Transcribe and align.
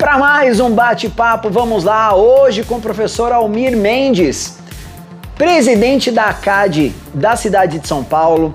para 0.00 0.16
mais 0.16 0.60
um 0.60 0.70
bate-papo. 0.70 1.50
Vamos 1.50 1.84
lá, 1.84 2.14
hoje 2.14 2.64
com 2.64 2.76
o 2.76 2.80
professor 2.80 3.32
Almir 3.32 3.76
Mendes, 3.76 4.56
presidente 5.36 6.10
da 6.10 6.24
ACAD 6.24 6.94
da 7.12 7.36
cidade 7.36 7.78
de 7.78 7.86
São 7.86 8.02
Paulo. 8.02 8.54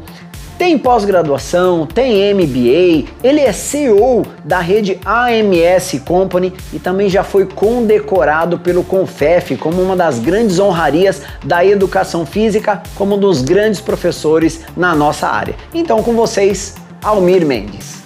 Tem 0.58 0.76
pós-graduação, 0.76 1.86
tem 1.86 2.34
MBA, 2.34 3.12
ele 3.24 3.42
é 3.42 3.52
CEO 3.52 4.26
da 4.44 4.60
rede 4.60 5.00
AMS 5.06 6.02
Company 6.04 6.52
e 6.74 6.80
também 6.80 7.10
já 7.10 7.24
foi 7.24 7.46
condecorado 7.46 8.58
pelo 8.58 8.84
CONFEF 8.84 9.56
como 9.58 9.84
uma 9.84 9.96
das 9.96 10.18
grandes 10.18 10.58
honrarias 10.58 11.22
da 11.44 11.64
educação 11.64 12.26
física, 12.26 12.82
como 12.96 13.18
um 13.18 13.20
dos 13.20 13.44
grandes 13.44 13.80
professores 13.80 14.62
na 14.76 14.96
nossa 14.96 15.28
área. 15.28 15.54
Então, 15.76 16.02
com 16.02 16.14
vocês, 16.16 16.74
Almir 17.04 17.46
Mendes. 17.46 18.05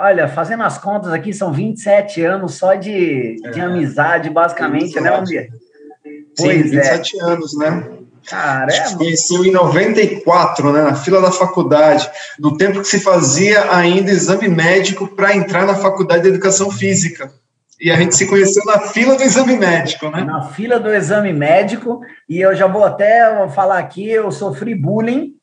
Olha, 0.00 0.26
fazendo 0.28 0.62
as 0.62 0.78
contas 0.78 1.12
aqui, 1.12 1.32
são 1.32 1.52
27 1.52 2.24
anos 2.24 2.54
só 2.54 2.74
de, 2.74 3.36
é. 3.44 3.50
de 3.50 3.60
amizade, 3.60 4.30
basicamente, 4.30 4.94
27. 4.94 5.02
né, 5.02 5.10
Almir? 5.10 5.48
Pois 6.36 6.62
Sim, 6.62 6.70
27 6.70 7.20
é. 7.20 7.24
anos, 7.24 7.58
né? 7.58 7.88
Caramba! 8.26 8.66
A 8.66 8.70
gente 8.70 8.96
conheceu 8.96 9.44
em 9.44 9.50
94, 9.50 10.72
né, 10.72 10.82
na 10.82 10.94
fila 10.94 11.20
da 11.20 11.30
faculdade, 11.30 12.08
no 12.38 12.56
tempo 12.56 12.80
que 12.80 12.88
se 12.88 13.00
fazia 13.00 13.74
ainda 13.74 14.10
exame 14.10 14.48
médico 14.48 15.06
para 15.06 15.34
entrar 15.34 15.66
na 15.66 15.74
faculdade 15.74 16.22
de 16.22 16.28
educação 16.28 16.70
física. 16.70 17.30
E 17.80 17.90
a 17.90 17.96
gente 17.96 18.14
se 18.14 18.26
conheceu 18.26 18.62
na 18.66 18.78
fila 18.78 19.16
do 19.16 19.22
exame 19.22 19.56
médico, 19.56 20.10
né? 20.10 20.22
Na 20.22 20.42
fila 20.42 20.78
do 20.78 20.92
exame 20.92 21.32
médico, 21.32 22.00
e 22.28 22.38
eu 22.38 22.54
já 22.54 22.66
vou 22.66 22.84
até 22.84 23.48
falar 23.48 23.78
aqui, 23.78 24.08
eu 24.08 24.30
sofri 24.30 24.74
bullying 24.74 25.39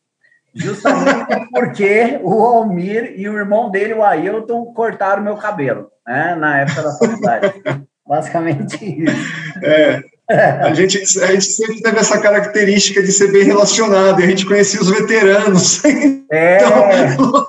Justamente 0.57 1.47
porque 1.51 2.19
o 2.23 2.43
Almir 2.43 3.13
e 3.15 3.29
o 3.29 3.37
irmão 3.37 3.69
dele, 3.69 3.93
o 3.93 4.03
Ailton, 4.03 4.65
cortaram 4.73 5.23
meu 5.23 5.35
cabelo, 5.35 5.87
né? 6.05 6.35
Na 6.35 6.59
época 6.59 6.81
da 6.81 6.91
faculdade. 6.97 7.53
Basicamente 8.07 9.03
isso. 9.03 9.63
É. 9.63 10.01
A 10.29 10.73
gente, 10.73 10.97
a 11.21 11.27
gente 11.27 11.45
sempre 11.45 11.81
teve 11.81 11.97
essa 11.99 12.19
característica 12.19 13.01
de 13.01 13.11
ser 13.13 13.31
bem 13.31 13.43
relacionado, 13.43 14.19
e 14.19 14.25
a 14.25 14.27
gente 14.27 14.45
conhecia 14.45 14.81
os 14.81 14.89
veteranos. 14.89 15.81
É. 16.29 16.57
Então... 16.57 17.45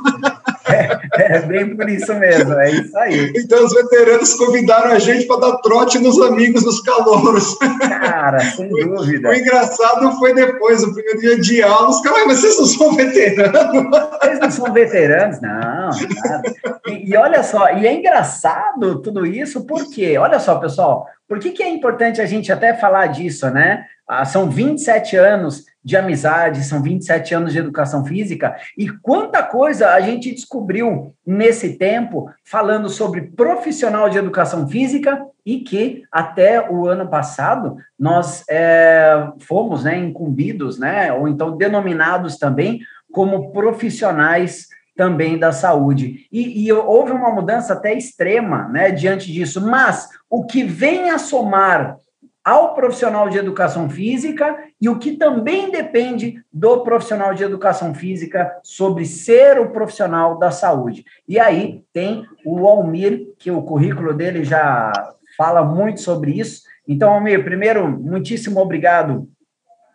É, 1.19 1.41
bem 1.41 1.77
por 1.77 1.89
isso 1.89 2.15
mesmo, 2.15 2.55
é 2.55 2.71
isso 2.71 2.97
aí. 2.97 3.33
Então 3.37 3.65
os 3.65 3.73
veteranos 3.73 4.35
convidaram 4.35 4.93
a 4.93 4.99
gente 4.99 5.27
para 5.27 5.41
dar 5.41 5.57
trote 5.59 5.99
nos 5.99 6.21
amigos 6.21 6.63
dos 6.63 6.81
calouros. 6.81 7.57
Cara, 7.59 8.39
sem 8.41 8.69
dúvida. 8.69 9.29
O, 9.29 9.35
engraçado 9.35 10.13
foi 10.19 10.35
depois, 10.35 10.83
o 10.83 10.95
primeiro 10.95 11.21
dia 11.21 11.41
de 11.41 11.63
aula, 11.63 11.89
os 11.89 12.01
caras, 12.01 12.27
mas 12.27 12.41
vocês 12.41 12.59
não 12.59 12.67
são 12.67 12.95
veteranos? 12.95 13.91
Vocês 14.21 14.41
não 14.41 14.51
são 14.51 14.73
veteranos? 14.73 15.41
Não, 15.41 15.89
nada. 15.89 16.79
E, 16.87 17.11
e 17.11 17.17
olha 17.17 17.43
só, 17.43 17.71
e 17.73 17.87
é 17.87 17.93
engraçado 17.95 19.01
tudo 19.01 19.27
isso, 19.27 19.65
porque, 19.65 20.17
olha 20.19 20.39
só, 20.39 20.57
pessoal, 20.57 21.07
por 21.29 21.39
que, 21.39 21.51
que 21.51 21.63
é 21.63 21.69
importante 21.69 22.21
a 22.21 22.27
gente 22.27 22.51
até 22.51 22.75
falar 22.75 23.09
disso, 23.09 23.49
né? 23.51 23.85
Ah, 24.09 24.25
são 24.25 24.49
27 24.49 25.17
anos 25.17 25.67
de 25.85 25.97
amizade, 25.97 26.65
são 26.65 26.83
27 26.83 27.35
anos 27.35 27.53
de 27.53 27.59
educação 27.59 28.05
física, 28.05 28.57
e 28.77 28.89
quanta 28.89 29.43
coisa 29.43 29.91
a 29.91 30.01
gente 30.01 30.35
descobriu 30.35 31.15
nesse 31.27 31.77
tempo 31.77 32.31
falando 32.43 32.89
sobre 32.89 33.23
profissional 33.23 34.09
de 34.09 34.19
educação 34.19 34.67
física 34.67 35.23
e 35.45 35.61
que 35.61 36.05
até 36.11 36.71
o 36.71 36.87
ano 36.89 37.09
passado 37.09 37.77
nós 37.99 38.45
é, 38.49 39.29
fomos 39.41 39.85
né, 39.85 39.97
incumbidos, 39.99 40.79
né, 40.79 41.13
ou 41.13 41.29
então 41.29 41.57
denominados 41.57 42.39
também 42.39 42.81
como 43.13 43.53
profissionais 43.53 44.69
também 44.99 45.39
da 45.39 45.53
saúde. 45.53 46.27
E, 46.33 46.67
e, 46.67 46.73
houve 46.73 47.13
uma 47.13 47.31
mudança 47.31 47.75
até 47.75 47.95
extrema 47.95 48.69
né, 48.69 48.91
diante 48.91 49.33
disso, 49.33 49.65
mas 49.65 50.09
o 50.29 50.45
que 50.45 50.65
vem 50.65 51.11
a 51.11 51.19
somar 51.19 51.97
ao 52.45 52.75
profissional 52.75 53.29
de 53.29 53.39
educação 53.39 53.89
física 53.89 54.59
e 54.81 54.89
o 54.89 54.99
que 54.99 55.13
também 55.13 55.71
depende 55.71 56.43
do 56.53 56.83
profissional 56.83 57.33
de 57.33 57.45
educação 57.45 57.95
física 57.95 58.59
sobre 58.65 59.05
ser 59.05 59.61
o 59.61 59.71
profissional 59.71 60.37
da 60.37 60.51
saúde. 60.51 61.05
E 61.29 61.39
aí 61.39 61.85
tem 61.93 62.27
o 62.45 62.67
Almir, 62.67 63.35
que 63.39 63.53
o 63.53 63.63
currículo 63.63 64.13
dele 64.13 64.43
já 64.43 64.93
fala 65.37 65.63
muito 65.63 66.01
sobre 66.01 66.33
isso. 66.33 66.63
Então, 66.89 67.13
Almir, 67.13 67.45
primeiro, 67.45 67.89
muitíssimo 67.89 68.59
obrigado 68.59 69.29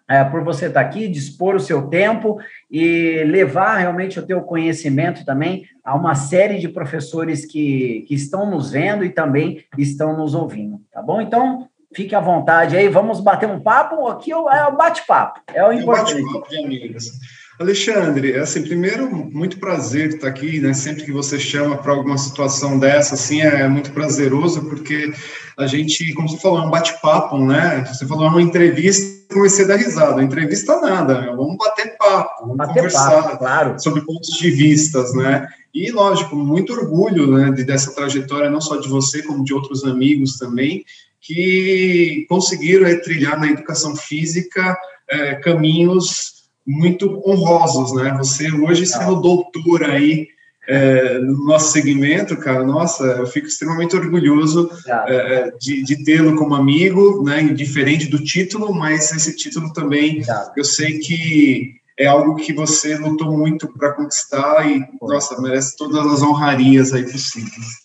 é, 0.10 0.24
por 0.24 0.44
você 0.44 0.68
estar 0.68 0.82
aqui, 0.82 1.08
dispor 1.08 1.56
o 1.56 1.60
seu 1.60 1.84
tempo 1.88 2.38
e 2.70 3.24
levar 3.26 3.78
realmente 3.78 4.20
o 4.20 4.26
teu 4.26 4.42
conhecimento 4.42 5.26
também 5.26 5.66
a 5.84 5.96
uma 5.96 6.16
série 6.16 6.60
de 6.60 6.68
professores 6.68 7.46
que, 7.46 8.06
que 8.08 8.14
estão 8.14 8.50
nos 8.50 8.72
vendo 8.72 9.04
e 9.04 9.10
também 9.10 9.64
estão 9.78 10.16
nos 10.16 10.34
ouvindo, 10.34 10.82
tá 10.92 11.02
bom? 11.02 11.22
Então, 11.22 11.68
Fique 11.96 12.16
à 12.16 12.20
vontade 12.20 12.76
aí, 12.76 12.90
vamos 12.90 13.20
bater 13.20 13.48
um 13.48 13.60
papo. 13.60 14.08
Aqui 14.08 14.32
é 14.32 14.38
o 14.38 14.50
é 14.50 14.72
bate-papo, 14.72 15.42
é 15.54 15.64
o 15.64 15.72
importante. 15.72 16.14
É 16.14 16.22
bate-papo 16.22 16.50
de 16.50 16.58
amigos. 16.58 17.12
Alexandre, 17.60 18.36
assim, 18.36 18.64
primeiro, 18.64 19.08
muito 19.32 19.60
prazer 19.60 20.10
estar 20.10 20.28
aqui, 20.28 20.60
né? 20.60 20.74
Sempre 20.74 21.04
que 21.04 21.12
você 21.12 21.40
chama 21.40 21.78
para 21.78 21.94
alguma 21.94 22.18
situação 22.18 22.80
dessa, 22.80 23.14
assim, 23.14 23.42
é 23.42 23.68
muito 23.68 23.92
prazeroso, 23.92 24.68
porque 24.68 25.14
a 25.58 25.68
gente, 25.68 26.14
como 26.14 26.28
você 26.28 26.38
falou, 26.38 26.64
é 26.64 26.66
um 26.66 26.72
bate-papo, 26.72 27.38
né? 27.38 27.86
Você 27.86 28.08
falou, 28.08 28.26
é 28.26 28.30
uma 28.30 28.42
entrevista, 28.42 29.13
comecei 29.32 29.66
a 29.66 29.68
dar 29.68 29.76
risada. 29.76 30.22
Entrevista 30.22 30.80
nada, 30.80 31.22
né? 31.22 31.28
vamos 31.36 31.58
bater 31.58 31.96
papo, 31.98 32.42
vamos 32.42 32.58
bater 32.58 32.74
conversar 32.74 33.24
papo, 33.24 33.38
claro. 33.38 33.80
sobre 33.80 34.02
pontos 34.02 34.30
de 34.30 34.50
vistas, 34.52 35.14
né? 35.14 35.48
E, 35.74 35.92
lógico, 35.92 36.36
muito 36.36 36.74
orgulho 36.74 37.28
né, 37.32 37.52
de, 37.52 37.64
dessa 37.64 37.94
trajetória, 37.94 38.50
não 38.50 38.62
só 38.62 38.78
de 38.78 38.88
você, 38.88 39.24
como 39.24 39.44
de 39.44 39.54
outros 39.54 39.84
amigos 39.84 40.38
também, 40.38 40.86
que 41.20 42.26
conseguiram 42.30 42.86
é, 42.86 42.96
trilhar 42.96 43.40
na 43.40 43.48
educação 43.48 43.96
física 43.96 44.78
é, 45.10 45.36
caminhos 45.36 46.34
muito 46.66 47.22
honrosos, 47.28 47.94
né? 47.94 48.14
Você 48.18 48.52
hoje 48.52 48.86
sendo 48.86 49.22
doutor 49.22 49.84
aí 49.84 50.28
é, 50.68 51.20
no 51.20 51.46
nosso 51.46 51.72
segmento, 51.74 52.38
cara, 52.38 52.64
nossa, 52.64 53.04
eu 53.04 53.28
fico 53.28 53.48
extremamente 53.48 53.96
orgulhoso 53.96 54.70
é, 55.08 55.52
de, 55.60 55.84
de 55.84 56.04
tê-lo 56.04 56.36
como 56.38 56.56
amigo, 56.56 57.24
né? 57.24 57.44
Diferente 57.44 58.08
do 58.08 58.24
título, 58.24 58.74
mas 58.74 59.12
esse 59.12 59.36
título 59.36 59.74
também, 59.74 60.22
eu 60.56 60.64
sei 60.64 61.00
que 61.00 61.76
é 61.98 62.08
algo 62.08 62.36
que 62.36 62.54
você 62.54 62.98
lutou 62.98 63.38
muito 63.38 63.68
para 63.68 63.94
conquistar 63.94 64.68
e, 64.70 64.84
nossa, 65.02 65.40
merece 65.42 65.76
todas 65.78 66.06
as 66.06 66.22
honrarias 66.22 66.94
aí 66.94 67.04
possíveis. 67.04 67.84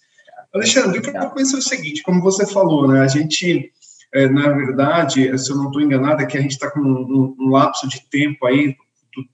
Alexandre, 0.55 0.99
eu 0.99 1.03
quero 1.03 1.31
conhecer 1.31 1.57
o 1.57 1.63
seguinte, 1.63 2.03
como 2.03 2.23
você 2.23 2.47
falou, 2.47 2.89
né, 2.89 3.01
a 3.01 3.07
gente, 3.07 3.71
é, 4.15 4.29
na 4.29 4.49
verdade, 4.51 5.37
se 5.39 5.51
eu 5.51 5.57
não 5.57 5.67
estou 5.67 5.83
enganado, 5.83 6.23
é 6.23 6.27
que 6.27 6.39
a 6.39 6.41
gente 6.41 6.53
está 6.53 6.71
com 6.71 6.81
um, 6.81 7.35
um, 7.39 7.51
lapso 7.51 7.87
de 7.87 8.01
tempo 8.09 8.47
aí, 8.47 8.75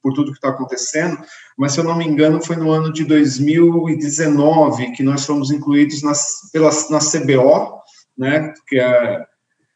por 0.02 0.12
tudo 0.12 0.30
que 0.32 0.38
está 0.38 0.48
acontecendo, 0.48 1.18
mas 1.56 1.72
se 1.72 1.80
eu 1.80 1.84
não 1.84 1.96
me 1.96 2.04
engano, 2.04 2.44
foi 2.44 2.56
no 2.56 2.70
ano 2.70 2.92
de 2.92 3.04
2019 3.04 4.92
que 4.92 5.02
nós 5.02 5.24
fomos 5.24 5.50
incluídos 5.50 6.02
nas, 6.02 6.50
pela, 6.52 6.70
na 6.90 6.98
CBO, 6.98 7.80
né, 8.16 8.52
que 8.66 8.78
é 8.78 9.24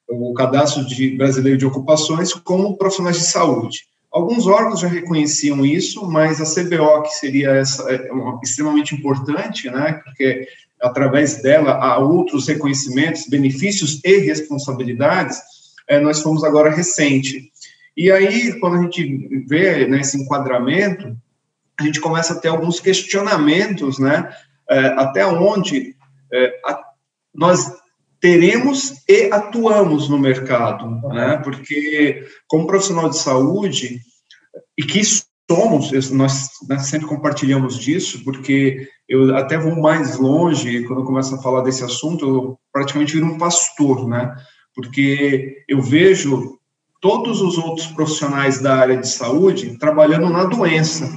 o 0.08 0.32
Cadastro 0.34 0.86
de 0.86 1.16
Brasileiro 1.16 1.58
de 1.58 1.66
Ocupações, 1.66 2.32
como 2.32 2.76
profissionais 2.76 3.18
de 3.18 3.24
saúde. 3.24 3.80
Alguns 4.10 4.46
órgãos 4.46 4.80
já 4.80 4.88
reconheciam 4.88 5.64
isso, 5.66 6.10
mas 6.10 6.40
a 6.40 6.44
CBO, 6.44 7.02
que 7.02 7.10
seria 7.10 7.50
essa, 7.50 7.82
é, 7.92 8.08
extremamente 8.42 8.94
importante, 8.94 9.70
né, 9.70 10.00
porque 10.04 10.48
através 10.80 11.42
dela 11.42 11.72
a 11.72 11.98
outros 11.98 12.46
reconhecimentos, 12.46 13.26
benefícios 13.28 14.00
e 14.04 14.18
responsabilidades, 14.18 15.38
é, 15.88 15.98
nós 15.98 16.22
fomos 16.22 16.44
agora 16.44 16.70
recente. 16.70 17.50
E 17.98 18.12
aí, 18.12 18.56
quando 18.60 18.76
a 18.76 18.82
gente 18.82 19.44
vê 19.48 19.84
né, 19.88 19.98
esse 19.98 20.16
enquadramento, 20.16 21.16
a 21.80 21.82
gente 21.82 22.00
começa 22.00 22.32
a 22.32 22.38
ter 22.38 22.46
alguns 22.46 22.78
questionamentos, 22.78 23.98
né, 23.98 24.32
é, 24.70 24.86
até 25.00 25.26
onde 25.26 25.96
é, 26.32 26.52
nós 27.34 27.72
teremos 28.20 29.02
e 29.08 29.32
atuamos 29.32 30.08
no 30.08 30.16
mercado, 30.16 30.88
né, 31.08 31.38
porque 31.42 32.24
como 32.46 32.68
profissional 32.68 33.10
de 33.10 33.18
saúde, 33.18 34.00
e 34.78 34.84
que 34.84 35.02
somos, 35.50 35.90
nós, 36.12 36.50
nós 36.68 36.82
sempre 36.82 37.08
compartilhamos 37.08 37.76
disso, 37.80 38.22
porque 38.22 38.88
eu 39.08 39.36
até 39.36 39.58
vou 39.58 39.74
mais 39.74 40.16
longe, 40.18 40.84
quando 40.84 41.00
eu 41.00 41.06
começo 41.06 41.34
a 41.34 41.42
falar 41.42 41.62
desse 41.62 41.82
assunto, 41.82 42.24
eu 42.24 42.60
praticamente 42.72 43.14
viro 43.14 43.26
um 43.26 43.38
pastor, 43.38 44.06
né? 44.08 44.36
Porque 44.72 45.64
eu 45.66 45.80
vejo 45.80 46.57
todos 47.00 47.40
os 47.40 47.58
outros 47.58 47.86
profissionais 47.88 48.60
da 48.60 48.76
área 48.76 48.96
de 48.96 49.08
saúde 49.08 49.78
trabalhando 49.78 50.28
na 50.30 50.44
doença. 50.44 51.08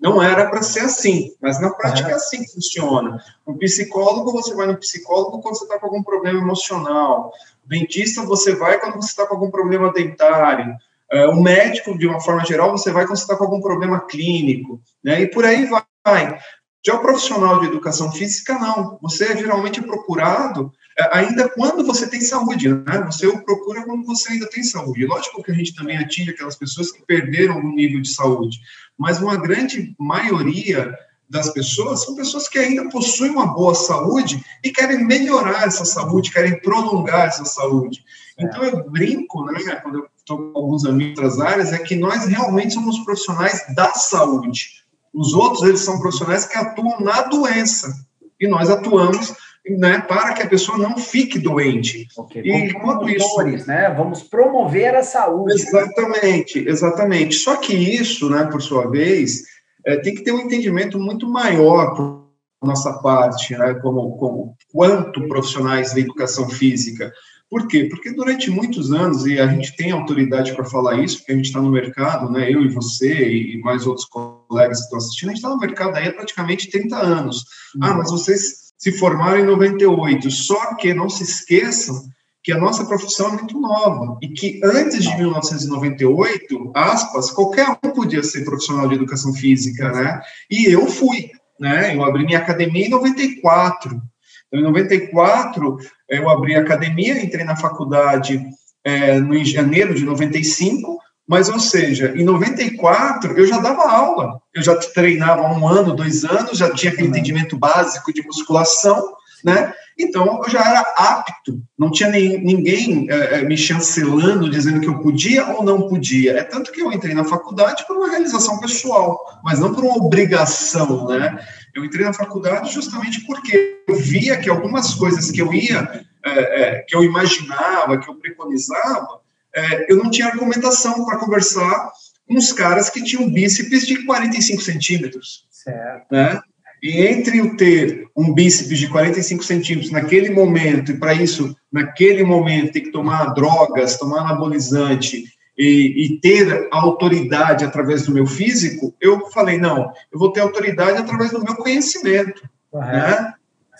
Não 0.00 0.22
era 0.22 0.48
para 0.50 0.62
ser 0.62 0.80
assim, 0.80 1.32
mas 1.40 1.60
na 1.60 1.70
prática 1.70 2.10
é 2.10 2.14
assim 2.14 2.44
que 2.44 2.52
funciona. 2.52 3.22
Um 3.46 3.56
psicólogo, 3.56 4.30
você 4.30 4.54
vai 4.54 4.66
no 4.66 4.76
psicólogo 4.76 5.40
quando 5.40 5.56
você 5.56 5.64
está 5.64 5.78
com 5.78 5.86
algum 5.86 6.02
problema 6.02 6.38
emocional. 6.38 7.32
O 7.64 7.68
dentista, 7.68 8.22
você 8.22 8.54
vai 8.54 8.78
quando 8.78 8.96
você 8.96 9.08
está 9.08 9.26
com 9.26 9.34
algum 9.34 9.50
problema 9.50 9.92
dentário. 9.92 10.74
É, 11.10 11.26
o 11.28 11.40
médico, 11.40 11.96
de 11.96 12.06
uma 12.06 12.20
forma 12.20 12.44
geral, 12.44 12.70
você 12.70 12.90
vai 12.90 13.06
quando 13.06 13.16
você 13.16 13.22
está 13.22 13.36
com 13.36 13.44
algum 13.44 13.60
problema 13.60 14.00
clínico. 14.00 14.80
Né? 15.02 15.22
E 15.22 15.30
por 15.30 15.44
aí 15.44 15.66
vai. 15.66 16.38
Já 16.84 16.94
o 16.94 17.00
profissional 17.00 17.58
de 17.60 17.66
educação 17.66 18.12
física, 18.12 18.54
não. 18.54 18.98
Você 19.00 19.32
é 19.32 19.36
geralmente 19.36 19.80
procurado 19.80 20.70
ainda 21.12 21.48
quando 21.48 21.84
você 21.84 22.08
tem 22.08 22.20
saúde, 22.20 22.68
né? 22.68 23.02
Você 23.06 23.26
o 23.26 23.42
procura 23.44 23.84
quando 23.84 24.04
você 24.04 24.32
ainda 24.32 24.48
tem 24.48 24.62
saúde. 24.62 25.06
Lógico 25.06 25.42
que 25.42 25.50
a 25.50 25.54
gente 25.54 25.74
também 25.74 25.98
atinge 25.98 26.30
aquelas 26.30 26.56
pessoas 26.56 26.90
que 26.90 27.04
perderam 27.04 27.58
o 27.58 27.74
nível 27.74 28.00
de 28.00 28.12
saúde, 28.12 28.58
mas 28.98 29.20
uma 29.20 29.36
grande 29.36 29.94
maioria 29.98 30.96
das 31.28 31.50
pessoas 31.50 32.04
são 32.04 32.14
pessoas 32.14 32.48
que 32.48 32.58
ainda 32.58 32.88
possuem 32.88 33.32
uma 33.32 33.46
boa 33.46 33.74
saúde 33.74 34.42
e 34.64 34.70
querem 34.70 35.04
melhorar 35.04 35.66
essa 35.66 35.84
saúde, 35.84 36.32
querem 36.32 36.60
prolongar 36.60 37.26
essa 37.26 37.44
saúde. 37.44 38.04
Então 38.38 38.62
eu 38.62 38.88
brinco, 38.88 39.44
né, 39.44 39.76
quando 39.82 39.98
eu 39.98 40.08
estou 40.16 40.52
com 40.52 40.58
alguns 40.58 40.84
amigos 40.86 41.20
das 41.20 41.40
áreas, 41.40 41.72
é 41.72 41.78
que 41.78 41.96
nós 41.96 42.26
realmente 42.26 42.74
somos 42.74 42.98
profissionais 43.00 43.64
da 43.74 43.92
saúde. 43.94 44.84
Os 45.12 45.32
outros, 45.32 45.62
eles 45.62 45.80
são 45.80 45.98
profissionais 45.98 46.46
que 46.46 46.56
atuam 46.56 47.00
na 47.00 47.22
doença. 47.22 47.92
E 48.38 48.46
nós 48.46 48.68
atuamos 48.68 49.34
né, 49.70 50.00
para 50.00 50.32
que 50.32 50.42
a 50.42 50.48
pessoa 50.48 50.78
não 50.78 50.96
fique 50.96 51.38
doente. 51.38 52.06
Okay. 52.16 52.42
E 52.42 52.72
quando 52.74 53.08
isso, 53.08 53.42
né, 53.66 53.92
vamos 53.96 54.22
promover 54.22 54.94
a 54.94 55.02
saúde. 55.02 55.54
Exatamente, 55.54 56.68
exatamente. 56.68 57.34
Só 57.36 57.56
que 57.56 57.74
isso, 57.74 58.30
né, 58.30 58.44
por 58.50 58.62
sua 58.62 58.88
vez, 58.90 59.42
é, 59.84 59.96
tem 59.96 60.14
que 60.14 60.22
ter 60.22 60.32
um 60.32 60.40
entendimento 60.40 60.98
muito 60.98 61.28
maior 61.28 61.94
por 61.94 62.26
nossa 62.62 62.92
parte, 62.94 63.56
né, 63.56 63.74
como, 63.74 64.16
como 64.16 64.56
quanto 64.72 65.26
profissionais 65.28 65.92
da 65.92 66.00
educação 66.00 66.48
física. 66.48 67.12
Por 67.48 67.68
quê? 67.68 67.84
Porque 67.88 68.12
durante 68.12 68.50
muitos 68.50 68.92
anos, 68.92 69.24
e 69.24 69.38
a 69.38 69.46
gente 69.46 69.76
tem 69.76 69.92
autoridade 69.92 70.54
para 70.54 70.64
falar 70.64 71.00
isso, 71.00 71.18
porque 71.18 71.32
a 71.32 71.36
gente 71.36 71.46
está 71.46 71.60
no 71.60 71.70
mercado, 71.70 72.30
né, 72.30 72.52
eu 72.52 72.62
e 72.62 72.68
você 72.68 73.30
e 73.30 73.60
mais 73.60 73.86
outros 73.86 74.06
colegas 74.06 74.78
que 74.78 74.84
estão 74.84 74.98
assistindo, 74.98 75.28
a 75.28 75.32
gente 75.32 75.42
está 75.42 75.48
no 75.48 75.58
mercado 75.58 75.94
aí 75.94 76.08
há 76.08 76.12
praticamente 76.12 76.70
30 76.70 76.96
anos. 76.96 77.44
Ah, 77.80 77.94
mas 77.94 78.10
vocês 78.10 78.65
se 78.78 78.92
formaram 78.92 79.40
em 79.40 79.46
98. 79.46 80.30
Só 80.30 80.74
que 80.74 80.94
não 80.94 81.08
se 81.08 81.22
esqueçam 81.22 82.02
que 82.46 82.52
a 82.52 82.58
nossa 82.58 82.84
profissão 82.84 83.30
é 83.30 83.32
muito 83.32 83.60
nova 83.60 84.18
e 84.22 84.28
que 84.28 84.60
antes 84.62 85.02
de 85.02 85.16
1998, 85.16 86.70
aspas, 86.74 87.32
qualquer 87.32 87.68
um 87.70 87.90
podia 87.90 88.22
ser 88.22 88.44
profissional 88.44 88.88
de 88.88 88.94
educação 88.94 89.34
física, 89.34 89.90
né? 89.90 90.20
E 90.48 90.66
eu 90.66 90.86
fui, 90.86 91.30
né? 91.58 91.96
Eu 91.96 92.04
abri 92.04 92.24
minha 92.24 92.38
academia 92.38 92.86
em 92.86 92.90
94. 92.90 94.00
Então, 94.46 94.60
em 94.60 94.62
94, 94.62 95.76
eu 96.08 96.30
abri 96.30 96.54
a 96.54 96.60
academia, 96.60 97.20
entrei 97.20 97.44
na 97.44 97.56
faculdade 97.56 98.40
é, 98.84 99.18
no, 99.18 99.34
em 99.34 99.44
janeiro 99.44 99.92
de 99.92 100.04
95, 100.04 100.98
mas, 101.28 101.48
ou 101.48 101.58
seja, 101.58 102.12
em 102.14 102.24
94 102.24 103.36
eu 103.36 103.46
já 103.46 103.58
dava 103.58 103.90
aula, 103.90 104.40
eu 104.54 104.62
já 104.62 104.76
treinava 104.76 105.42
há 105.42 105.52
um 105.52 105.66
ano, 105.66 105.94
dois 105.94 106.24
anos, 106.24 106.58
já 106.58 106.72
tinha 106.72 106.92
aquele 106.92 107.08
uhum. 107.08 107.14
entendimento 107.14 107.58
básico 107.58 108.12
de 108.12 108.22
musculação, 108.22 109.14
né? 109.44 109.72
Então 109.98 110.42
eu 110.44 110.50
já 110.50 110.60
era 110.60 110.80
apto, 110.96 111.60
não 111.76 111.90
tinha 111.90 112.10
nem, 112.10 112.38
ninguém 112.38 113.06
é, 113.10 113.42
me 113.42 113.56
chancelando, 113.56 114.48
dizendo 114.48 114.80
que 114.80 114.88
eu 114.88 115.00
podia 115.00 115.46
ou 115.48 115.64
não 115.64 115.88
podia. 115.88 116.38
É 116.38 116.44
tanto 116.44 116.70
que 116.70 116.80
eu 116.80 116.92
entrei 116.92 117.14
na 117.14 117.24
faculdade 117.24 117.84
por 117.86 117.96
uma 117.96 118.10
realização 118.10 118.60
pessoal, 118.60 119.18
mas 119.42 119.58
não 119.58 119.74
por 119.74 119.84
uma 119.84 119.96
obrigação, 119.96 121.08
né? 121.08 121.38
Eu 121.74 121.84
entrei 121.84 122.04
na 122.04 122.12
faculdade 122.12 122.72
justamente 122.72 123.26
porque 123.26 123.82
eu 123.88 123.96
via 123.96 124.36
que 124.36 124.48
algumas 124.48 124.94
coisas 124.94 125.30
que 125.30 125.42
eu 125.42 125.52
ia, 125.52 126.04
é, 126.24 126.30
é, 126.30 126.84
que 126.86 126.94
eu 126.94 127.02
imaginava, 127.02 127.98
que 127.98 128.08
eu 128.08 128.14
preconizava, 128.14 129.20
é, 129.56 129.90
eu 129.90 129.96
não 129.96 130.10
tinha 130.10 130.26
argumentação 130.26 131.04
para 131.06 131.18
conversar 131.18 131.90
com 132.28 132.36
os 132.36 132.52
caras 132.52 132.90
que 132.90 133.02
tinham 133.02 133.30
bíceps 133.30 133.86
de 133.86 134.04
45 134.04 134.62
centímetros. 134.62 135.46
Certo. 135.50 136.06
Né? 136.10 136.40
E 136.82 137.06
entre 137.06 137.40
o 137.40 137.56
ter 137.56 138.06
um 138.14 138.34
bíceps 138.34 138.78
de 138.78 138.88
45 138.88 139.42
centímetros 139.42 139.90
naquele 139.90 140.30
momento, 140.30 140.92
e 140.92 140.98
para 140.98 141.14
isso, 141.14 141.56
naquele 141.72 142.22
momento, 142.22 142.72
ter 142.72 142.82
que 142.82 142.92
tomar 142.92 143.32
drogas, 143.32 143.98
tomar 143.98 144.20
anabolizante 144.20 145.24
e, 145.58 146.04
e, 146.04 146.20
ter 146.20 146.68
autoridade 146.70 147.64
através 147.64 148.04
do 148.04 148.12
meu 148.12 148.26
físico, 148.26 148.94
eu 149.00 149.30
falei, 149.30 149.56
não, 149.56 149.90
eu 150.12 150.18
vou 150.18 150.30
ter 150.30 150.40
autoridade 150.40 150.98
através 150.98 151.30
do 151.30 151.42
meu 151.42 151.56
conhecimento. 151.56 152.42
Né? 152.72 153.32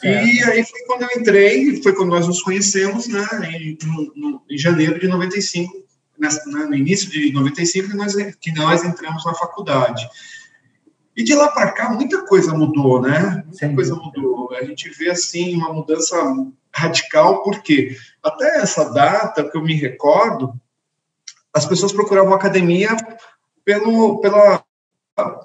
E 0.03 0.43
aí 0.45 0.65
foi 0.65 0.81
quando 0.87 1.03
eu 1.03 1.21
entrei, 1.21 1.83
foi 1.83 1.95
quando 1.95 2.11
nós 2.11 2.27
nos 2.27 2.43
conhecemos, 2.43 3.09
né, 3.09 3.27
em, 3.51 3.79
no, 4.15 4.43
em 4.49 4.59
janeiro 4.59 5.01
de 5.01 5.09
95, 5.09 5.73
nessa, 6.19 6.45
né, 6.51 6.65
no 6.65 6.75
início 6.75 7.11
de 7.11 7.33
95, 7.33 7.89
que 7.89 7.97
nós, 7.97 8.15
que 8.15 8.53
nós 8.53 8.85
entramos 8.85 9.25
na 9.25 9.35
faculdade. 9.35 10.07
E 11.17 11.25
de 11.25 11.35
lá 11.35 11.49
para 11.49 11.73
cá, 11.73 11.91
muita 11.91 12.27
coisa 12.27 12.53
mudou, 12.53 13.01
né? 13.01 13.43
Muita 13.47 13.67
Sim. 13.67 13.75
coisa 13.75 13.95
mudou. 13.95 14.55
A 14.55 14.63
gente 14.65 14.91
vê, 14.91 15.11
assim, 15.11 15.57
uma 15.57 15.73
mudança 15.73 16.15
radical, 16.71 17.43
porque 17.43 17.97
até 18.23 18.59
essa 18.59 18.93
data, 18.93 19.49
que 19.49 19.57
eu 19.57 19.63
me 19.63 19.75
recordo, 19.75 20.53
as 21.55 21.65
pessoas 21.65 21.91
procuravam 21.91 22.35
academia 22.35 22.95
pelo, 23.65 24.21
pela, 24.21 24.63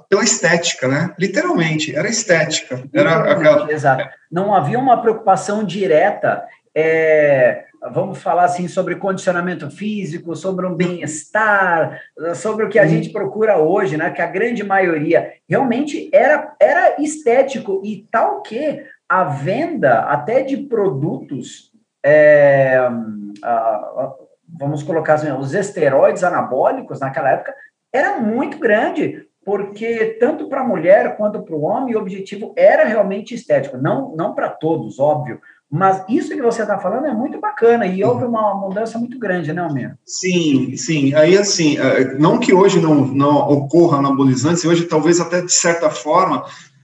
pela 0.10 0.24
estética, 0.24 0.88
né? 0.88 1.14
Literalmente, 1.18 1.96
era 1.96 2.10
estética. 2.10 2.84
Era 2.94 3.32
aquela... 3.32 3.72
Exato. 3.72 4.10
Não 4.30 4.54
havia 4.54 4.78
uma 4.78 5.02
preocupação 5.02 5.64
direta, 5.64 6.46
é, 6.76 7.66
vamos 7.92 8.22
falar 8.22 8.44
assim, 8.44 8.68
sobre 8.68 8.98
condicionamento 8.98 9.72
físico, 9.72 10.36
sobre 10.36 10.66
um 10.66 10.76
bem-estar, 10.76 12.02
sobre 12.36 12.66
o 12.66 12.70
que 12.70 12.78
a 12.78 12.86
gente 12.86 13.10
procura 13.10 13.58
hoje, 13.58 13.96
né? 13.96 14.12
Que 14.12 14.22
a 14.22 14.28
grande 14.28 14.64
maioria 14.64 15.34
realmente 15.48 16.10
era, 16.14 16.54
era 16.60 17.02
estético 17.02 17.82
e 17.84 18.06
tal 18.12 18.42
que 18.42 18.84
a 19.08 19.24
venda 19.24 20.02
até 20.02 20.42
de 20.42 20.58
produtos, 20.58 21.72
é, 22.04 22.78
a, 23.44 24.14
vamos 24.48 24.84
colocar 24.84 25.14
assim, 25.14 25.32
os 25.32 25.54
esteroides 25.54 26.24
anabólicos 26.24 27.00
naquela 27.00 27.32
época 27.32 27.54
era 27.94 28.18
muito 28.18 28.58
grande 28.58 29.28
porque 29.44 30.18
tanto 30.20 30.48
para 30.48 30.62
a 30.62 30.68
mulher 30.68 31.18
quanto 31.18 31.42
para 31.42 31.56
o 31.56 31.64
homem 31.64 31.96
o 31.96 32.00
objetivo 32.00 32.54
era 32.56 32.86
realmente 32.86 33.34
estético, 33.34 33.78
não, 33.78 34.16
não 34.16 34.36
para 34.36 34.50
todos, 34.50 35.00
óbvio, 35.00 35.40
mas 35.70 36.04
isso 36.10 36.36
que 36.36 36.42
você 36.42 36.64
está 36.64 36.78
falando 36.78 37.08
é 37.08 37.14
muito 37.14 37.40
bacana 37.40 37.86
e 37.86 38.04
houve 38.04 38.26
uma 38.26 38.54
mudança 38.54 39.00
muito 39.00 39.18
grande, 39.18 39.54
né, 39.54 39.62
Almir? 39.62 39.98
Sim, 40.06 40.76
sim. 40.76 41.16
Aí, 41.16 41.38
assim, 41.38 41.78
é, 41.78 42.18
não 42.18 42.38
que 42.38 42.54
hoje 42.54 42.82
não, 42.82 43.06
não 43.08 43.38
ocorra 43.50 44.00
anabolizantes, 44.00 44.66
hoje 44.66 44.84
talvez 44.84 45.22
até 45.22 45.42
de 45.42 45.54
certa 45.54 45.90
forma, 45.90 46.44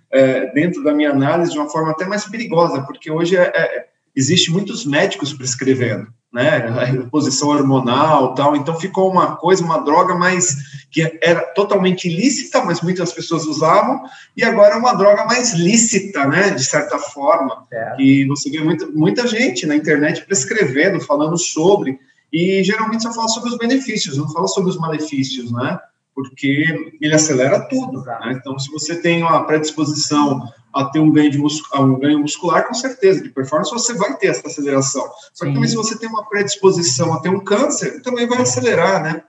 é, 0.09 0.53
dentro 0.53 0.81
da 0.83 0.93
minha 0.93 1.11
análise, 1.11 1.51
de 1.51 1.59
uma 1.59 1.69
forma 1.69 1.91
até 1.91 2.05
mais 2.05 2.25
perigosa, 2.25 2.81
porque 2.83 3.11
hoje 3.11 3.35
é, 3.35 3.51
é, 3.53 3.87
existe 4.15 4.51
muitos 4.51 4.85
médicos 4.85 5.33
prescrevendo 5.33 6.07
né, 6.37 6.67
a 6.67 6.85
reposição 6.85 7.47
hormonal 7.47 8.35
tal, 8.35 8.55
então 8.55 8.79
ficou 8.79 9.11
uma 9.11 9.37
coisa, 9.37 9.63
uma 9.63 9.79
droga 9.79 10.13
mais, 10.13 10.85
que 10.91 11.17
era 11.19 11.41
totalmente 11.55 12.07
ilícita, 12.07 12.63
mas 12.63 12.79
muitas 12.79 13.11
pessoas 13.11 13.45
usavam, 13.45 14.03
e 14.35 14.43
agora 14.43 14.75
é 14.75 14.77
uma 14.77 14.93
droga 14.93 15.25
mais 15.25 15.55
lícita, 15.55 16.27
né, 16.27 16.51
de 16.51 16.63
certa 16.63 16.99
forma, 16.99 17.65
é. 17.73 17.95
e 17.97 18.25
você 18.25 18.51
vê 18.51 18.59
muita, 18.59 18.85
muita 18.85 19.25
gente 19.25 19.65
na 19.65 19.75
internet 19.75 20.27
prescrevendo, 20.27 21.01
falando 21.01 21.39
sobre, 21.39 21.97
e 22.31 22.63
geralmente 22.63 23.01
só 23.01 23.11
fala 23.11 23.29
sobre 23.29 23.49
os 23.49 23.57
benefícios, 23.57 24.15
não 24.15 24.31
fala 24.31 24.47
sobre 24.47 24.69
os 24.69 24.77
malefícios, 24.77 25.51
né, 25.51 25.79
porque 26.13 26.91
ele 27.01 27.15
acelera 27.15 27.67
tudo, 27.67 28.03
né? 28.03 28.35
então 28.39 28.59
se 28.59 28.71
você 28.71 29.01
tem 29.01 29.23
uma 29.23 29.43
predisposição 29.43 30.47
a 30.73 30.85
ter 30.85 30.99
um 30.99 31.11
ganho, 31.11 31.31
de 31.31 31.39
um 31.39 31.99
ganho 31.99 32.19
muscular, 32.19 32.67
com 32.67 32.73
certeza, 32.73 33.21
de 33.21 33.29
performance, 33.29 33.71
você 33.71 33.93
vai 33.93 34.15
ter 34.17 34.27
essa 34.27 34.47
aceleração. 34.47 35.09
Só 35.33 35.45
que 35.45 35.53
também 35.53 35.67
se 35.67 35.75
você 35.75 35.97
tem 35.97 36.09
uma 36.09 36.27
predisposição 36.27 37.13
a 37.13 37.19
ter 37.19 37.29
um 37.29 37.39
câncer, 37.39 38.01
também 38.01 38.27
vai 38.27 38.41
acelerar, 38.41 39.01
né? 39.01 39.23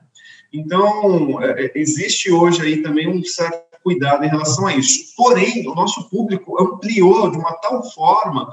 Então, 0.52 1.42
é, 1.42 1.66
é, 1.66 1.72
existe 1.74 2.30
hoje 2.30 2.62
aí 2.62 2.82
também 2.82 3.08
um 3.08 3.22
certo 3.22 3.68
cuidado 3.82 4.24
em 4.24 4.28
relação 4.28 4.66
a 4.66 4.74
isso. 4.74 5.14
Porém, 5.16 5.66
o 5.68 5.74
nosso 5.74 6.08
público 6.08 6.60
ampliou 6.60 7.30
de 7.30 7.38
uma 7.38 7.52
tal 7.54 7.82
forma, 7.92 8.50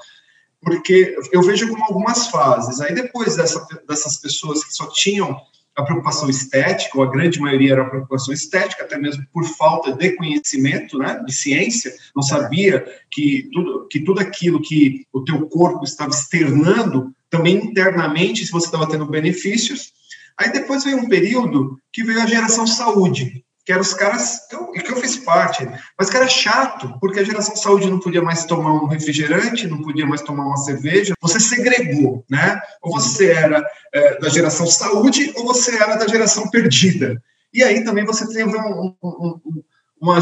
porque 0.62 1.16
eu 1.32 1.42
vejo 1.42 1.70
como 1.70 1.84
algumas 1.84 2.28
fases. 2.28 2.80
Aí 2.82 2.94
depois 2.94 3.36
dessa, 3.36 3.66
dessas 3.88 4.18
pessoas 4.18 4.64
que 4.64 4.74
só 4.74 4.88
tinham 4.88 5.40
a 5.76 5.84
preocupação 5.84 6.30
estética, 6.30 6.98
ou 6.98 7.04
a 7.04 7.12
grande 7.12 7.40
maioria 7.40 7.74
era 7.74 7.82
a 7.82 7.90
preocupação 7.90 8.34
estética, 8.34 8.84
até 8.84 8.98
mesmo 8.98 9.26
por 9.32 9.44
falta 9.44 9.92
de 9.92 10.12
conhecimento, 10.16 10.98
né, 10.98 11.22
de 11.26 11.34
ciência, 11.34 11.94
não 12.16 12.24
sabia 12.24 12.86
que 13.12 13.50
tudo, 13.52 13.88
que 13.90 14.00
tudo 14.00 14.20
aquilo 14.22 14.62
que 14.62 15.06
o 15.12 15.24
teu 15.24 15.48
corpo 15.48 15.84
estava 15.84 16.12
externando, 16.12 17.14
também 17.30 17.58
internamente, 17.58 18.46
se 18.46 18.52
você 18.52 18.68
estava 18.68 18.90
tendo 18.90 19.06
benefícios. 19.06 19.92
Aí 20.38 20.52
depois 20.52 20.84
veio 20.84 20.98
um 20.98 21.10
período 21.10 21.78
que 21.92 22.04
veio 22.04 22.22
a 22.22 22.26
geração 22.26 22.66
saúde, 22.66 23.45
que 23.66 23.72
eram 23.72 23.82
os 23.82 23.96
caras, 23.96 24.42
e 24.76 24.80
que 24.80 24.92
eu 24.92 24.98
fiz 24.98 25.18
parte, 25.18 25.68
mas 25.98 26.08
que 26.08 26.16
era 26.16 26.28
chato, 26.28 26.98
porque 27.00 27.20
a 27.20 27.24
geração 27.24 27.56
saúde 27.56 27.90
não 27.90 28.00
podia 28.00 28.22
mais 28.22 28.46
tomar 28.46 28.72
um 28.74 28.86
refrigerante, 28.86 29.68
não 29.68 29.82
podia 29.82 30.06
mais 30.06 30.22
tomar 30.22 30.46
uma 30.46 30.58
cerveja, 30.58 31.16
você 31.20 31.40
segregou, 31.40 32.24
né? 32.30 32.62
Ou 32.84 32.94
você 32.94 33.32
era 33.32 33.66
é, 33.92 34.20
da 34.20 34.30
geração 34.30 34.68
saúde, 34.68 35.34
ou 35.36 35.46
você 35.46 35.76
era 35.76 35.96
da 35.96 36.08
geração 36.08 36.48
perdida. 36.50 37.20
E 37.52 37.64
aí 37.64 37.84
também 37.84 38.06
você 38.06 38.28
teve 38.28 38.56
um, 38.56 38.60
um, 38.60 38.96
um, 39.04 39.64
uma, 40.00 40.20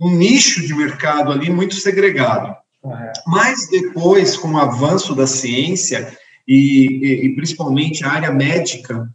um 0.00 0.10
nicho 0.10 0.66
de 0.66 0.74
mercado 0.74 1.30
ali 1.30 1.50
muito 1.50 1.74
segregado. 1.74 2.56
Mas 3.26 3.68
depois, 3.68 4.34
com 4.34 4.52
o 4.52 4.58
avanço 4.58 5.14
da 5.14 5.26
ciência, 5.26 6.16
e, 6.46 6.86
e, 7.02 7.26
e 7.26 7.34
principalmente 7.34 8.02
a 8.02 8.12
área 8.12 8.32
médica, 8.32 9.06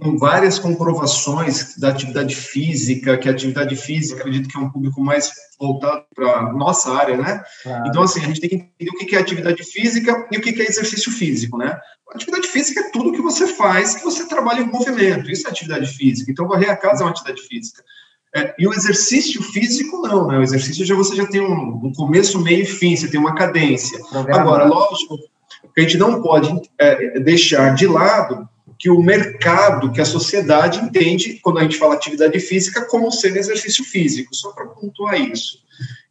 com 0.00 0.16
várias 0.16 0.58
comprovações 0.58 1.76
da 1.76 1.90
atividade 1.90 2.34
física, 2.34 3.18
que 3.18 3.28
a 3.28 3.32
atividade 3.32 3.76
física, 3.76 4.20
acredito 4.20 4.48
que 4.48 4.56
é 4.56 4.60
um 4.60 4.70
público 4.70 5.00
mais 5.00 5.30
voltado 5.58 6.04
para 6.14 6.38
a 6.38 6.52
nossa 6.52 6.92
área, 6.92 7.16
né? 7.16 7.42
Claro. 7.62 7.86
Então, 7.86 8.02
assim, 8.02 8.20
a 8.20 8.24
gente 8.24 8.40
tem 8.40 8.50
que 8.50 8.56
entender 8.56 8.90
o 8.90 8.98
que 8.98 9.14
é 9.14 9.18
atividade 9.18 9.62
física 9.62 10.26
e 10.32 10.38
o 10.38 10.40
que 10.40 10.50
é 10.60 10.66
exercício 10.66 11.12
físico, 11.12 11.58
né? 11.58 11.78
Atividade 12.12 12.48
física 12.48 12.80
é 12.80 12.90
tudo 12.90 13.12
que 13.12 13.22
você 13.22 13.46
faz, 13.46 13.94
que 13.94 14.02
você 14.02 14.26
trabalha 14.26 14.60
em 14.62 14.66
movimento, 14.66 15.30
isso 15.30 15.46
é 15.46 15.50
atividade 15.50 15.86
física. 15.86 16.30
Então, 16.30 16.48
varrer 16.48 16.70
a 16.70 16.76
casa 16.76 17.02
é 17.02 17.04
uma 17.04 17.12
atividade 17.12 17.42
física. 17.42 17.84
É, 18.34 18.54
e 18.58 18.66
o 18.66 18.72
exercício 18.72 19.42
físico, 19.42 20.00
não, 20.06 20.26
né? 20.26 20.38
O 20.38 20.42
exercício 20.42 20.84
já 20.86 20.94
você 20.94 21.14
já 21.14 21.26
tem 21.26 21.40
um, 21.40 21.80
um 21.84 21.92
começo, 21.92 22.40
meio 22.40 22.62
e 22.62 22.66
fim, 22.66 22.96
você 22.96 23.08
tem 23.08 23.20
uma 23.20 23.34
cadência. 23.34 23.98
Agora, 24.12 24.64
lógico, 24.64 25.18
que 25.74 25.80
a 25.80 25.82
gente 25.82 25.98
não 25.98 26.22
pode 26.22 26.48
é, 26.78 27.20
deixar 27.20 27.74
de 27.74 27.86
lado 27.86 28.48
que 28.80 28.88
o 28.88 29.02
mercado, 29.02 29.92
que 29.92 30.00
a 30.00 30.06
sociedade 30.06 30.80
entende, 30.80 31.38
quando 31.42 31.58
a 31.58 31.62
gente 31.62 31.76
fala 31.76 31.94
atividade 31.94 32.40
física, 32.40 32.86
como 32.86 33.12
sendo 33.12 33.36
exercício 33.36 33.84
físico, 33.84 34.34
só 34.34 34.52
para 34.52 34.68
pontuar 34.68 35.20
isso. 35.20 35.58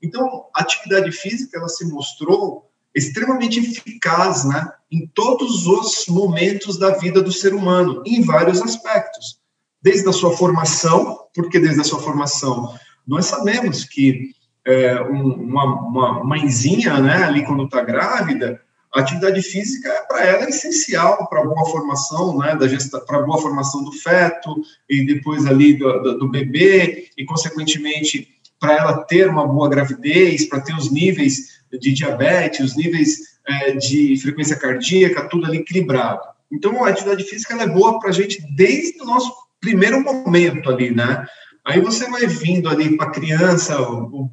Então, 0.03 0.45
a 0.55 0.61
atividade 0.61 1.11
física, 1.11 1.57
ela 1.57 1.67
se 1.67 1.83
mostrou 1.89 2.69
extremamente 2.93 3.59
eficaz, 3.59 4.45
né, 4.45 4.71
em 4.91 5.07
todos 5.07 5.65
os 5.65 6.05
momentos 6.07 6.77
da 6.77 6.91
vida 6.91 7.23
do 7.23 7.31
ser 7.31 7.55
humano, 7.55 8.03
em 8.05 8.21
vários 8.21 8.61
aspectos. 8.61 9.39
Desde 9.81 10.07
a 10.07 10.13
sua 10.13 10.38
formação, 10.38 11.25
porque 11.33 11.59
desde 11.59 11.81
a 11.81 11.83
sua 11.83 11.99
formação 11.99 12.77
nós 13.07 13.25
sabemos 13.25 13.83
que 13.83 14.31
é, 14.63 14.99
uma, 15.01 15.63
uma 15.88 16.23
mãezinha, 16.23 16.99
né, 16.99 17.23
ali 17.23 17.43
quando 17.43 17.63
está 17.63 17.81
grávida, 17.81 18.61
a 18.93 19.01
atividade 19.01 19.41
física 19.41 20.05
para 20.08 20.25
ela 20.25 20.46
é 20.46 20.50
essencial 20.50 21.27
para 21.29 21.43
boa 21.43 21.65
formação, 21.69 22.38
né, 22.38 22.58
para 23.05 23.22
boa 23.22 23.41
formação 23.41 23.84
do 23.84 23.91
feto 23.91 24.62
e 24.89 25.05
depois 25.05 25.46
ali 25.46 25.75
do, 25.75 26.01
do, 26.01 26.17
do 26.19 26.29
bebê 26.29 27.08
e 27.17 27.24
consequentemente 27.25 28.27
para 28.60 28.74
ela 28.75 29.03
ter 29.03 29.29
uma 29.29 29.48
boa 29.48 29.69
gravidez, 29.69 30.46
para 30.46 30.60
ter 30.60 30.75
os 30.75 30.91
níveis 30.91 31.60
de 31.72 31.93
diabetes, 31.93 32.72
os 32.72 32.75
níveis 32.75 33.39
é, 33.48 33.72
de 33.74 34.19
frequência 34.19 34.55
cardíaca, 34.55 35.29
tudo 35.29 35.46
ali 35.46 35.60
equilibrado. 35.60 36.22
Então 36.51 36.84
a 36.84 36.89
atividade 36.89 37.24
física 37.24 37.53
é 37.55 37.67
boa 37.67 38.00
para 38.00 38.10
a 38.10 38.13
gente 38.13 38.41
desde 38.55 39.01
o 39.01 39.05
nosso 39.05 39.31
primeiro 39.62 40.03
momento 40.03 40.69
ali, 40.69 40.91
né? 40.91 41.25
Aí 41.65 41.79
você 41.79 42.10
vai 42.10 42.25
vindo 42.25 42.67
ali 42.67 42.98
para 42.98 43.08
a 43.08 43.12
criança, 43.12 43.79
o, 43.81 44.29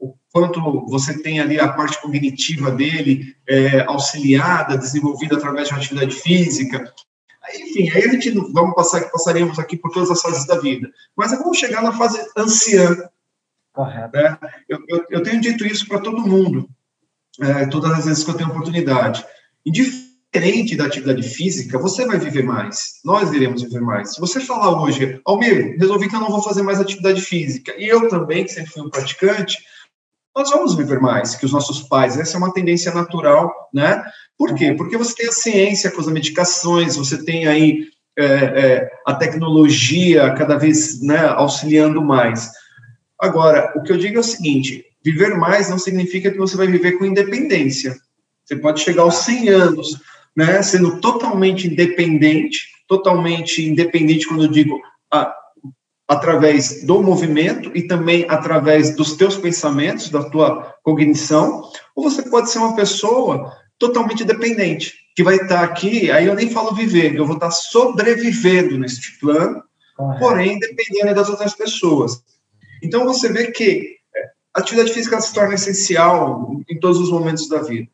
o 0.00 0.14
quanto 0.32 0.86
você 0.86 1.22
tem 1.22 1.40
ali 1.40 1.60
a 1.60 1.68
parte 1.68 2.00
cognitiva 2.00 2.70
dele 2.70 3.36
é, 3.46 3.82
auxiliada, 3.82 4.78
desenvolvida 4.78 5.36
através 5.36 5.68
de 5.68 5.74
uma 5.74 5.80
atividade 5.80 6.14
física. 6.16 6.92
Enfim, 7.54 7.90
aí 7.90 8.04
a 8.04 8.12
gente 8.12 8.30
vamos 8.30 8.74
passar, 8.74 9.10
passaremos 9.10 9.58
aqui 9.58 9.76
por 9.76 9.90
todas 9.90 10.10
as 10.10 10.22
fases 10.22 10.46
da 10.46 10.58
vida. 10.58 10.90
Mas 11.16 11.32
vamos 11.32 11.58
chegar 11.58 11.82
na 11.82 11.92
fase 11.92 12.18
anciã. 12.36 12.96
Correto. 13.72 14.16
Né? 14.16 14.38
Eu, 14.68 14.78
eu, 14.88 15.04
eu, 15.10 15.22
tenho 15.22 15.40
dito 15.40 15.66
isso 15.66 15.86
para 15.86 16.00
todo 16.00 16.26
mundo, 16.26 16.68
é, 17.40 17.66
todas 17.66 17.92
as 17.92 18.04
vezes 18.04 18.24
que 18.24 18.30
eu 18.30 18.34
tenho 18.34 18.50
oportunidade. 18.50 19.24
Indiferente 19.64 20.76
da 20.76 20.86
atividade 20.86 21.22
física, 21.22 21.78
você 21.78 22.06
vai 22.06 22.18
viver 22.18 22.44
mais. 22.44 23.00
Nós 23.04 23.32
iremos 23.32 23.62
viver 23.62 23.80
mais. 23.80 24.14
Se 24.14 24.20
você 24.20 24.40
falar 24.40 24.82
hoje, 24.82 25.20
Almir, 25.24 25.76
resolvi 25.78 26.08
que 26.08 26.14
eu 26.14 26.20
não 26.20 26.30
vou 26.30 26.42
fazer 26.42 26.62
mais 26.62 26.80
atividade 26.80 27.20
física, 27.20 27.74
e 27.76 27.86
eu 27.86 28.08
também, 28.08 28.44
que 28.44 28.52
sempre 28.52 28.70
fui 28.70 28.82
um 28.82 28.90
praticante, 28.90 29.58
nós 30.34 30.50
vamos 30.50 30.74
viver 30.74 31.00
mais 31.00 31.34
que 31.34 31.44
os 31.44 31.52
nossos 31.52 31.82
pais. 31.82 32.18
Essa 32.18 32.36
é 32.36 32.38
uma 32.38 32.52
tendência 32.52 32.92
natural, 32.92 33.52
né? 33.72 34.02
Por 34.38 34.54
quê? 34.54 34.72
Porque 34.72 34.96
você 34.96 35.14
tem 35.14 35.28
a 35.28 35.32
ciência 35.32 35.90
com 35.90 36.00
as 36.00 36.06
medicações, 36.06 36.96
você 36.96 37.22
tem 37.24 37.46
aí 37.46 37.88
é, 38.18 38.24
é, 38.24 38.90
a 39.06 39.14
tecnologia 39.14 40.32
cada 40.34 40.56
vez 40.56 41.02
né, 41.02 41.26
auxiliando 41.28 42.02
mais. 42.02 42.50
Agora, 43.20 43.72
o 43.76 43.82
que 43.82 43.92
eu 43.92 43.98
digo 43.98 44.16
é 44.16 44.20
o 44.20 44.24
seguinte: 44.24 44.84
viver 45.04 45.36
mais 45.36 45.68
não 45.68 45.78
significa 45.78 46.30
que 46.30 46.38
você 46.38 46.56
vai 46.56 46.66
viver 46.66 46.92
com 46.92 47.04
independência. 47.04 47.96
Você 48.44 48.56
pode 48.56 48.80
chegar 48.80 49.02
aos 49.02 49.16
100 49.16 49.48
anos, 49.48 50.00
né, 50.36 50.62
sendo 50.62 51.00
totalmente 51.00 51.66
independente, 51.66 52.68
totalmente 52.88 53.66
independente 53.66 54.26
quando 54.26 54.44
eu 54.44 54.50
digo 54.50 54.80
ah, 55.12 55.34
através 56.10 56.82
do 56.82 57.00
movimento 57.00 57.70
e 57.72 57.86
também 57.86 58.26
através 58.28 58.96
dos 58.96 59.12
teus 59.12 59.36
pensamentos, 59.36 60.08
da 60.08 60.28
tua 60.28 60.74
cognição, 60.82 61.62
ou 61.94 62.02
você 62.02 62.28
pode 62.28 62.50
ser 62.50 62.58
uma 62.58 62.74
pessoa 62.74 63.52
totalmente 63.78 64.24
dependente, 64.24 64.92
que 65.14 65.22
vai 65.22 65.36
estar 65.36 65.62
aqui, 65.62 66.10
aí 66.10 66.26
eu 66.26 66.34
nem 66.34 66.50
falo 66.50 66.74
viver, 66.74 67.14
eu 67.14 67.24
vou 67.24 67.36
estar 67.36 67.52
sobrevivendo 67.52 68.76
neste 68.76 69.20
plano, 69.20 69.62
porém 70.18 70.58
dependendo 70.58 71.14
das 71.14 71.28
outras 71.28 71.54
pessoas. 71.54 72.20
Então 72.82 73.04
você 73.04 73.32
vê 73.32 73.52
que 73.52 73.98
é, 74.16 74.20
a 74.52 74.58
atividade 74.58 74.92
física 74.92 75.20
se 75.20 75.32
torna 75.32 75.54
essencial 75.54 76.60
em 76.68 76.80
todos 76.80 76.98
os 76.98 77.12
momentos 77.12 77.48
da 77.48 77.62
vida. 77.62 77.88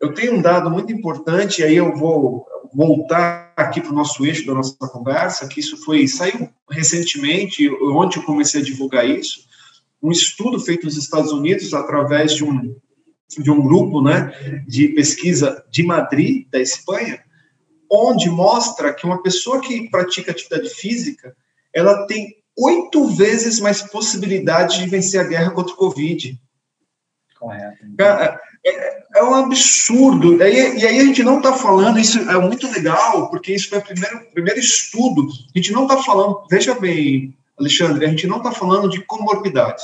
Eu 0.00 0.14
tenho 0.14 0.36
um 0.36 0.40
dado 0.40 0.70
muito 0.70 0.90
importante, 0.90 1.60
e 1.60 1.64
aí 1.64 1.76
eu 1.76 1.94
vou 1.94 2.46
voltar 2.74 3.52
aqui 3.56 3.80
para 3.80 3.92
o 3.92 3.94
nosso 3.94 4.24
eixo 4.24 4.46
da 4.46 4.54
nossa 4.54 4.76
conversa, 4.88 5.46
que 5.46 5.60
isso 5.60 5.76
foi 5.84 6.06
saiu 6.08 6.48
recentemente, 6.70 7.68
ontem 7.82 8.18
eu 8.18 8.24
comecei 8.24 8.60
a 8.60 8.64
divulgar 8.64 9.08
isso, 9.08 9.40
um 10.02 10.10
estudo 10.10 10.58
feito 10.58 10.84
nos 10.84 10.96
Estados 10.96 11.32
Unidos 11.32 11.72
através 11.74 12.34
de 12.34 12.44
um 12.44 12.74
de 13.38 13.50
um 13.50 13.62
grupo, 13.62 14.02
né, 14.02 14.30
de 14.66 14.88
pesquisa 14.88 15.64
de 15.70 15.82
Madrid, 15.82 16.46
da 16.50 16.60
Espanha, 16.60 17.18
onde 17.90 18.28
mostra 18.28 18.92
que 18.92 19.06
uma 19.06 19.22
pessoa 19.22 19.60
que 19.60 19.88
pratica 19.88 20.30
atividade 20.30 20.68
física, 20.68 21.34
ela 21.74 22.06
tem 22.06 22.36
oito 22.58 23.06
vezes 23.08 23.60
mais 23.60 23.82
possibilidade 23.82 24.78
de 24.78 24.88
vencer 24.88 25.20
a 25.20 25.24
guerra 25.24 25.50
contra 25.50 25.72
o 25.72 25.76
Covid. 25.76 26.38
Correto. 27.42 27.84
É, 27.98 28.38
é 29.16 29.24
um 29.24 29.34
absurdo. 29.34 30.36
E 30.36 30.42
aí, 30.44 30.78
e 30.78 30.86
aí 30.86 31.00
a 31.00 31.04
gente 31.04 31.24
não 31.24 31.38
está 31.38 31.52
falando, 31.52 31.98
isso 31.98 32.20
é 32.20 32.38
muito 32.38 32.70
legal, 32.70 33.28
porque 33.30 33.52
isso 33.52 33.68
foi 33.68 33.78
o 33.78 33.82
primeiro, 33.82 34.20
primeiro 34.32 34.60
estudo. 34.60 35.26
A 35.52 35.58
gente 35.58 35.72
não 35.72 35.82
está 35.82 36.00
falando, 36.00 36.44
veja 36.48 36.72
bem, 36.76 37.36
Alexandre, 37.58 38.06
a 38.06 38.08
gente 38.08 38.28
não 38.28 38.36
está 38.36 38.52
falando 38.52 38.88
de 38.88 39.00
comorbidades. 39.04 39.82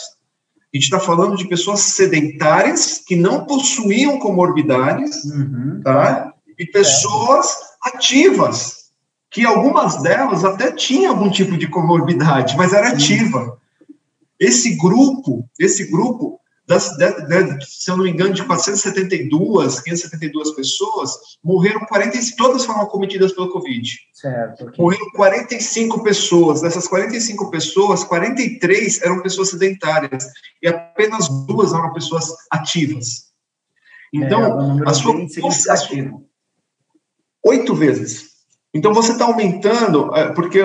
A 0.73 0.77
gente 0.77 0.85
está 0.85 1.01
falando 1.01 1.37
de 1.37 1.49
pessoas 1.49 1.81
sedentárias 1.81 3.03
que 3.05 3.17
não 3.17 3.45
possuíam 3.45 4.21
comorbidades, 4.21 5.25
uhum. 5.25 5.81
tá? 5.83 6.33
E 6.57 6.65
pessoas 6.67 7.47
é. 7.47 7.89
ativas, 7.89 8.91
que 9.31 9.45
algumas 9.45 10.01
delas 10.01 10.45
até 10.45 10.71
tinham 10.71 11.13
algum 11.13 11.29
tipo 11.29 11.57
de 11.57 11.67
comorbidade, 11.67 12.57
mas 12.57 12.73
era 12.73 12.91
ativa. 12.91 13.59
Esse 14.39 14.77
grupo, 14.77 15.45
esse 15.59 15.91
grupo 15.91 16.39
das, 16.69 16.95
se 17.67 17.91
eu 17.91 17.97
não 17.97 18.05
me 18.05 18.11
engano, 18.11 18.35
de 18.35 18.45
472, 18.45 19.81
572 19.81 20.51
pessoas, 20.51 21.11
morreram 21.43 21.81
40, 21.87 22.19
todas 22.37 22.67
foram 22.67 22.83
acometidas 22.83 23.33
pelo 23.33 23.49
Covid. 23.49 23.91
Certo. 24.13 24.65
Okay. 24.67 24.85
Morreram 24.85 25.11
45 25.13 26.03
pessoas. 26.03 26.61
Dessas 26.61 26.87
45 26.87 27.51
pessoas, 27.51 28.05
43 28.05 29.01
eram 29.01 29.23
pessoas 29.23 29.49
sedentárias 29.49 30.27
e 30.63 30.69
apenas 30.69 31.27
duas 31.47 31.73
eram 31.73 31.91
pessoas 31.95 32.31
ativas. 32.51 33.29
Então, 34.13 34.83
é, 34.83 34.91
a 34.91 34.93
sua, 34.93 35.15
a 35.71 35.77
sua 35.77 36.21
oito 37.45 37.75
vezes. 37.75 38.29
Então 38.75 38.93
você 38.93 39.13
está 39.13 39.25
aumentando, 39.25 40.15
é, 40.15 40.33
porque 40.35 40.59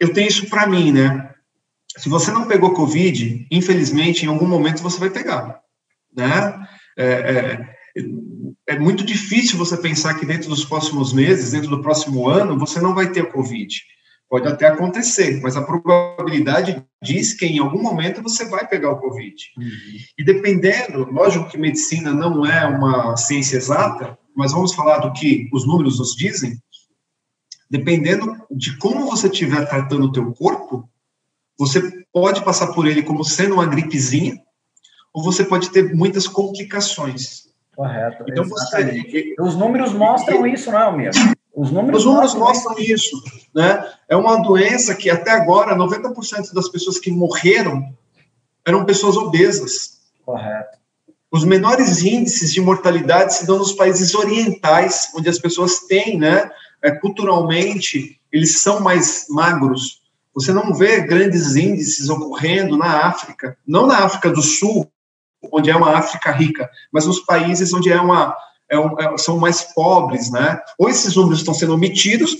eu 0.00 0.12
tenho 0.14 0.28
isso 0.28 0.48
para 0.48 0.66
mim, 0.66 0.92
né? 0.92 1.34
Se 1.98 2.08
você 2.08 2.30
não 2.30 2.46
pegou 2.46 2.72
Covid, 2.72 3.46
infelizmente, 3.50 4.24
em 4.24 4.28
algum 4.28 4.46
momento 4.46 4.82
você 4.82 4.98
vai 4.98 5.10
pegar, 5.10 5.60
né? 6.16 6.66
É, 6.96 7.06
é, 7.06 7.74
é, 8.68 8.78
muito 8.78 9.04
difícil 9.04 9.58
você 9.58 9.76
pensar 9.76 10.14
que 10.14 10.26
dentro 10.26 10.48
dos 10.48 10.64
próximos 10.64 11.12
meses, 11.12 11.52
dentro 11.52 11.70
do 11.70 11.82
próximo 11.82 12.28
ano, 12.28 12.58
você 12.58 12.80
não 12.80 12.94
vai 12.94 13.10
ter 13.10 13.30
Covid. 13.30 13.74
Pode 14.28 14.46
até 14.46 14.66
acontecer, 14.66 15.40
mas 15.40 15.56
a 15.56 15.62
probabilidade 15.62 16.84
diz 17.02 17.32
que 17.32 17.46
em 17.46 17.58
algum 17.60 17.80
momento 17.80 18.22
você 18.22 18.44
vai 18.44 18.66
pegar 18.66 18.90
o 18.90 18.98
Covid. 18.98 19.34
Uhum. 19.56 19.64
E 20.18 20.24
dependendo, 20.24 21.10
lógico 21.10 21.48
que 21.48 21.56
medicina 21.56 22.12
não 22.12 22.44
é 22.44 22.66
uma 22.66 23.16
ciência 23.16 23.56
exata, 23.56 24.18
mas 24.36 24.52
vamos 24.52 24.74
falar 24.74 24.98
do 24.98 25.12
que 25.12 25.48
os 25.52 25.66
números 25.66 25.98
nos 25.98 26.14
dizem. 26.14 26.58
Dependendo 27.70 28.36
de 28.50 28.76
como 28.76 29.06
você 29.06 29.28
estiver 29.28 29.66
tratando 29.66 30.06
o 30.06 30.12
teu 30.12 30.30
corpo, 30.32 30.88
você 31.58 32.04
pode 32.12 32.44
passar 32.44 32.68
por 32.68 32.86
ele 32.86 33.02
como 33.02 33.24
sendo 33.24 33.54
uma 33.54 33.66
gripezinha, 33.66 34.40
ou 35.12 35.22
você 35.22 35.44
pode 35.44 35.70
ter 35.70 35.94
muitas 35.94 36.28
complicações. 36.28 37.48
Correto. 37.74 38.24
Então 38.28 38.44
você, 38.44 39.34
os 39.40 39.56
números 39.56 39.92
mostram 39.92 40.46
e, 40.46 40.54
isso, 40.54 40.70
não 40.70 40.78
é, 40.78 40.82
Almir? 40.82 41.10
Os 41.54 41.70
números, 41.70 42.00
os 42.00 42.06
números 42.06 42.34
mostram, 42.34 42.72
mostram 42.72 42.84
isso. 42.84 43.22
Né? 43.54 43.84
É 44.08 44.16
uma 44.16 44.42
doença 44.42 44.94
que 44.94 45.10
até 45.10 45.32
agora 45.32 45.76
90% 45.76 46.52
das 46.52 46.68
pessoas 46.68 46.98
que 46.98 47.10
morreram 47.10 47.92
eram 48.66 48.84
pessoas 48.84 49.16
obesas. 49.16 49.98
Correto. 50.24 50.78
Os 51.30 51.44
menores 51.44 52.02
índices 52.02 52.52
de 52.52 52.60
mortalidade 52.60 53.34
se 53.34 53.46
dão 53.46 53.58
nos 53.58 53.72
países 53.72 54.14
orientais, 54.14 55.10
onde 55.14 55.28
as 55.28 55.38
pessoas 55.38 55.80
têm, 55.80 56.18
né, 56.18 56.50
é, 56.82 56.90
culturalmente, 56.90 58.18
eles 58.32 58.60
são 58.60 58.80
mais 58.80 59.26
magros. 59.28 59.97
Você 60.38 60.52
não 60.52 60.72
vê 60.72 61.00
grandes 61.00 61.56
índices 61.56 62.08
ocorrendo 62.08 62.76
na 62.76 63.06
África, 63.06 63.56
não 63.66 63.86
na 63.86 64.04
África 64.04 64.30
do 64.30 64.42
Sul, 64.42 64.90
onde 65.52 65.70
é 65.70 65.76
uma 65.76 65.96
África 65.96 66.30
rica, 66.30 66.68
mas 66.92 67.06
nos 67.06 67.20
países 67.20 67.72
onde 67.72 67.90
é 67.92 68.00
uma, 68.00 68.36
é 68.70 68.78
um, 68.78 68.98
é, 69.00 69.16
são 69.18 69.38
mais 69.38 69.62
pobres, 69.62 70.30
né? 70.30 70.60
Ou 70.78 70.88
esses 70.88 71.14
números 71.16 71.40
estão 71.40 71.54
sendo 71.54 71.74
omitidos, 71.74 72.36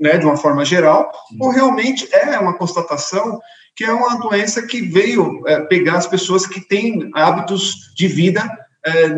né, 0.00 0.16
de 0.16 0.24
uma 0.24 0.36
forma 0.36 0.64
geral, 0.64 1.10
ou 1.40 1.50
realmente 1.50 2.08
é 2.14 2.38
uma 2.38 2.56
constatação 2.56 3.40
que 3.74 3.84
é 3.84 3.92
uma 3.92 4.18
doença 4.18 4.62
que 4.62 4.80
veio 4.80 5.42
é, 5.46 5.60
pegar 5.60 5.96
as 5.96 6.06
pessoas 6.06 6.46
que 6.46 6.60
têm 6.60 7.10
hábitos 7.14 7.92
de 7.94 8.08
vida 8.08 8.42
é, 8.84 9.08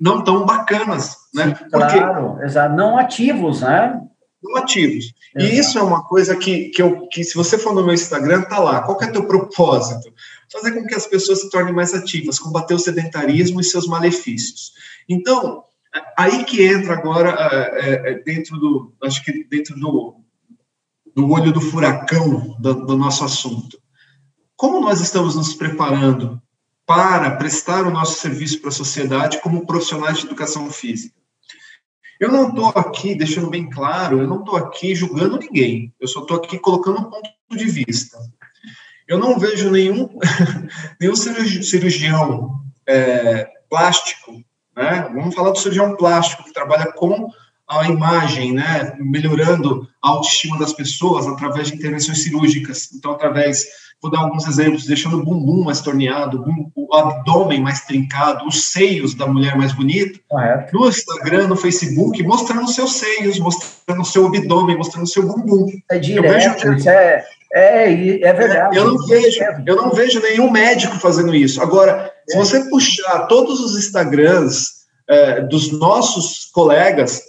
não 0.00 0.24
tão 0.24 0.46
bacanas, 0.46 1.16
né? 1.34 1.54
Sim, 1.54 1.68
claro, 1.70 2.28
Porque, 2.30 2.44
exato, 2.44 2.74
não 2.74 2.98
ativos, 2.98 3.60
né? 3.60 4.00
Não 4.42 4.56
ativos. 4.56 5.12
Exato. 5.36 5.54
E 5.54 5.58
isso 5.58 5.78
é 5.78 5.82
uma 5.82 6.02
coisa 6.04 6.36
que, 6.36 6.70
que, 6.70 6.80
eu, 6.80 7.06
que, 7.08 7.22
se 7.22 7.34
você 7.34 7.58
for 7.58 7.74
no 7.74 7.84
meu 7.84 7.94
Instagram, 7.94 8.42
tá 8.42 8.58
lá. 8.58 8.82
Qual 8.82 9.00
é 9.02 9.06
teu 9.06 9.26
propósito? 9.26 10.12
Fazer 10.50 10.72
com 10.72 10.86
que 10.86 10.94
as 10.94 11.06
pessoas 11.06 11.42
se 11.42 11.50
tornem 11.50 11.74
mais 11.74 11.94
ativas, 11.94 12.38
combater 12.38 12.74
o 12.74 12.78
sedentarismo 12.78 13.60
e 13.60 13.64
seus 13.64 13.86
malefícios. 13.86 14.72
Então, 15.08 15.62
aí 16.16 16.44
que 16.44 16.64
entra 16.64 16.94
agora 16.94 17.30
é, 17.74 18.12
é, 18.12 18.14
dentro 18.22 18.58
do, 18.58 18.92
acho 19.02 19.24
que 19.24 19.44
dentro 19.44 19.78
do, 19.78 20.16
do 21.14 21.30
olho 21.30 21.52
do 21.52 21.60
furacão 21.60 22.56
do, 22.58 22.86
do 22.86 22.96
nosso 22.96 23.24
assunto. 23.24 23.78
Como 24.56 24.80
nós 24.80 25.00
estamos 25.00 25.36
nos 25.36 25.54
preparando 25.54 26.40
para 26.86 27.36
prestar 27.36 27.86
o 27.86 27.90
nosso 27.90 28.20
serviço 28.20 28.60
para 28.60 28.70
a 28.70 28.72
sociedade 28.72 29.40
como 29.40 29.66
profissionais 29.66 30.18
de 30.18 30.26
educação 30.26 30.70
física? 30.70 31.19
Eu 32.20 32.30
não 32.30 32.50
estou 32.50 32.68
aqui, 32.68 33.14
deixando 33.14 33.48
bem 33.48 33.70
claro, 33.70 34.20
eu 34.20 34.28
não 34.28 34.40
estou 34.40 34.56
aqui 34.56 34.94
julgando 34.94 35.38
ninguém, 35.38 35.90
eu 35.98 36.06
só 36.06 36.20
estou 36.20 36.36
aqui 36.36 36.58
colocando 36.58 37.00
um 37.00 37.04
ponto 37.04 37.30
de 37.56 37.64
vista. 37.64 38.18
Eu 39.08 39.18
não 39.18 39.38
vejo 39.38 39.70
nenhum, 39.70 40.06
nenhum 41.00 41.16
cirurgião 41.16 42.60
é, 42.86 43.48
plástico, 43.70 44.32
né? 44.76 45.10
vamos 45.14 45.34
falar 45.34 45.50
do 45.50 45.58
cirurgião 45.58 45.96
plástico, 45.96 46.44
que 46.44 46.52
trabalha 46.52 46.92
com 46.92 47.30
a 47.66 47.88
imagem, 47.88 48.52
né? 48.52 48.94
melhorando 48.98 49.88
a 50.02 50.10
autoestima 50.10 50.58
das 50.58 50.74
pessoas 50.74 51.26
através 51.26 51.68
de 51.68 51.76
intervenções 51.76 52.22
cirúrgicas. 52.22 52.92
Então, 52.92 53.12
através 53.12 53.64
Vou 54.02 54.10
dar 54.10 54.20
alguns 54.20 54.46
exemplos, 54.46 54.86
deixando 54.86 55.18
o 55.18 55.24
bumbum 55.24 55.62
mais 55.62 55.82
torneado, 55.82 56.42
o 56.74 56.94
abdômen 56.96 57.60
mais 57.60 57.82
trincado, 57.82 58.46
os 58.46 58.72
seios 58.72 59.14
da 59.14 59.26
mulher 59.26 59.56
mais 59.56 59.72
bonita. 59.74 60.18
Correto. 60.26 60.74
No 60.74 60.88
Instagram, 60.88 61.48
no 61.48 61.56
Facebook, 61.56 62.22
mostrando 62.22 62.66
seus 62.68 62.94
seios, 62.94 63.38
mostrando 63.38 64.00
o 64.00 64.04
seu 64.04 64.26
abdômen, 64.26 64.78
mostrando 64.78 65.04
o 65.04 65.08
seu 65.08 65.26
bumbum. 65.26 65.66
É 65.90 65.98
direto, 65.98 66.62
vejo, 66.64 66.76
isso 66.76 66.88
é, 66.88 67.24
é, 67.52 68.22
é 68.22 68.32
verdade. 68.32 68.76
Eu 68.76 68.86
não, 68.86 69.06
vejo, 69.06 69.40
eu 69.66 69.76
não 69.76 69.90
vejo 69.90 70.20
nenhum 70.22 70.50
médico 70.50 70.98
fazendo 70.98 71.34
isso. 71.34 71.60
Agora, 71.60 72.10
é. 72.28 72.32
se 72.32 72.38
você 72.38 72.70
puxar 72.70 73.26
todos 73.26 73.60
os 73.60 73.76
Instagrams 73.76 74.80
é, 75.06 75.42
dos 75.42 75.78
nossos 75.78 76.46
colegas, 76.46 77.20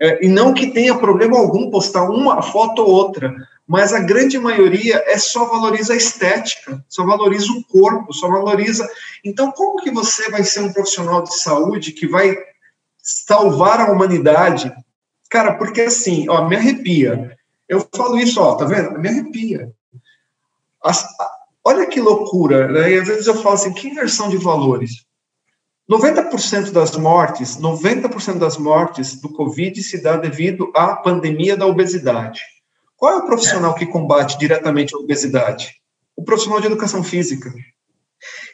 é, 0.00 0.24
e 0.26 0.28
não 0.28 0.52
que 0.52 0.68
tenha 0.68 0.96
problema 0.96 1.38
algum 1.38 1.70
postar 1.70 2.08
uma 2.10 2.42
foto 2.42 2.82
ou 2.82 2.90
outra, 2.90 3.32
mas 3.66 3.92
a 3.92 3.98
grande 3.98 4.38
maioria 4.38 5.02
é 5.06 5.18
só 5.18 5.46
valoriza 5.46 5.92
a 5.92 5.96
estética, 5.96 6.84
só 6.88 7.04
valoriza 7.04 7.50
o 7.50 7.64
corpo, 7.64 8.12
só 8.12 8.28
valoriza. 8.28 8.88
Então, 9.24 9.50
como 9.50 9.82
que 9.82 9.90
você 9.90 10.30
vai 10.30 10.44
ser 10.44 10.60
um 10.60 10.72
profissional 10.72 11.22
de 11.22 11.36
saúde 11.36 11.92
que 11.92 12.06
vai 12.06 12.36
salvar 12.98 13.80
a 13.80 13.90
humanidade? 13.90 14.72
Cara, 15.28 15.54
porque 15.54 15.82
assim, 15.82 16.28
ó, 16.28 16.46
me 16.48 16.54
arrepia. 16.54 17.36
Eu 17.68 17.84
falo 17.94 18.16
isso, 18.16 18.40
ó, 18.40 18.54
tá 18.54 18.64
vendo? 18.64 18.98
Me 19.00 19.08
arrepia. 19.08 19.72
As, 20.84 21.04
olha 21.64 21.86
que 21.86 22.00
loucura, 22.00 22.68
né? 22.68 22.92
E 22.92 23.00
às 23.00 23.08
vezes 23.08 23.26
eu 23.26 23.34
falo 23.42 23.56
assim, 23.56 23.72
que 23.72 23.88
inversão 23.88 24.28
de 24.28 24.36
valores. 24.36 25.04
90% 25.90 26.70
das 26.70 26.96
mortes, 26.96 27.56
90% 27.58 28.38
das 28.38 28.56
mortes 28.56 29.20
do 29.20 29.28
Covid 29.28 29.82
se 29.82 30.00
dá 30.00 30.16
devido 30.16 30.70
à 30.74 30.94
pandemia 30.94 31.56
da 31.56 31.66
obesidade. 31.66 32.42
Qual 32.96 33.12
é 33.12 33.16
o 33.16 33.26
profissional 33.26 33.74
que 33.74 33.86
combate 33.86 34.38
diretamente 34.38 34.94
a 34.94 34.98
obesidade? 34.98 35.74
O 36.16 36.24
profissional 36.24 36.60
de 36.60 36.66
educação 36.66 37.04
física. 37.04 37.52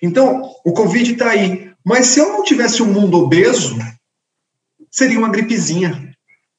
Então, 0.03 0.53
o 0.65 0.73
Covid 0.73 1.13
está 1.13 1.31
aí. 1.31 1.71
Mas 1.85 2.07
se 2.07 2.21
eu 2.21 2.29
não 2.29 2.43
tivesse 2.43 2.83
um 2.83 2.93
mundo 2.93 3.19
obeso, 3.19 3.77
seria 4.91 5.19
uma 5.19 5.31
gripezinha. 5.31 6.13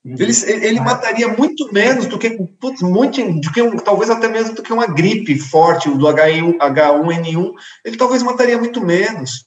Ele, 0.05 0.33
ele 0.65 0.79
mataria 0.81 1.29
muito 1.29 1.71
menos 1.71 2.07
do 2.07 2.19
que, 2.19 2.31
putz, 2.59 2.81
muito, 2.81 3.21
do 3.39 3.51
que 3.51 3.61
um, 3.61 3.77
talvez 3.77 4.09
até 4.09 4.27
mesmo 4.27 4.53
do 4.55 4.63
que 4.63 4.73
uma 4.73 4.87
gripe 4.87 5.39
forte, 5.39 5.89
do 5.89 6.05
H1, 6.05 6.57
H1N1. 6.57 7.53
Ele 7.85 7.97
talvez 7.97 8.21
mataria 8.21 8.57
muito 8.57 8.81
menos. 8.81 9.45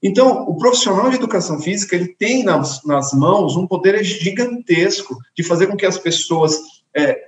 Então, 0.00 0.42
o 0.42 0.56
profissional 0.56 1.10
de 1.10 1.16
educação 1.16 1.58
física 1.58 1.96
ele 1.96 2.08
tem 2.08 2.44
nas, 2.44 2.84
nas 2.84 3.12
mãos 3.12 3.56
um 3.56 3.66
poder 3.66 4.02
gigantesco 4.04 5.18
de 5.36 5.42
fazer 5.42 5.66
com 5.66 5.76
que 5.76 5.86
as 5.86 5.98
pessoas 5.98 6.60
é, 6.96 7.26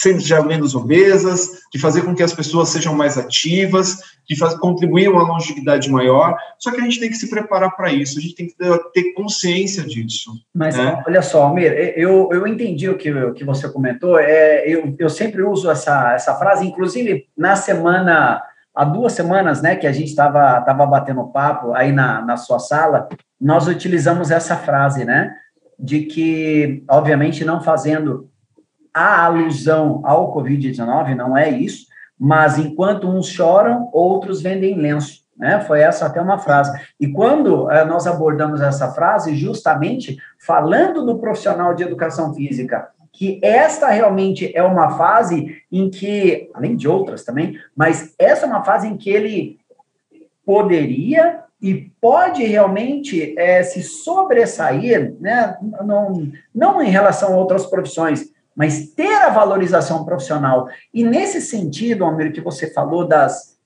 sejam 0.00 0.44
menos 0.44 0.74
obesas, 0.74 1.60
de 1.72 1.78
fazer 1.78 2.02
com 2.02 2.14
que 2.14 2.22
as 2.22 2.32
pessoas 2.32 2.70
sejam 2.70 2.94
mais 2.94 3.18
ativas, 3.18 3.98
de 4.28 4.36
fazer, 4.38 4.58
contribuir 4.58 5.06
a 5.06 5.10
uma 5.10 5.22
longevidade 5.22 5.90
maior. 5.90 6.36
Só 6.58 6.70
que 6.70 6.80
a 6.80 6.84
gente 6.84 6.98
tem 6.98 7.10
que 7.10 7.16
se 7.16 7.28
preparar 7.28 7.76
para 7.76 7.92
isso, 7.92 8.18
a 8.18 8.22
gente 8.22 8.34
tem 8.34 8.46
que 8.46 8.56
ter, 8.56 8.78
ter 8.94 9.12
consciência 9.12 9.82
disso. 9.82 10.32
Mas 10.54 10.76
né? 10.76 11.02
olha 11.06 11.20
só, 11.20 11.42
Almir, 11.42 11.72
eu, 11.96 12.30
eu 12.32 12.46
entendi 12.46 12.88
o 12.88 12.96
que, 12.96 13.12
o 13.12 13.34
que 13.34 13.44
você 13.44 13.68
comentou. 13.68 14.18
É, 14.18 14.66
eu, 14.66 14.94
eu 14.98 15.10
sempre 15.10 15.42
uso 15.42 15.70
essa, 15.70 16.14
essa 16.14 16.34
frase, 16.34 16.66
inclusive 16.66 17.26
na 17.36 17.54
semana, 17.54 18.42
há 18.74 18.84
duas 18.84 19.12
semanas, 19.12 19.60
né, 19.60 19.76
que 19.76 19.86
a 19.86 19.92
gente 19.92 20.08
estava 20.08 20.60
tava 20.62 20.86
batendo 20.86 21.28
papo 21.28 21.74
aí 21.74 21.92
na, 21.92 22.22
na 22.22 22.36
sua 22.38 22.58
sala, 22.58 23.08
nós 23.38 23.68
utilizamos 23.68 24.30
essa 24.30 24.56
frase, 24.56 25.04
né? 25.04 25.34
De 25.78 26.02
que, 26.02 26.84
obviamente, 26.88 27.42
não 27.42 27.62
fazendo 27.62 28.30
a 28.92 29.24
alusão 29.24 30.00
ao 30.04 30.34
Covid-19, 30.34 31.14
não 31.14 31.36
é 31.36 31.50
isso, 31.50 31.86
mas 32.18 32.58
enquanto 32.58 33.08
uns 33.08 33.28
choram, 33.28 33.88
outros 33.92 34.42
vendem 34.42 34.76
lenço. 34.76 35.20
Né? 35.36 35.60
Foi 35.60 35.80
essa 35.80 36.04
até 36.04 36.20
uma 36.20 36.38
frase. 36.38 36.70
E 37.00 37.08
quando 37.08 37.70
eh, 37.70 37.84
nós 37.86 38.06
abordamos 38.06 38.60
essa 38.60 38.92
frase, 38.92 39.34
justamente 39.34 40.18
falando 40.38 41.04
do 41.04 41.18
profissional 41.18 41.74
de 41.74 41.82
educação 41.82 42.34
física, 42.34 42.90
que 43.10 43.40
esta 43.42 43.88
realmente 43.88 44.52
é 44.54 44.62
uma 44.62 44.90
fase 44.90 45.62
em 45.72 45.88
que, 45.88 46.50
além 46.54 46.76
de 46.76 46.86
outras 46.86 47.24
também, 47.24 47.58
mas 47.74 48.14
essa 48.18 48.44
é 48.44 48.48
uma 48.48 48.62
fase 48.62 48.86
em 48.86 48.96
que 48.96 49.08
ele 49.08 49.58
poderia 50.44 51.40
e 51.60 51.90
pode 52.00 52.42
realmente 52.44 53.34
é, 53.38 53.62
se 53.62 53.82
sobressair, 53.82 55.14
né? 55.20 55.56
não, 55.84 56.30
não 56.54 56.82
em 56.82 56.88
relação 56.88 57.32
a 57.32 57.36
outras 57.36 57.66
profissões, 57.66 58.29
mas 58.60 58.90
ter 58.90 59.14
a 59.14 59.30
valorização 59.30 60.04
profissional. 60.04 60.68
E 60.92 61.02
nesse 61.02 61.40
sentido, 61.40 62.04
Almir, 62.04 62.30
que 62.30 62.42
você 62.42 62.70
falou 62.70 63.08
das 63.08 63.58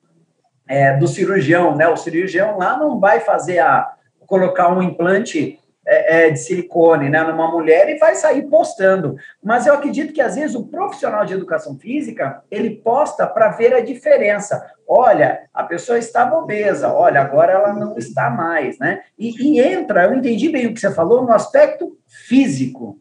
é, 0.68 0.96
do 0.96 1.09
cirurgião, 1.09 1.74
né? 1.74 1.88
O 1.88 1.96
cirurgião 1.96 2.57
lá 2.59 2.78
não 2.78 3.00
vai 3.00 3.18
fazer 3.18 3.59
a 3.59 3.92
colocar 4.24 4.68
um 4.68 4.80
implante 4.80 5.59
é, 5.85 6.28
é, 6.28 6.30
de 6.30 6.38
silicone, 6.38 7.11
né, 7.11 7.24
numa 7.24 7.50
mulher 7.50 7.88
e 7.90 7.98
vai 7.98 8.14
sair 8.14 8.42
postando. 8.42 9.16
Mas 9.42 9.66
eu 9.66 9.74
acredito 9.74 10.12
que 10.12 10.20
às 10.20 10.37
vezes 10.37 10.54
o 10.54 10.68
profissional 10.68 11.26
de 11.26 11.35
educação 11.35 11.76
física 11.76 12.44
ele 12.48 12.76
posta 12.76 13.26
para 13.26 13.50
ver 13.50 13.74
a 13.74 13.80
diferença. 13.80 14.64
Olha, 14.87 15.40
a 15.52 15.64
pessoa 15.64 15.98
estava 15.98 16.37
obesa, 16.37 16.92
olha, 16.92 17.20
agora 17.20 17.52
ela 17.52 17.72
não 17.72 17.98
está 17.98 18.30
mais, 18.30 18.78
né? 18.78 19.02
E, 19.18 19.57
e 19.57 19.61
entra, 19.61 20.04
eu 20.04 20.14
entendi 20.14 20.50
bem 20.50 20.68
o 20.68 20.72
que 20.72 20.78
você 20.78 20.94
falou 20.94 21.22
no 21.22 21.33
aspecto 21.33 21.98
físico. 22.07 22.96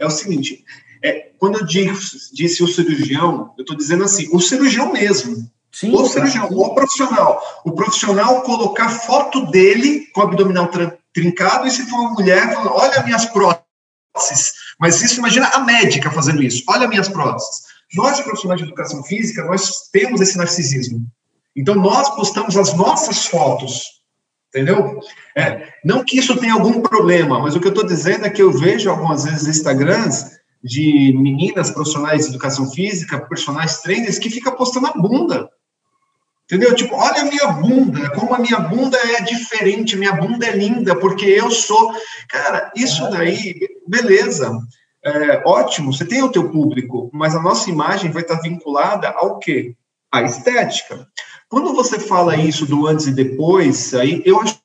É 0.00 0.04
o 0.04 0.10
seguinte, 0.10 0.64
é, 1.02 1.30
quando 1.38 1.58
eu 1.58 1.66
disse, 1.66 2.34
disse 2.34 2.62
o 2.62 2.68
cirurgião, 2.68 3.52
eu 3.56 3.62
estou 3.62 3.76
dizendo 3.76 4.04
assim, 4.04 4.28
o 4.32 4.40
cirurgião 4.40 4.92
mesmo. 4.92 5.48
Sim, 5.70 5.94
o 5.94 6.04
cirurgião, 6.06 6.48
o 6.50 6.74
profissional. 6.74 7.40
O 7.64 7.72
profissional 7.72 8.42
colocar 8.42 8.88
foto 8.88 9.46
dele 9.46 10.06
com 10.12 10.20
o 10.20 10.24
abdominal 10.24 10.68
trincado 11.12 11.66
e 11.66 11.70
se 11.70 11.86
for 11.88 12.00
uma 12.00 12.12
mulher 12.12 12.52
falando, 12.52 12.72
olha 12.72 13.02
minhas 13.02 13.26
próteses. 13.26 14.52
Mas 14.78 15.02
isso, 15.02 15.18
imagina 15.18 15.46
a 15.48 15.60
médica 15.60 16.10
fazendo 16.10 16.42
isso, 16.42 16.64
olha 16.68 16.88
minhas 16.88 17.08
próteses. 17.08 17.62
Nós, 17.94 18.20
profissionais 18.20 18.60
de 18.60 18.66
educação 18.66 19.02
física, 19.02 19.44
nós 19.44 19.88
temos 19.92 20.20
esse 20.20 20.36
narcisismo. 20.36 21.06
Então, 21.56 21.74
nós 21.74 22.08
postamos 22.14 22.56
as 22.56 22.74
nossas 22.74 23.26
fotos, 23.26 23.82
entendeu? 24.48 25.00
É, 25.36 25.72
não 25.84 26.04
que 26.04 26.18
isso 26.18 26.36
tenha 26.36 26.54
algum 26.54 26.80
problema, 26.80 27.40
mas 27.40 27.56
o 27.56 27.60
que 27.60 27.66
eu 27.66 27.72
estou 27.72 27.86
dizendo 27.86 28.26
é 28.26 28.30
que 28.30 28.42
eu 28.42 28.52
vejo 28.52 28.90
algumas 28.90 29.24
vezes 29.24 29.46
Instagrams 29.46 30.37
de 30.62 31.14
meninas 31.16 31.70
profissionais 31.70 32.24
de 32.24 32.30
educação 32.30 32.70
física, 32.70 33.20
personagens 33.26 33.80
trainers, 33.80 34.18
que 34.18 34.30
fica 34.30 34.50
postando 34.52 34.86
a 34.88 34.92
bunda. 34.92 35.48
Entendeu? 36.44 36.74
Tipo, 36.74 36.94
olha 36.94 37.20
a 37.20 37.24
minha 37.26 37.46
bunda, 37.48 38.10
como 38.12 38.34
a 38.34 38.38
minha 38.38 38.58
bunda 38.58 38.96
é 38.96 39.20
diferente, 39.20 39.96
minha 39.96 40.14
bunda 40.14 40.46
é 40.46 40.56
linda, 40.56 40.96
porque 40.96 41.26
eu 41.26 41.50
sou. 41.50 41.92
Cara, 42.28 42.72
isso 42.74 43.08
daí, 43.10 43.54
beleza. 43.86 44.50
É, 45.04 45.42
ótimo, 45.46 45.92
você 45.92 46.06
tem 46.06 46.22
o 46.22 46.30
teu 46.30 46.50
público, 46.50 47.10
mas 47.12 47.34
a 47.34 47.42
nossa 47.42 47.68
imagem 47.68 48.10
vai 48.10 48.22
estar 48.22 48.40
vinculada 48.40 49.10
ao 49.10 49.38
quê? 49.38 49.74
À 50.10 50.22
estética. 50.22 51.06
Quando 51.50 51.74
você 51.74 51.98
fala 51.98 52.36
isso 52.36 52.66
do 52.66 52.86
antes 52.86 53.06
e 53.06 53.12
depois, 53.12 53.94
aí 53.94 54.22
eu 54.24 54.40
acho 54.40 54.58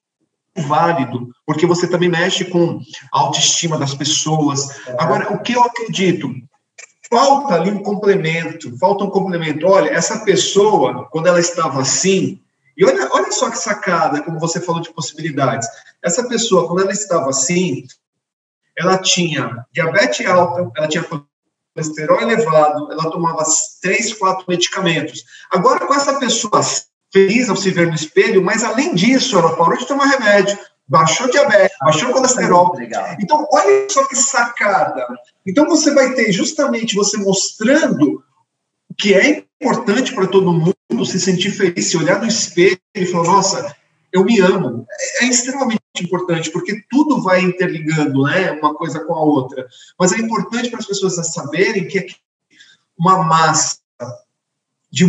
válido, 0.56 1.30
porque 1.46 1.66
você 1.66 1.88
também 1.88 2.10
mexe 2.10 2.46
com 2.46 2.80
a 3.12 3.20
autoestima 3.20 3.78
das 3.78 3.94
pessoas. 3.94 4.88
Agora, 4.98 5.34
o 5.34 5.42
que 5.42 5.54
eu 5.54 5.64
acredito? 5.64 6.30
Falta 7.10 7.56
ali 7.56 7.72
um 7.72 7.82
complemento, 7.82 8.78
falta 8.78 9.04
um 9.04 9.10
complemento. 9.10 9.68
Olha, 9.68 9.90
essa 9.90 10.20
pessoa, 10.24 11.08
quando 11.12 11.28
ela 11.28 11.40
estava 11.40 11.82
assim, 11.82 12.40
e 12.76 12.86
olha, 12.86 13.08
olha 13.12 13.32
só 13.32 13.50
que 13.50 13.58
sacada, 13.58 14.22
como 14.22 14.40
você 14.40 14.60
falou 14.60 14.82
de 14.82 14.92
possibilidades. 14.94 15.68
Essa 16.04 16.28
pessoa, 16.28 16.68
quando 16.68 16.82
ela 16.82 16.92
estava 16.92 17.30
assim, 17.30 17.86
ela 18.76 18.98
tinha 18.98 19.66
diabetes 19.72 20.26
alta, 20.26 20.72
ela 20.76 20.88
tinha 20.88 21.06
colesterol 21.74 22.22
elevado, 22.22 22.92
ela 22.92 23.12
tomava 23.12 23.44
três, 23.82 24.14
quatro 24.14 24.46
medicamentos. 24.48 25.24
Agora, 25.52 25.86
com 25.86 25.94
essa 25.94 26.20
pessoa 26.20 26.62
feliz 27.14 27.48
ao 27.48 27.56
se 27.56 27.70
ver 27.70 27.88
no 27.88 27.94
espelho, 27.94 28.44
mas 28.44 28.64
além 28.64 28.96
disso, 28.96 29.38
ela 29.38 29.56
parou 29.56 29.78
de 29.78 29.88
tomar 29.88 30.06
remédio, 30.06 30.58
baixou 30.88 31.30
diabetes, 31.30 31.78
baixou 31.80 32.12
colesterol. 32.12 32.76
Então, 33.20 33.48
olha 33.52 33.88
só 33.90 34.06
que 34.08 34.16
sacada. 34.16 35.06
Então, 35.46 35.68
você 35.68 35.94
vai 35.94 36.14
ter 36.16 36.32
justamente 36.32 36.96
você 36.96 37.18
mostrando 37.18 38.24
o 38.90 38.96
que 38.96 39.14
é 39.14 39.46
importante 39.62 40.14
para 40.14 40.28
todo 40.28 40.52
mundo 40.52 41.06
se 41.06 41.20
sentir 41.20 41.52
feliz, 41.52 41.86
se 41.86 41.98
olhar 41.98 42.20
no 42.20 42.28
espelho 42.28 42.80
e 42.96 43.06
falar: 43.06 43.26
nossa, 43.26 43.76
eu 44.12 44.26
me 44.26 44.40
amo. 44.40 44.86
É, 45.22 45.26
é 45.26 45.28
extremamente 45.28 45.82
importante, 46.02 46.50
porque 46.50 46.84
tudo 46.90 47.22
vai 47.22 47.42
interligando, 47.42 48.24
né, 48.24 48.52
uma 48.54 48.74
coisa 48.74 49.00
com 49.00 49.14
a 49.14 49.22
outra. 49.22 49.68
Mas 50.00 50.12
é 50.12 50.18
importante 50.18 50.70
para 50.70 50.80
as 50.80 50.88
pessoas 50.88 51.16
saberem 51.32 51.88
que 51.88 52.08
uma 52.98 53.24
massa 53.24 53.78
de 54.92 55.06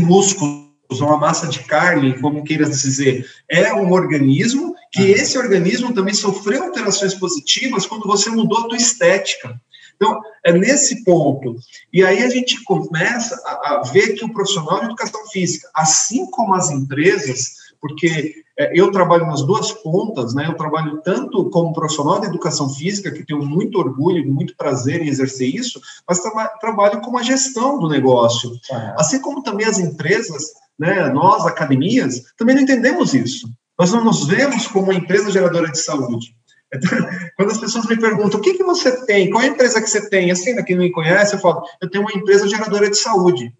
músculos, 0.94 1.00
uma 1.00 1.16
massa 1.16 1.46
de 1.48 1.60
carne, 1.60 2.18
como 2.20 2.44
queiras 2.44 2.82
dizer, 2.82 3.26
é 3.48 3.72
um 3.74 3.92
organismo 3.92 4.74
que 4.92 5.02
uhum. 5.02 5.08
esse 5.08 5.36
organismo 5.36 5.92
também 5.92 6.14
sofreu 6.14 6.64
alterações 6.64 7.14
positivas 7.14 7.86
quando 7.86 8.06
você 8.06 8.30
mudou 8.30 8.58
a 8.58 8.68
tua 8.68 8.76
estética. 8.76 9.60
Então, 9.96 10.20
é 10.44 10.52
nesse 10.52 11.04
ponto. 11.04 11.56
E 11.92 12.04
aí 12.04 12.22
a 12.22 12.28
gente 12.28 12.62
começa 12.64 13.40
a, 13.44 13.74
a 13.74 13.82
ver 13.82 14.14
que 14.14 14.24
o 14.24 14.32
profissional 14.32 14.80
de 14.80 14.86
educação 14.86 15.26
física, 15.28 15.68
assim 15.74 16.26
como 16.30 16.54
as 16.54 16.70
empresas, 16.70 17.64
porque 17.80 18.44
é, 18.56 18.70
eu 18.72 18.90
trabalho 18.92 19.26
nas 19.26 19.42
duas 19.42 19.72
pontas, 19.72 20.32
né? 20.32 20.46
Eu 20.46 20.56
trabalho 20.56 21.00
tanto 21.02 21.50
como 21.50 21.72
profissional 21.72 22.20
de 22.20 22.26
educação 22.26 22.68
física, 22.68 23.10
que 23.10 23.26
tenho 23.26 23.44
muito 23.44 23.78
orgulho, 23.78 24.32
muito 24.32 24.56
prazer 24.56 25.02
em 25.02 25.08
exercer 25.08 25.48
isso, 25.48 25.80
mas 26.08 26.20
tra 26.20 26.48
trabalho 26.60 27.00
com 27.00 27.18
a 27.18 27.22
gestão 27.22 27.78
do 27.78 27.88
negócio. 27.88 28.52
Assim 28.96 29.20
como 29.20 29.42
também 29.42 29.66
as 29.66 29.78
empresas, 29.78 30.52
né? 30.78 31.08
Nós, 31.08 31.46
academias, 31.46 32.22
também 32.36 32.54
não 32.54 32.62
entendemos 32.62 33.14
isso. 33.14 33.48
Nós 33.78 33.92
não 33.92 34.04
nos 34.04 34.26
vemos 34.26 34.66
como 34.66 34.86
uma 34.86 34.94
empresa 34.94 35.30
geradora 35.30 35.70
de 35.70 35.78
saúde. 35.78 36.34
Quando 37.36 37.50
as 37.50 37.58
pessoas 37.58 37.86
me 37.86 37.98
perguntam 37.98 38.38
o 38.38 38.42
que, 38.42 38.54
que 38.54 38.64
você 38.64 39.04
tem, 39.04 39.30
qual 39.30 39.42
é 39.42 39.46
a 39.46 39.50
empresa 39.50 39.80
que 39.80 39.88
você 39.88 40.08
tem, 40.08 40.30
assim, 40.30 40.54
quem 40.64 40.76
não 40.76 40.84
me 40.84 40.92
conhece, 40.92 41.34
eu 41.34 41.40
falo, 41.40 41.62
eu 41.80 41.90
tenho 41.90 42.04
uma 42.04 42.12
empresa 42.12 42.48
geradora 42.48 42.90
de 42.90 42.96
saúde. 42.96 43.52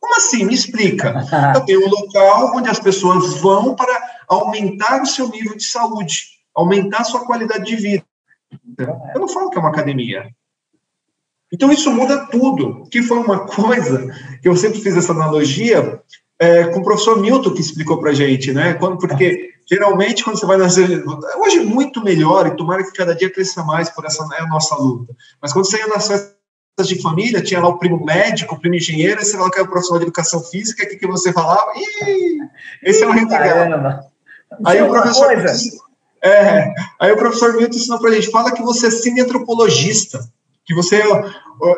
Como 0.00 0.14
assim? 0.16 0.44
Me 0.44 0.54
explica. 0.54 1.12
Eu 1.54 1.64
tenho 1.64 1.84
um 1.84 1.90
local 1.90 2.52
onde 2.54 2.68
as 2.68 2.78
pessoas 2.78 3.40
vão 3.40 3.74
para 3.74 4.00
aumentar 4.28 5.02
o 5.02 5.06
seu 5.06 5.28
nível 5.28 5.56
de 5.56 5.64
saúde, 5.64 6.38
aumentar 6.54 7.00
a 7.00 7.04
sua 7.04 7.26
qualidade 7.26 7.64
de 7.64 7.74
vida. 7.74 8.04
Eu 9.12 9.20
não 9.20 9.28
falo 9.28 9.50
que 9.50 9.58
é 9.58 9.60
uma 9.60 9.70
academia. 9.70 10.30
Então 11.52 11.72
isso 11.72 11.90
muda 11.90 12.26
tudo, 12.26 12.86
que 12.90 13.02
foi 13.02 13.18
uma 13.18 13.40
coisa 13.46 14.06
que 14.40 14.48
eu 14.48 14.54
sempre 14.54 14.80
fiz 14.80 14.96
essa 14.96 15.12
analogia 15.12 16.00
é, 16.38 16.64
com 16.64 16.80
o 16.80 16.84
professor 16.84 17.20
Milton 17.20 17.52
que 17.52 17.60
explicou 17.60 17.98
para 17.98 18.12
gente, 18.12 18.52
né? 18.52 18.74
Quando, 18.74 18.98
porque 18.98 19.50
geralmente 19.68 20.22
quando 20.22 20.38
você 20.38 20.46
vai 20.46 20.56
nascer, 20.56 21.04
hoje 21.38 21.58
é 21.58 21.64
muito 21.64 22.02
melhor 22.02 22.46
e 22.46 22.56
tomara 22.56 22.84
que 22.84 22.92
cada 22.92 23.14
dia 23.14 23.30
cresça 23.30 23.62
mais 23.64 23.90
por 23.90 24.04
essa 24.04 24.26
é 24.36 24.42
a 24.42 24.46
nossa 24.46 24.76
luta. 24.76 25.14
Mas 25.42 25.52
quando 25.52 25.66
você 25.66 25.78
ia 25.78 25.88
nas 25.88 26.06
festas 26.06 26.36
de 26.84 27.02
família, 27.02 27.42
tinha 27.42 27.60
lá 27.60 27.68
o 27.68 27.78
primo 27.78 28.04
médico, 28.04 28.54
o 28.54 28.60
primo 28.60 28.76
engenheiro, 28.76 29.20
você 29.20 29.32
falava 29.32 29.50
que 29.50 29.58
era 29.58 29.66
o 29.66 29.70
professor 29.70 29.98
de 29.98 30.04
educação 30.04 30.40
física, 30.40 30.84
o 30.84 30.88
que, 30.88 30.96
que 30.96 31.06
você 31.06 31.32
falava? 31.32 31.72
Ih, 31.76 32.38
esse 32.84 33.02
é 33.02 33.06
o 33.06 33.10
renegado. 33.10 34.04
Aí 34.64 34.80
o 34.80 34.88
professor. 34.88 35.32
É, 36.20 36.74
aí 36.98 37.12
o 37.12 37.16
professor 37.16 37.54
Milton 37.56 37.76
ensinou 37.76 37.98
para 37.98 38.10
a 38.10 38.14
gente: 38.14 38.30
fala 38.30 38.52
que 38.52 38.62
você 38.62 38.86
é 38.86 38.90
cineantropologista, 38.90 40.20
que 40.64 40.74
você 40.74 40.96
é, 40.96 41.08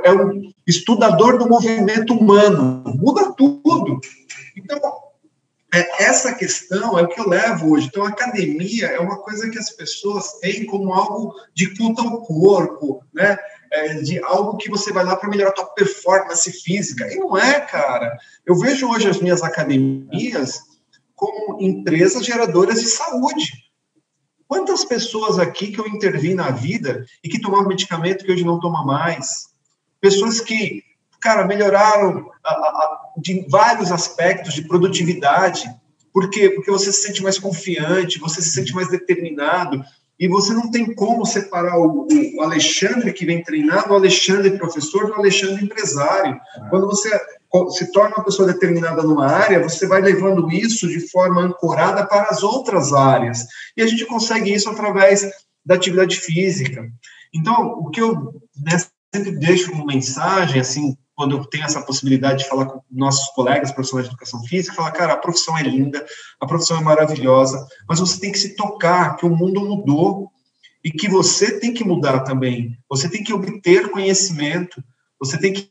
é 0.05 0.13
um 0.13 0.51
estudador 0.67 1.39
do 1.39 1.49
movimento 1.49 2.15
humano. 2.15 2.83
Muda 2.97 3.33
tudo. 3.33 4.01
Então, 4.65 4.81
é, 5.73 6.05
essa 6.05 6.35
questão 6.35 6.99
é 6.99 7.03
o 7.03 7.09
que 7.09 7.21
eu 7.21 7.29
levo 7.29 7.71
hoje. 7.71 7.87
Então, 7.87 8.05
academia 8.05 8.87
é 8.87 8.99
uma 8.99 9.19
coisa 9.19 9.49
que 9.49 9.59
as 9.59 9.71
pessoas 9.71 10.33
têm 10.41 10.67
como 10.67 10.93
algo 10.93 11.35
de 11.55 11.75
culto 11.77 12.03
ao 12.03 12.23
corpo, 12.23 13.05
né? 13.15 13.39
É, 13.73 13.95
de 13.95 14.23
algo 14.25 14.57
que 14.57 14.69
você 14.69 14.93
vai 14.93 15.05
lá 15.05 15.15
para 15.15 15.29
melhorar 15.29 15.51
a 15.51 15.55
tua 15.55 15.67
performance 15.67 16.51
física. 16.51 17.07
E 17.13 17.17
não 17.17 17.39
é, 17.39 17.61
cara. 17.61 18.19
Eu 18.45 18.57
vejo 18.59 18.91
hoje 18.91 19.09
as 19.09 19.21
minhas 19.21 19.45
academias 19.45 20.61
como 21.15 21.63
empresas 21.63 22.25
geradoras 22.25 22.81
de 22.81 22.89
saúde. 22.89 23.53
Quantas 24.49 24.85
pessoas 24.85 25.39
aqui 25.39 25.71
que 25.71 25.79
eu 25.79 25.87
intervi 25.87 26.35
na 26.35 26.51
vida 26.51 27.05
e 27.23 27.29
que 27.29 27.41
tomavam 27.41 27.69
medicamento 27.69 28.25
que 28.25 28.33
hoje 28.33 28.45
não 28.45 28.59
toma 28.59 28.85
mais? 28.85 29.51
Pessoas 30.01 30.41
que, 30.41 30.83
cara, 31.21 31.47
melhoraram 31.47 32.29
a, 32.43 32.51
a, 32.51 33.00
de 33.17 33.47
vários 33.49 33.91
aspectos 33.93 34.55
de 34.55 34.63
produtividade. 34.63 35.65
Por 36.13 36.29
quê? 36.31 36.51
Porque 36.51 36.71
você 36.71 36.93
se 36.93 37.03
sente 37.03 37.23
mais 37.23 37.39
confiante, 37.39 38.19
você 38.19 38.43
se 38.43 38.51
sente 38.51 38.75
mais 38.75 38.89
determinado, 38.89 39.83
e 40.21 40.29
você 40.29 40.53
não 40.53 40.71
tem 40.71 40.95
como 40.95 41.25
separar 41.25 41.79
o, 41.79 42.07
o 42.37 42.43
Alexandre 42.43 43.11
que 43.11 43.25
vem 43.25 43.43
treinar 43.43 43.89
do 43.89 43.95
Alexandre 43.95 44.59
professor 44.59 45.07
do 45.07 45.15
Alexandre 45.15 45.65
empresário. 45.65 46.39
Quando 46.69 46.87
você 46.87 47.09
se 47.71 47.91
torna 47.91 48.17
uma 48.17 48.25
pessoa 48.25 48.53
determinada 48.53 49.03
numa 49.03 49.27
área, 49.27 49.63
você 49.63 49.87
vai 49.87 50.03
levando 50.03 50.53
isso 50.53 50.87
de 50.87 51.09
forma 51.09 51.41
ancorada 51.41 52.07
para 52.07 52.29
as 52.29 52.43
outras 52.43 52.93
áreas. 52.93 53.47
E 53.75 53.83
a 53.83 53.87
gente 53.87 54.05
consegue 54.05 54.53
isso 54.53 54.69
através 54.69 55.27
da 55.65 55.77
atividade 55.77 56.17
física. 56.17 56.87
Então, 57.35 57.79
o 57.79 57.89
que 57.89 58.03
eu 58.03 58.35
né, 58.63 58.79
sempre 59.15 59.33
deixo 59.33 59.71
como 59.71 59.87
mensagem, 59.87 60.61
assim, 60.61 60.99
quando 61.21 61.37
eu 61.37 61.45
tenho 61.45 61.65
essa 61.65 61.83
possibilidade 61.83 62.45
de 62.45 62.49
falar 62.49 62.65
com 62.65 62.81
nossos 62.91 63.29
colegas 63.35 63.71
profissionais 63.71 64.09
de 64.09 64.15
educação 64.15 64.43
física, 64.45 64.75
falar, 64.75 64.91
cara, 64.93 65.13
a 65.13 65.19
profissão 65.19 65.59
é 65.59 65.63
linda, 65.63 66.03
a 66.41 66.47
profissão 66.47 66.79
é 66.79 66.83
maravilhosa, 66.83 67.63
mas 67.87 68.01
você 68.01 68.19
tem 68.19 68.33
que 68.33 68.39
se 68.39 68.57
tocar 68.57 69.17
que 69.17 69.27
o 69.27 69.37
mundo 69.37 69.61
mudou 69.61 70.31
e 70.83 70.91
que 70.91 71.11
você 71.11 71.61
tem 71.61 71.75
que 71.75 71.85
mudar 71.85 72.21
também. 72.21 72.75
Você 72.89 73.07
tem 73.07 73.23
que 73.23 73.35
obter 73.35 73.91
conhecimento, 73.91 74.83
você 75.21 75.39
tem 75.39 75.53
que 75.53 75.71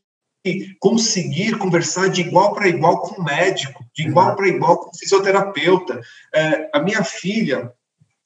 conseguir 0.80 1.58
conversar 1.58 2.12
de 2.12 2.22
igual 2.22 2.54
para 2.54 2.68
igual 2.68 3.02
com 3.02 3.20
o 3.20 3.26
médico, 3.26 3.84
de 3.96 4.08
igual 4.08 4.36
para 4.36 4.50
igual 4.50 4.78
com 4.78 4.92
o 4.92 4.98
fisioterapeuta. 5.00 6.00
É, 6.32 6.70
a 6.72 6.80
minha 6.80 7.04
filha, 7.04 7.74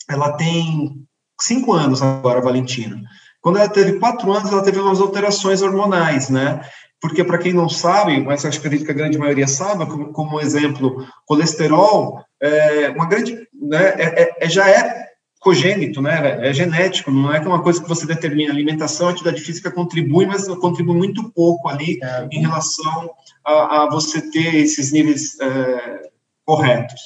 ela 0.09 0.33
tem 0.33 1.07
cinco 1.39 1.71
anos 1.71 2.01
agora, 2.01 2.41
Valentina. 2.41 3.01
Quando 3.39 3.59
ela 3.59 3.69
teve 3.69 3.97
quatro 3.97 4.29
anos, 4.33 4.51
ela 4.51 4.61
teve 4.61 4.77
umas 4.77 4.99
alterações 4.99 5.61
hormonais, 5.61 6.29
né? 6.29 6.61
Porque, 7.03 7.21
para 7.21 7.37
quem 7.37 7.51
não 7.51 7.67
sabe, 7.67 8.17
mas 8.21 8.45
acho 8.45 8.61
que 8.61 8.65
acredito 8.65 8.85
que 8.85 8.91
a 8.93 8.95
grande 8.95 9.17
maioria 9.17 9.45
sabe, 9.45 9.85
como, 9.85 10.13
como 10.13 10.39
exemplo, 10.39 11.05
colesterol, 11.25 12.23
é 12.41 12.91
uma 12.91 13.05
grande, 13.05 13.45
né, 13.53 13.93
é, 13.97 14.45
é, 14.45 14.49
já 14.49 14.69
é 14.69 15.07
cogênito, 15.37 16.01
né? 16.01 16.47
É 16.47 16.53
genético, 16.53 17.11
não 17.11 17.33
é 17.33 17.41
que 17.41 17.45
é 17.45 17.49
uma 17.49 17.61
coisa 17.61 17.83
que 17.83 17.89
você 17.89 18.05
determina. 18.05 18.53
A 18.53 18.55
alimentação, 18.55 19.09
a 19.09 19.11
atividade 19.11 19.41
física 19.41 19.69
contribui, 19.69 20.25
mas 20.25 20.47
contribui 20.47 20.95
muito 20.95 21.29
pouco 21.31 21.67
ali 21.67 21.99
é. 22.01 22.29
em 22.31 22.39
relação 22.39 23.11
a, 23.43 23.83
a, 23.83 23.89
você 23.89 24.21
ter 24.31 24.55
esses 24.55 24.93
níveis 24.93 25.37
é, 25.41 26.09
corretos. 26.45 27.01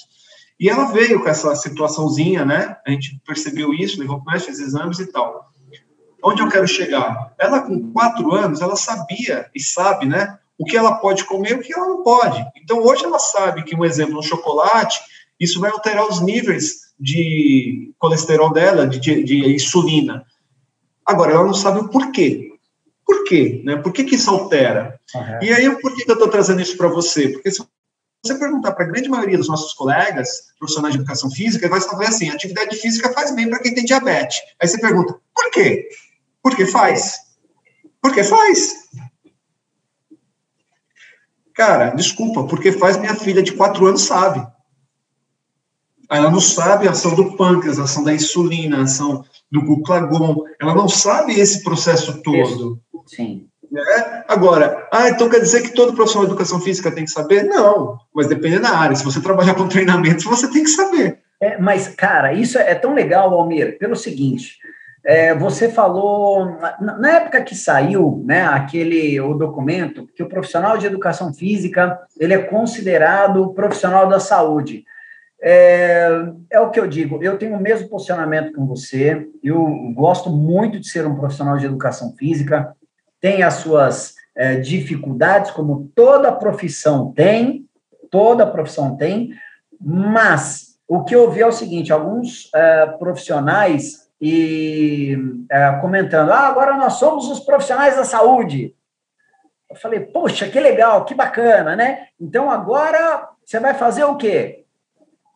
E 0.60 0.70
ela 0.70 0.92
veio 0.92 1.24
com 1.24 1.28
essa 1.28 1.56
situaçãozinha, 1.56 2.46
né? 2.46 2.78
A 2.86 2.92
gente 2.92 3.20
percebeu 3.26 3.74
isso, 3.74 4.00
levou 4.00 4.24
para 4.24 4.40
fez 4.40 4.60
exames 4.60 5.00
e 5.00 5.12
tal. 5.12 5.52
Onde 6.28 6.42
eu 6.42 6.50
quero 6.50 6.68
chegar? 6.68 7.34
Ela, 7.38 7.62
com 7.62 7.92
quatro 7.92 8.34
anos, 8.34 8.62
ela 8.62 8.76
sabia 8.76 9.50
e 9.54 9.60
sabe, 9.60 10.06
né? 10.06 10.38
o 10.58 10.66
que 10.66 10.76
ela 10.76 10.96
pode 10.96 11.24
comer 11.26 11.52
e 11.52 11.54
o 11.54 11.60
que 11.62 11.74
ela 11.74 11.88
não 11.88 12.02
pode. 12.02 12.44
Então, 12.56 12.82
hoje 12.82 13.06
ela 13.06 13.20
sabe 13.20 13.63
que, 13.63 13.76
um 13.76 13.86
exemplo, 13.86 14.18
um 14.18 14.24
chocolate, 14.24 15.00
isso 15.40 15.60
vai 15.60 15.70
alterar 15.70 16.08
os 16.08 16.20
níveis 16.20 16.88
de 17.00 17.94
colesterol 18.00 18.52
dela, 18.52 18.88
de, 18.88 19.00
de, 19.00 19.24
de 19.24 19.54
insulina. 19.54 20.26
Agora, 21.06 21.34
ela 21.34 21.46
não 21.46 21.54
sabe 21.54 21.80
o 21.80 21.90
porquê. 21.90 22.52
Por 23.06 23.24
quê? 23.24 23.62
Né? 23.63 23.76
Por 23.78 23.94
que, 23.94 24.04
que 24.04 24.16
isso 24.16 24.32
altera? 24.32 25.00
Uhum. 25.13 25.44
E 25.44 25.54
aí, 25.54 25.70
por 25.80 25.96
que, 25.96 26.04
que 26.04 26.12
eu 26.12 26.16
estou 26.16 26.28
trazendo 26.28 26.62
isso 26.62 26.76
para 26.76 26.88
você? 26.88 27.30
Porque 27.30 27.52
se 27.52 27.63
você 28.26 28.36
perguntar 28.36 28.72
para 28.72 28.84
a 28.84 28.88
grande 28.88 29.08
maioria 29.08 29.38
dos 29.38 29.48
nossos 29.48 29.74
colegas, 29.74 30.48
profissionais 30.58 30.96
de 30.96 31.00
educação 31.00 31.30
física, 31.30 31.70
vai 31.70 31.80
falar 31.80 32.08
assim: 32.08 32.30
atividade 32.30 32.76
física 32.76 33.13
faz 33.13 33.34
bem 33.34 33.50
para 33.50 33.60
quem 33.60 33.74
tem 33.74 33.86
diabetes. 33.86 34.40
Aí 34.60 34.68
você 34.68 34.80
pergunta: 34.80 35.16
por 35.34 35.52
quê? 35.52 35.88
Porque 36.48 36.66
faz. 36.66 37.18
Porque 38.02 38.24
faz. 38.24 38.88
Cara, 41.54 41.90
desculpa, 41.90 42.46
porque 42.46 42.72
faz 42.72 42.96
minha 42.96 43.16
filha 43.16 43.44
de 43.44 43.52
quatro 43.52 43.86
anos 43.86 44.04
sabe. 44.04 44.48
Ela 46.10 46.32
não 46.32 46.40
sabe 46.40 46.88
a 46.88 46.92
ação 46.92 47.14
do 47.16 47.36
pâncreas, 47.36 47.78
a 47.78 47.84
ação 47.84 48.02
da 48.02 48.14
insulina, 48.14 48.78
a 48.78 48.84
ação 48.84 49.26
do 49.52 49.62
glucagon. 49.62 50.46
Ela 50.62 50.74
não 50.74 50.88
sabe 50.88 51.38
esse 51.38 51.66
processo 51.66 52.22
todo. 52.24 52.80
Sim. 53.06 53.50
Né? 53.70 54.24
Agora, 54.30 54.88
ah, 54.90 55.10
então 55.10 55.28
quer 55.28 55.42
dizer 55.42 55.64
que 55.64 55.76
todo 55.76 55.94
profissional 55.94 56.28
de 56.28 56.32
educação 56.32 56.62
física 56.62 56.90
tem 56.90 57.04
que 57.04 57.12
saber? 57.12 57.44
Não, 57.44 58.00
mas 58.16 58.28
dependendo 58.28 58.62
da 58.62 58.78
área. 58.78 58.96
Se 58.96 59.04
você 59.04 59.20
trabalhar 59.20 59.56
com 59.56 59.68
treinamento, 59.68 60.30
você 60.30 60.50
tem 60.50 60.64
que 60.64 60.70
saber. 60.70 61.20
É, 61.42 61.60
mas, 61.60 61.90
cara, 61.90 62.32
isso 62.32 62.58
é 62.58 62.74
tão 62.74 62.94
legal, 62.94 63.34
Almir, 63.34 63.78
pelo 63.78 63.98
seguinte. 63.98 64.58
É, 65.06 65.34
você 65.34 65.70
falou 65.70 66.58
na, 66.82 67.18
época 67.18 67.42
que 67.42 67.56
saiu, 67.56 68.24
né, 68.26 68.44
aquele 68.44 69.20
o 69.22 69.34
documento 69.34 70.08
que 70.14 70.24
o 70.24 70.28
profissional 70.28 70.78
de 70.78 70.86
educação 70.86 71.34
física 71.34 72.00
ele 72.20 72.34
é 72.34 72.40
considerado 72.40 73.54
profissional 73.54 74.08
da 74.08 74.20
saúde. 74.20 74.84
É, 75.42 76.10
é 76.50 76.60
o 76.60 76.72
que 76.72 76.80
eu 76.80 76.88
digo. 76.88 77.22
Eu 77.22 77.38
tenho 77.38 77.56
o 77.56 77.62
mesmo 77.62 77.88
posicionamento 77.88 78.52
com 78.54 78.66
você. 78.66 79.28
Eu 79.44 79.66
gosto 79.94 80.30
muito 80.30 80.80
de 80.80 80.90
ser 80.90 81.06
um 81.06 81.16
profissional 81.16 81.58
de 81.58 81.66
educação 81.66 82.14
física 82.18 82.76
tem 83.20 83.44
as 83.44 83.56
suas 83.56 84.16
é, 84.36 84.56
dificuldades, 84.56 85.52
como 85.52 85.92
toda 85.96 86.32
profissão 86.32 87.12
tem, 87.12 87.66
toda 88.12 88.46
profissão 88.46 88.96
tem, 88.96 89.32
mas 89.80 90.78
o 90.88 91.04
que 91.04 91.16
eu 91.16 91.30
vi 91.32 91.42
é 91.42 91.48
o 91.48 91.52
seguinte: 91.52 91.92
alguns 91.92 92.50
é, 92.54 92.86
profissionais 93.00 94.07
e 94.20 95.16
é, 95.52 95.72
comentando, 95.80 96.32
ah, 96.32 96.48
agora 96.48 96.76
nós 96.76 96.94
somos 96.94 97.30
os 97.30 97.40
profissionais 97.40 97.96
da 97.96 98.04
saúde. 98.04 98.76
Eu 99.70 99.76
falei, 99.76 100.00
poxa, 100.00 100.48
que 100.48 100.60
legal, 100.60 101.06
que 101.06 101.14
bacana, 101.14 101.76
né? 101.76 102.08
Então 102.20 102.50
agora 102.50 103.30
você 103.46 103.60
vai 103.60 103.74
fazer 103.74 104.06
o 104.06 104.16
quê? 104.16 104.64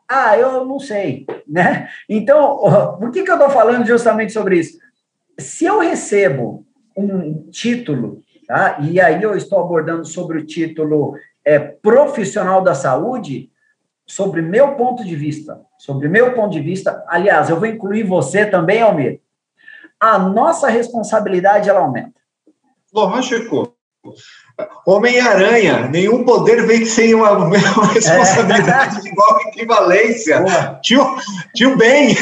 Ah, 0.08 0.38
eu 0.38 0.65
não 0.65 0.80
sei, 0.80 1.26
né? 1.48 1.89
Então, 2.10 2.98
por 3.00 3.12
que, 3.12 3.24
que 3.24 3.32
eu 3.32 3.36
estou 3.36 3.50
falando 3.50 3.86
justamente 3.86 4.34
sobre 4.34 4.60
isso? 4.60 4.78
Se 5.38 5.65
eu 5.65 5.80
recebo 5.80 6.65
um 6.98 7.50
título, 7.50 8.22
tá? 8.48 8.78
e 8.82 9.00
aí 9.00 9.22
eu 9.22 9.36
estou 9.36 9.60
abordando 9.60 10.06
sobre 10.06 10.39
o 10.39 10.46
título 10.46 11.15
é, 11.46 11.60
profissional 11.60 12.62
da 12.62 12.74
saúde, 12.74 13.50
sobre 14.05 14.41
meu 14.41 14.75
ponto 14.75 15.03
de 15.03 15.15
vista, 15.15 15.61
sobre 15.77 16.07
meu 16.07 16.33
ponto 16.33 16.51
de 16.51 16.59
vista, 16.59 17.03
aliás, 17.07 17.49
eu 17.49 17.59
vou 17.59 17.67
incluir 17.67 18.03
você 18.03 18.45
também, 18.45 18.81
Almir, 18.81 19.21
a 19.99 20.17
nossa 20.17 20.67
responsabilidade, 20.67 21.69
ela 21.69 21.81
aumenta. 21.81 22.19
Lógico. 22.93 23.75
Homem-Aranha, 24.85 25.87
nenhum 25.87 26.23
poder 26.25 26.65
vem 26.65 26.85
sem 26.85 27.13
uma, 27.13 27.31
uma 27.37 27.87
responsabilidade 27.93 28.97
é. 28.97 29.01
de 29.01 29.09
igual 29.09 29.41
equivalência. 29.47 30.43
Tio, 30.81 31.05
tio 31.55 31.77
Ben. 31.77 32.15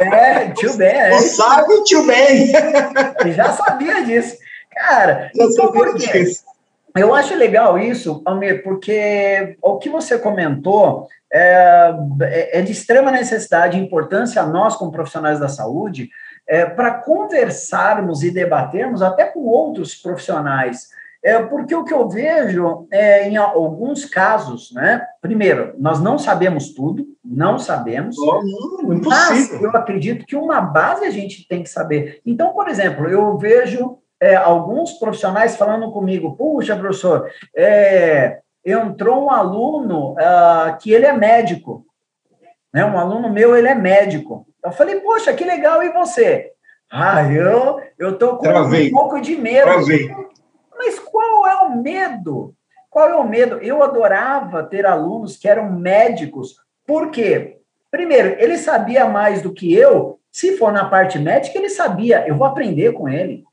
É, 0.00 0.50
tio 0.50 0.76
Ben. 0.76 0.88
É. 0.88 1.16
O 1.16 1.20
sábio 1.20 1.82
tio 1.84 2.06
Ben. 2.06 2.52
Já 3.34 3.52
sabia 3.52 4.04
disso. 4.04 4.36
Cara, 4.70 5.30
já 5.34 5.44
então 5.44 5.72
por 5.72 5.94
quê? 5.96 6.24
Eu 6.98 7.14
acho 7.14 7.34
legal 7.34 7.78
isso, 7.78 8.22
Almir, 8.24 8.62
porque 8.62 9.56
o 9.62 9.78
que 9.78 9.88
você 9.88 10.18
comentou 10.18 11.06
é, 11.32 12.58
é 12.58 12.62
de 12.62 12.72
extrema 12.72 13.10
necessidade 13.10 13.76
e 13.76 13.80
importância 13.80 14.42
a 14.42 14.46
nós, 14.46 14.76
como 14.76 14.92
profissionais 14.92 15.38
da 15.38 15.48
saúde, 15.48 16.10
é, 16.46 16.64
para 16.64 16.94
conversarmos 16.94 18.22
e 18.22 18.30
debatermos 18.30 19.02
até 19.02 19.24
com 19.24 19.40
outros 19.40 19.94
profissionais. 19.94 20.88
É, 21.22 21.42
porque 21.42 21.74
o 21.74 21.84
que 21.84 21.92
eu 21.92 22.08
vejo 22.08 22.86
é, 22.92 23.28
em 23.28 23.36
alguns 23.36 24.04
casos, 24.04 24.72
né? 24.72 25.04
Primeiro, 25.20 25.74
nós 25.76 26.00
não 26.00 26.16
sabemos 26.16 26.72
tudo, 26.72 27.06
não 27.24 27.58
sabemos. 27.58 28.16
Oh, 28.18 28.40
não, 28.42 29.00
mas 29.04 29.52
eu 29.60 29.70
acredito 29.70 30.24
que 30.24 30.36
uma 30.36 30.60
base 30.60 31.04
a 31.04 31.10
gente 31.10 31.46
tem 31.48 31.62
que 31.62 31.68
saber. 31.68 32.20
Então, 32.24 32.52
por 32.52 32.68
exemplo, 32.68 33.08
eu 33.08 33.36
vejo 33.36 33.98
é, 34.20 34.34
alguns 34.34 34.92
profissionais 34.92 35.56
falando 35.56 35.90
comigo: 35.90 36.36
puxa, 36.36 36.76
professor, 36.76 37.30
é, 37.56 38.40
entrou 38.64 39.24
um 39.24 39.30
aluno 39.30 40.12
uh, 40.12 40.76
que 40.80 40.92
ele 40.92 41.06
é 41.06 41.12
médico. 41.12 41.84
Né? 42.72 42.84
Um 42.84 42.98
aluno 42.98 43.30
meu, 43.30 43.56
ele 43.56 43.68
é 43.68 43.74
médico. 43.74 44.46
Eu 44.62 44.72
falei, 44.72 45.00
poxa, 45.00 45.32
que 45.32 45.44
legal, 45.44 45.82
e 45.82 45.92
você? 45.92 46.52
Ah, 46.90 47.22
eu 47.30 47.80
eu 47.98 48.16
tô 48.16 48.36
com 48.36 48.44
Travei. 48.44 48.88
um 48.88 48.92
pouco 48.92 49.20
de 49.20 49.36
medo. 49.36 49.64
Travei. 49.64 50.10
Mas 50.76 50.98
qual 50.98 51.46
é 51.46 51.56
o 51.66 51.76
medo? 51.76 52.54
Qual 52.88 53.08
é 53.08 53.16
o 53.16 53.28
medo? 53.28 53.56
Eu 53.58 53.82
adorava 53.82 54.62
ter 54.62 54.86
alunos 54.86 55.36
que 55.36 55.48
eram 55.48 55.70
médicos. 55.72 56.56
Por 56.86 57.10
quê? 57.10 57.58
Primeiro, 57.90 58.36
ele 58.38 58.56
sabia 58.56 59.06
mais 59.06 59.42
do 59.42 59.52
que 59.52 59.72
eu. 59.74 60.18
Se 60.30 60.56
for 60.56 60.72
na 60.72 60.84
parte 60.86 61.18
médica, 61.18 61.58
ele 61.58 61.68
sabia. 61.68 62.26
Eu 62.26 62.36
vou 62.36 62.46
aprender 62.46 62.92
com 62.92 63.08
ele. 63.08 63.44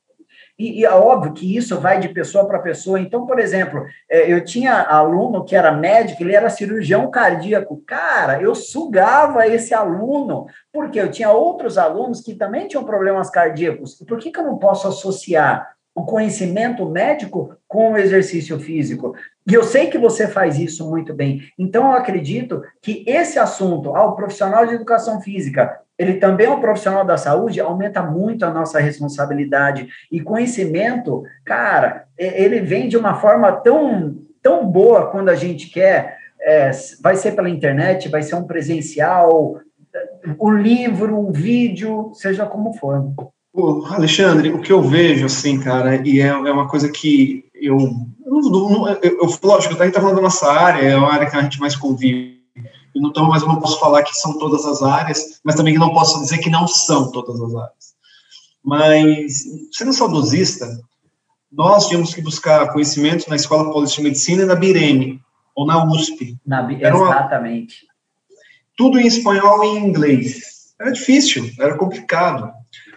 E, 0.58 0.82
e, 0.82 0.86
é 0.86 0.92
óbvio 0.92 1.34
que 1.34 1.56
isso 1.56 1.80
vai 1.80 2.00
de 2.00 2.10
pessoa 2.10 2.48
para 2.48 2.60
pessoa. 2.60 3.00
Então, 3.00 3.26
por 3.26 3.40
exemplo, 3.40 3.86
é, 4.10 4.32
eu 4.32 4.44
tinha 4.44 4.82
aluno 4.82 5.44
que 5.44 5.56
era 5.56 5.72
médico, 5.72 6.24
ele 6.24 6.36
era 6.36 6.50
cirurgião 6.50 7.12
cardíaco. 7.12 7.84
Cara, 7.86 8.42
eu 8.42 8.56
sugava 8.56 9.48
esse 9.48 9.74
aluno, 9.74 10.48
porque 10.72 11.00
eu 11.00 11.12
tinha 11.12 11.30
outros 11.32 11.78
alunos 11.78 12.22
que 12.22 12.36
também 12.36 12.68
tinham 12.68 12.86
problemas 12.86 13.30
cardíacos. 13.30 13.96
Por 14.08 14.18
que, 14.18 14.32
que 14.32 14.40
eu 14.40 14.46
não 14.46 14.58
posso 14.58 14.88
associar 14.88 15.76
o 15.94 16.06
conhecimento 16.06 16.86
médico 16.86 17.56
com 17.68 17.92
o 17.92 17.98
exercício 17.98 18.58
físico? 18.58 19.14
E 19.50 19.54
eu 19.54 19.64
sei 19.64 19.88
que 19.88 19.98
você 19.98 20.28
faz 20.28 20.58
isso 20.58 20.90
muito 20.90 21.14
bem. 21.14 21.42
Então, 21.60 21.92
eu 21.92 21.98
acredito 21.98 22.64
que 22.82 23.04
esse 23.06 23.38
assunto, 23.38 23.96
ao 23.96 24.10
ah, 24.10 24.16
profissional 24.16 24.66
de 24.66 24.74
educação 24.74 25.20
física, 25.20 25.82
ele 25.98 26.16
também 26.16 26.48
é 26.48 26.50
um 26.50 26.60
profissional 26.60 27.06
da 27.06 27.18
saúde, 27.18 27.62
aumenta 27.62 28.02
muito 28.02 28.46
a 28.46 28.54
nossa 28.54 28.80
responsabilidade. 28.80 29.88
E 30.12 30.20
conhecimento, 30.20 31.24
cara, 31.46 32.06
ele 32.18 32.60
vem 32.60 32.90
de 32.90 32.98
uma 32.98 33.16
forma 33.16 33.52
tão, 33.52 34.18
tão 34.42 34.68
boa 34.68 35.08
quando 35.10 35.30
a 35.30 35.36
gente 35.36 35.70
quer. 35.70 36.18
É, 36.42 36.70
vai 37.02 37.16
ser 37.16 37.32
pela 37.32 37.50
internet, 37.50 38.10
vai 38.10 38.22
ser 38.22 38.36
um 38.36 38.44
presencial, 38.44 39.58
o 40.38 40.52
livro, 40.52 41.18
o 41.18 41.32
vídeo, 41.32 42.12
seja 42.14 42.46
como 42.46 42.74
for. 42.74 43.12
Pô, 43.54 43.86
Alexandre, 43.90 44.52
o 44.52 44.60
que 44.60 44.74
eu 44.74 44.82
vejo, 44.82 45.26
assim, 45.26 45.60
cara, 45.60 45.96
e 46.06 46.20
é, 46.20 46.28
é 46.28 46.52
uma 46.52 46.68
coisa 46.68 46.92
que 46.92 47.46
eu. 47.54 47.78
eu, 47.78 48.88
eu, 49.02 49.18
eu 49.22 49.40
lógico, 49.42 49.82
a 49.82 49.86
gente 49.86 49.94
tá 49.94 50.02
falando 50.02 50.18
da 50.18 50.22
nossa 50.22 50.52
área, 50.52 50.86
é 50.86 50.94
a 50.94 51.02
área 51.02 51.30
que 51.30 51.38
a 51.38 51.42
gente 51.42 51.60
mais 51.60 51.74
convive 51.74 52.35
então, 52.96 53.28
mas 53.28 53.42
eu 53.42 53.50
não 53.50 53.60
posso 53.60 53.80
falar 53.80 54.04
que 54.04 54.16
são 54.16 54.38
todas 54.38 54.66
as 54.66 54.82
áreas, 54.82 55.42
mas 55.44 55.56
também 55.56 55.78
não 55.78 55.94
posso 55.94 56.22
dizer 56.22 56.38
que 56.38 56.50
não 56.50 56.66
são 56.68 57.12
todas 57.12 57.42
as 57.42 57.54
áreas. 57.54 57.96
Mas, 58.64 59.44
sendo 59.72 59.92
saudosista, 59.92 60.66
nós 61.52 61.88
tínhamos 61.88 62.14
que 62.14 62.22
buscar 62.22 62.72
conhecimento 62.72 63.30
na 63.30 63.36
Escola 63.36 63.72
Paulista 63.72 63.98
de 63.98 64.04
Medicina 64.04 64.44
e 64.44 64.46
na 64.46 64.56
BIREM, 64.56 65.20
ou 65.54 65.66
na 65.66 65.84
USP. 65.86 66.38
Na, 66.46 66.72
exatamente. 66.72 67.86
tudo 68.78 69.00
em 69.00 69.08
espanhol 69.08 69.64
e 69.64 69.68
em 69.68 69.86
inglês. 69.86 70.74
Era 70.80 70.92
difícil, 70.92 71.50
era 71.60 71.78
complicado. 71.78 72.52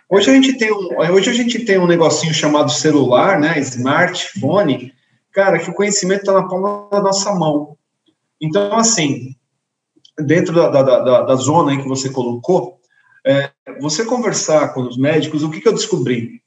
Hoje 0.08 0.30
a 0.30 0.34
gente 0.34 0.56
tem 0.56 0.72
um, 0.72 0.96
hoje 1.12 1.30
a 1.30 1.34
gente 1.34 1.64
tem 1.64 1.78
um 1.78 1.86
negocinho 1.86 2.32
chamado 2.32 2.70
celular, 2.70 3.38
né, 3.38 3.58
smartphone, 3.60 4.92
cara, 5.32 5.58
que 5.58 5.70
o 5.70 5.74
conhecimento 5.74 6.20
está 6.20 6.32
na 6.32 6.48
palma 6.48 6.88
da 6.90 7.00
nossa 7.00 7.32
mão. 7.34 7.76
Então, 8.40 8.74
assim, 8.76 9.36
dentro 10.18 10.54
da, 10.54 10.68
da, 10.68 10.82
da, 10.82 11.22
da 11.22 11.34
zona 11.36 11.72
aí 11.72 11.82
que 11.82 11.88
você 11.88 12.10
colocou, 12.10 12.78
é, 13.26 13.50
você 13.80 14.04
conversar 14.04 14.72
com 14.72 14.82
os 14.82 14.96
médicos, 14.96 15.42
o 15.42 15.50
que, 15.50 15.60
que 15.60 15.68
eu 15.68 15.74
descobri? 15.74 16.42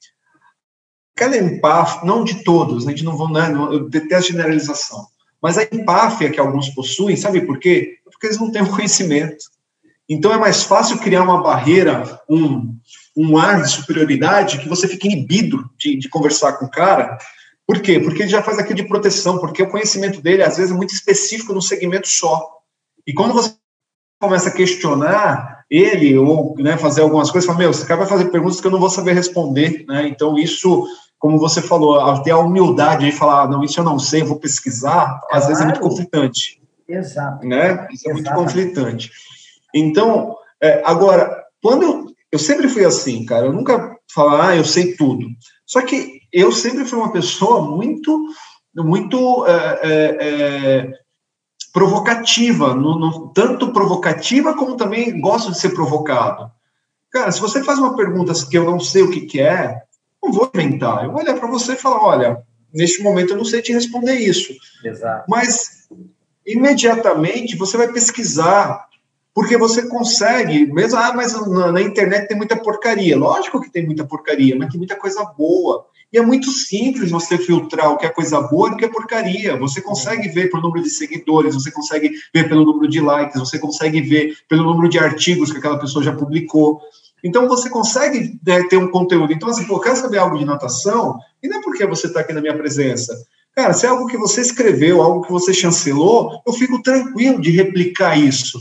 Aquela 1.15 1.37
empáfia, 1.37 2.01
não 2.03 2.23
de 2.23 2.43
todos, 2.43 2.87
a 2.87 2.89
gente 2.89 3.03
não 3.03 3.15
vão, 3.15 3.31
né, 3.31 3.51
eu 3.51 3.89
detesto 3.89 4.31
generalização, 4.31 5.05
mas 5.41 5.57
a 5.57 5.63
empáfia 5.63 6.29
que 6.29 6.39
alguns 6.39 6.69
possuem, 6.69 7.15
sabe 7.15 7.41
por 7.41 7.59
quê? 7.59 7.99
Porque 8.05 8.27
eles 8.27 8.39
não 8.39 8.51
têm 8.51 8.61
o 8.61 8.69
conhecimento. 8.69 9.45
Então 10.09 10.33
é 10.33 10.37
mais 10.37 10.63
fácil 10.63 10.97
criar 10.97 11.23
uma 11.23 11.41
barreira, 11.41 12.19
um, 12.29 12.75
um 13.15 13.37
ar 13.37 13.61
de 13.61 13.69
superioridade 13.69 14.57
que 14.57 14.67
você 14.67 14.87
fica 14.87 15.07
inibido 15.07 15.69
de, 15.77 15.97
de 15.97 16.09
conversar 16.09 16.53
com 16.53 16.65
o 16.65 16.71
cara, 16.71 17.17
Por 17.65 17.79
quê? 17.81 17.99
Porque 17.99 18.23
ele 18.23 18.29
já 18.29 18.43
faz 18.43 18.59
aquilo 18.59 18.75
de 18.75 18.87
proteção, 18.87 19.39
porque 19.39 19.63
o 19.63 19.69
conhecimento 19.69 20.21
dele, 20.21 20.43
às 20.43 20.57
vezes, 20.57 20.73
é 20.73 20.75
muito 20.75 20.93
específico 20.93 21.53
no 21.53 21.61
segmento 21.61 22.07
só. 22.07 22.57
E 23.07 23.13
quando 23.13 23.33
você 23.33 23.53
começa 24.21 24.49
a 24.49 24.53
questionar 24.53 25.63
ele 25.69 26.17
ou 26.17 26.55
né, 26.59 26.77
fazer 26.77 27.01
algumas 27.01 27.31
coisas, 27.31 27.47
fala, 27.47 27.59
meu, 27.59 27.71
esse 27.71 27.85
cara 27.85 28.01
vai 28.01 28.09
fazer 28.09 28.25
perguntas 28.25 28.61
que 28.61 28.67
eu 28.67 28.71
não 28.71 28.79
vou 28.79 28.89
saber 28.89 29.13
responder, 29.13 29.85
né? 29.87 30.07
Então, 30.07 30.37
isso, 30.37 30.85
como 31.17 31.39
você 31.39 31.61
falou, 31.61 31.99
até 31.99 32.31
a 32.31 32.37
humildade 32.37 33.05
de 33.05 33.11
falar, 33.11 33.49
não, 33.49 33.63
isso 33.63 33.79
eu 33.79 33.83
não 33.83 33.97
sei, 33.97 34.21
vou 34.21 34.37
pesquisar, 34.37 35.19
claro. 35.21 35.27
às 35.31 35.47
vezes 35.47 35.61
é 35.61 35.65
muito 35.65 35.79
conflitante. 35.79 36.61
Exato. 36.87 37.47
Né? 37.47 37.87
Isso 37.91 38.09
é 38.09 38.13
muito 38.13 38.31
conflitante. 38.31 39.09
Então, 39.73 40.35
é, 40.61 40.81
agora, 40.85 41.43
quando 41.61 41.83
eu, 41.83 42.05
eu 42.33 42.39
sempre 42.39 42.67
fui 42.67 42.85
assim, 42.85 43.25
cara, 43.25 43.45
eu 43.45 43.53
nunca 43.53 43.97
falava, 44.13 44.49
ah, 44.49 44.55
eu 44.55 44.65
sei 44.65 44.95
tudo. 44.95 45.25
Só 45.65 45.81
que 45.81 46.19
eu 46.33 46.51
sempre 46.51 46.85
fui 46.85 46.99
uma 46.99 47.13
pessoa 47.13 47.61
muito, 47.61 48.25
muito 48.75 49.45
é, 49.47 49.79
é, 49.83 50.17
é, 50.19 50.91
provocativa, 51.71 52.73
no, 52.73 52.99
no, 52.99 53.27
tanto 53.29 53.71
provocativa 53.71 54.53
como 54.53 54.75
também 54.75 55.19
gosto 55.19 55.51
de 55.51 55.59
ser 55.59 55.69
provocado. 55.69 56.51
Cara, 57.09 57.31
se 57.31 57.41
você 57.41 57.63
faz 57.63 57.79
uma 57.79 57.95
pergunta 57.95 58.33
que 58.49 58.57
eu 58.57 58.65
não 58.65 58.79
sei 58.79 59.03
o 59.03 59.11
que, 59.11 59.21
que 59.21 59.41
é, 59.41 59.81
não 60.23 60.31
vou 60.31 60.49
inventar. 60.53 61.03
Eu 61.03 61.11
vou 61.11 61.21
olhar 61.21 61.37
para 61.37 61.49
você 61.49 61.73
e 61.73 61.77
falar, 61.77 62.03
olha, 62.03 62.43
neste 62.73 63.01
momento 63.01 63.31
eu 63.31 63.37
não 63.37 63.45
sei 63.45 63.61
te 63.61 63.73
responder 63.73 64.15
isso. 64.15 64.53
Exato. 64.83 65.25
Mas 65.27 65.87
imediatamente 66.45 67.57
você 67.57 67.77
vai 67.77 67.91
pesquisar, 67.91 68.87
porque 69.33 69.57
você 69.57 69.87
consegue, 69.87 70.65
mesmo, 70.71 70.99
ah, 70.99 71.13
mas 71.13 71.33
na, 71.47 71.71
na, 71.71 71.81
internet 71.81 72.27
tem 72.27 72.37
muita 72.37 72.55
porcaria. 72.55 73.17
Lógico 73.17 73.61
que 73.61 73.71
tem 73.71 73.85
muita 73.85 74.05
porcaria, 74.05 74.55
mas 74.57 74.69
tem 74.69 74.77
muita 74.77 74.95
coisa 74.95 75.23
boa. 75.23 75.85
E 76.11 76.17
é 76.17 76.21
muito 76.21 76.51
simples 76.51 77.09
você 77.09 77.37
filtrar 77.37 77.89
o 77.91 77.97
que 77.97 78.05
é 78.05 78.09
coisa 78.09 78.41
boa 78.41 78.69
e 78.69 78.73
o 78.73 78.77
que 78.77 78.85
é 78.85 78.89
porcaria. 78.89 79.55
Você 79.57 79.81
consegue 79.81 80.27
ver 80.27 80.49
pelo 80.49 80.63
número 80.63 80.83
de 80.83 80.89
seguidores, 80.89 81.55
você 81.55 81.71
consegue 81.71 82.11
ver 82.33 82.49
pelo 82.49 82.65
número 82.65 82.89
de 82.89 82.99
likes, 82.99 83.39
você 83.39 83.57
consegue 83.57 84.01
ver 84.01 84.37
pelo 84.49 84.63
número 84.63 84.89
de 84.89 84.99
artigos 84.99 85.51
que 85.51 85.57
aquela 85.57 85.79
pessoa 85.79 86.03
já 86.03 86.13
publicou. 86.13 86.81
Então 87.23 87.47
você 87.47 87.69
consegue 87.69 88.39
né, 88.45 88.63
ter 88.67 88.77
um 88.77 88.89
conteúdo. 88.89 89.31
Então, 89.31 89.49
assim, 89.49 89.65
pô, 89.65 89.79
quer 89.79 89.95
saber 89.95 90.17
algo 90.17 90.37
de 90.37 90.43
natação? 90.43 91.17
E 91.41 91.47
não 91.47 91.59
é 91.59 91.61
porque 91.61 91.85
você 91.85 92.07
está 92.07 92.19
aqui 92.19 92.33
na 92.33 92.41
minha 92.41 92.57
presença. 92.57 93.15
Cara, 93.55 93.73
se 93.73 93.85
é 93.85 93.89
algo 93.89 94.07
que 94.07 94.17
você 94.17 94.41
escreveu, 94.41 95.01
algo 95.01 95.23
que 95.25 95.31
você 95.31 95.53
chancelou, 95.53 96.41
eu 96.45 96.53
fico 96.53 96.81
tranquilo 96.81 97.39
de 97.39 97.51
replicar 97.51 98.17
isso. 98.17 98.59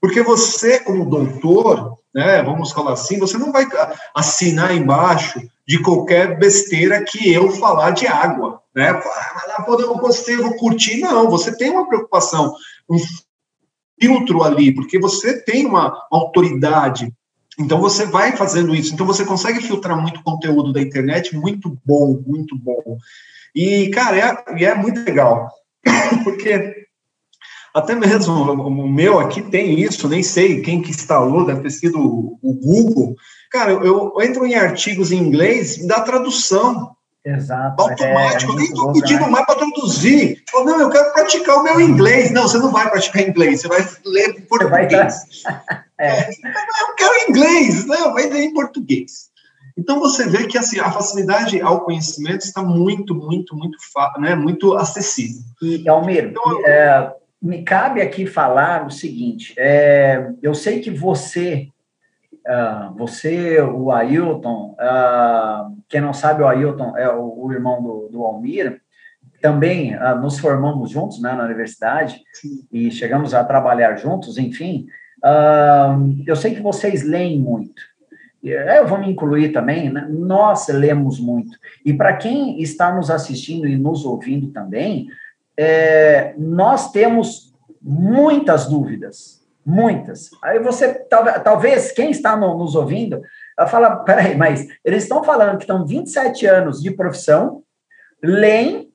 Porque 0.00 0.22
você, 0.22 0.80
como 0.80 1.08
doutor, 1.08 1.98
né, 2.16 2.42
vamos 2.42 2.72
falar 2.72 2.94
assim, 2.94 3.18
você 3.18 3.36
não 3.36 3.52
vai 3.52 3.68
assinar 4.14 4.74
embaixo 4.74 5.38
de 5.68 5.82
qualquer 5.82 6.38
besteira 6.38 7.04
que 7.04 7.30
eu 7.30 7.50
falar 7.50 7.90
de 7.90 8.06
água, 8.06 8.62
né? 8.74 8.88
Ah, 8.88 9.62
pô, 9.62 9.78
eu 9.78 9.88
vou 9.88 10.56
curtir. 10.56 11.00
Não, 11.00 11.28
você 11.28 11.54
tem 11.54 11.68
uma 11.68 11.86
preocupação, 11.86 12.54
um 12.88 12.96
filtro 14.00 14.42
ali, 14.42 14.74
porque 14.74 14.98
você 14.98 15.42
tem 15.42 15.66
uma 15.66 16.06
autoridade. 16.10 17.12
Então 17.58 17.78
você 17.78 18.06
vai 18.06 18.34
fazendo 18.34 18.74
isso. 18.74 18.94
Então 18.94 19.04
você 19.04 19.22
consegue 19.22 19.60
filtrar 19.60 20.00
muito 20.00 20.22
conteúdo 20.22 20.72
da 20.72 20.80
internet, 20.80 21.36
muito 21.36 21.78
bom, 21.84 22.22
muito 22.26 22.56
bom. 22.56 22.96
E, 23.54 23.90
cara, 23.90 24.44
é, 24.48 24.64
é 24.64 24.74
muito 24.74 25.04
legal, 25.04 25.50
porque 26.24 26.85
até 27.76 27.94
mesmo 27.94 28.32
o 28.32 28.88
meu 28.88 29.20
aqui 29.20 29.42
tem 29.42 29.78
isso, 29.78 30.08
nem 30.08 30.22
sei 30.22 30.62
quem 30.62 30.80
que 30.80 30.90
instalou, 30.90 31.44
deve 31.44 31.60
ter 31.60 31.70
sido 31.70 31.98
o 32.00 32.54
Google. 32.54 33.14
Cara, 33.50 33.72
eu, 33.72 33.84
eu 33.84 34.22
entro 34.22 34.46
em 34.46 34.54
artigos 34.54 35.12
em 35.12 35.18
inglês 35.18 35.76
e 35.76 35.86
dá 35.86 36.00
tradução. 36.00 36.96
Exato. 37.22 37.82
Automático, 37.82 38.52
é, 38.52 38.54
eu 38.54 38.58
nem 38.58 38.64
estou 38.64 38.92
pedindo 38.94 39.30
mais 39.30 39.44
para 39.44 39.56
traduzir. 39.56 40.42
Eu, 40.54 40.64
não, 40.64 40.80
eu 40.80 40.88
quero 40.88 41.12
praticar 41.12 41.56
o 41.56 41.64
meu 41.64 41.78
inglês. 41.78 42.30
Não, 42.30 42.44
você 42.44 42.56
não 42.56 42.72
vai 42.72 42.88
praticar 42.88 43.28
inglês, 43.28 43.60
você 43.60 43.68
vai 43.68 43.86
ler 44.06 44.30
em 44.30 44.40
português. 44.40 45.42
é. 46.00 46.30
Eu 46.30 46.94
quero 46.96 47.28
inglês, 47.28 47.84
não, 47.84 48.14
vai 48.14 48.26
ler 48.26 48.44
em 48.44 48.54
português. 48.54 49.28
Então 49.76 50.00
você 50.00 50.26
vê 50.26 50.46
que 50.46 50.56
assim, 50.56 50.80
a 50.80 50.90
facilidade 50.90 51.60
ao 51.60 51.84
conhecimento 51.84 52.40
está 52.40 52.62
muito, 52.62 53.14
muito, 53.14 53.54
muito, 53.54 53.76
né, 54.18 54.34
muito 54.34 54.74
acessível. 54.74 55.42
E, 55.60 55.86
Almir, 55.86 56.30
então, 56.30 56.66
é, 56.66 57.12
me 57.40 57.62
cabe 57.62 58.00
aqui 58.00 58.26
falar 58.26 58.86
o 58.86 58.90
seguinte: 58.90 59.54
é, 59.56 60.30
eu 60.42 60.54
sei 60.54 60.80
que 60.80 60.90
você, 60.90 61.68
uh, 62.46 62.94
você, 62.96 63.60
o 63.60 63.90
Ailton, 63.90 64.76
uh, 64.80 65.76
quem 65.88 66.00
não 66.00 66.12
sabe, 66.12 66.42
o 66.42 66.48
Ailton 66.48 66.96
é 66.96 67.08
o, 67.08 67.44
o 67.44 67.52
irmão 67.52 67.82
do, 67.82 68.08
do 68.10 68.24
Almir, 68.24 68.80
também 69.40 69.94
uh, 69.94 70.16
nos 70.20 70.38
formamos 70.38 70.90
juntos 70.90 71.20
né, 71.20 71.32
na 71.32 71.44
universidade 71.44 72.22
Sim. 72.32 72.66
e 72.72 72.90
chegamos 72.90 73.34
a 73.34 73.44
trabalhar 73.44 73.96
juntos, 73.96 74.38
enfim. 74.38 74.86
eu 76.26 76.36
sei 76.36 76.54
que 76.54 76.62
vocês 76.62 77.02
leem 77.02 77.38
muito. 77.38 77.82
Eu 78.42 78.86
vou 78.86 78.98
me 78.98 79.10
incluir 79.10 79.52
também, 79.52 79.90
né? 79.90 80.06
nós 80.08 80.68
lemos 80.68 81.18
muito. 81.18 81.58
E 81.84 81.92
para 81.92 82.16
quem 82.16 82.60
está 82.62 82.94
nos 82.94 83.10
assistindo 83.10 83.66
e 83.66 83.76
nos 83.76 84.04
ouvindo 84.04 84.52
também, 84.52 85.08
é, 85.58 86.34
nós 86.36 86.90
temos 86.92 87.54
muitas 87.80 88.66
dúvidas, 88.66 89.42
muitas. 89.64 90.30
Aí 90.42 90.58
você, 90.58 90.94
talvez, 91.42 91.92
quem 91.92 92.10
está 92.10 92.36
no, 92.36 92.56
nos 92.56 92.74
ouvindo, 92.74 93.22
fala, 93.68 93.96
peraí, 94.04 94.36
mas 94.36 94.66
eles 94.84 95.04
estão 95.04 95.24
falando 95.24 95.56
que 95.56 95.64
estão 95.64 95.86
27 95.86 96.46
anos 96.46 96.82
de 96.82 96.90
profissão, 96.90 97.62
leem, 98.22 98.90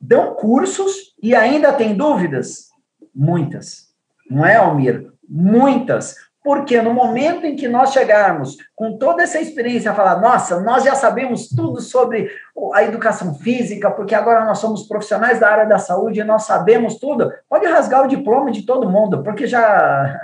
dão 0.00 0.34
cursos 0.34 1.14
e 1.22 1.34
ainda 1.34 1.72
tem 1.72 1.96
dúvidas? 1.96 2.68
Muitas. 3.14 3.88
Não 4.30 4.44
é, 4.44 4.56
Almir? 4.56 5.10
Muitas. 5.28 6.14
Porque 6.42 6.80
no 6.80 6.94
momento 6.94 7.44
em 7.44 7.56
que 7.56 7.68
nós 7.68 7.92
chegarmos 7.92 8.56
com 8.74 8.96
toda 8.96 9.22
essa 9.22 9.40
experiência, 9.40 9.90
a 9.90 9.94
falar, 9.94 10.20
nossa, 10.20 10.60
nós 10.60 10.84
já 10.84 10.94
sabemos 10.94 11.48
tudo 11.48 11.80
sobre 11.80 12.30
a 12.72 12.84
educação 12.84 13.34
física, 13.34 13.90
porque 13.90 14.14
agora 14.14 14.44
nós 14.44 14.58
somos 14.58 14.86
profissionais 14.86 15.40
da 15.40 15.50
área 15.50 15.66
da 15.66 15.78
saúde 15.78 16.20
e 16.20 16.24
nós 16.24 16.44
sabemos 16.44 16.96
tudo, 16.96 17.32
pode 17.48 17.66
rasgar 17.66 18.04
o 18.04 18.08
diploma 18.08 18.50
de 18.52 18.62
todo 18.62 18.88
mundo, 18.88 19.22
porque 19.22 19.46
já, 19.46 20.20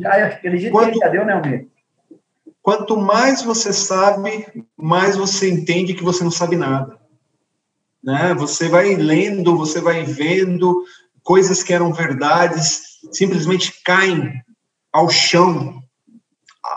já 0.00 0.26
acredito 0.26 0.72
quanto, 0.72 0.92
que 0.92 0.98
já 0.98 1.08
deu, 1.08 1.24
né, 1.24 1.34
Almir? 1.34 1.68
Quanto 2.62 2.96
mais 2.96 3.42
você 3.42 3.72
sabe, 3.72 4.64
mais 4.76 5.16
você 5.16 5.50
entende 5.50 5.94
que 5.94 6.04
você 6.04 6.24
não 6.24 6.30
sabe 6.30 6.56
nada. 6.56 6.96
Né? 8.02 8.34
Você 8.34 8.68
vai 8.68 8.94
lendo, 8.94 9.56
você 9.56 9.80
vai 9.80 10.02
vendo 10.02 10.82
coisas 11.22 11.62
que 11.62 11.72
eram 11.72 11.92
verdades, 11.92 13.00
simplesmente 13.12 13.82
caem 13.84 14.42
ao 14.92 15.08
chão, 15.08 15.82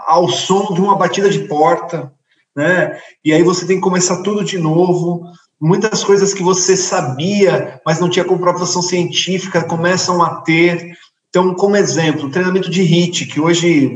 ao 0.08 0.30
som 0.30 0.74
de 0.74 0.82
uma 0.82 0.98
batida 0.98 1.30
de 1.30 1.40
porta, 1.40 2.12
né? 2.56 3.00
E 3.24 3.34
aí 3.34 3.44
você 3.44 3.66
tem 3.66 3.78
que 3.78 3.84
começar 3.84 4.24
tudo 4.24 4.44
de 4.44 4.58
novo. 4.58 5.24
Muitas 5.60 6.04
coisas 6.04 6.34
que 6.34 6.44
você 6.44 6.78
sabia, 6.78 7.82
mas 7.86 8.00
não 8.00 8.10
tinha 8.10 8.24
comprovação 8.26 8.82
científica, 8.82 9.68
começam 9.68 10.22
a 10.24 10.42
ter. 10.42 10.98
Então, 11.30 11.54
como 11.54 11.76
exemplo, 11.76 12.30
treinamento 12.30 12.70
de 12.70 12.82
HIT, 12.82 13.26
que 13.26 13.42
hoje 13.42 13.92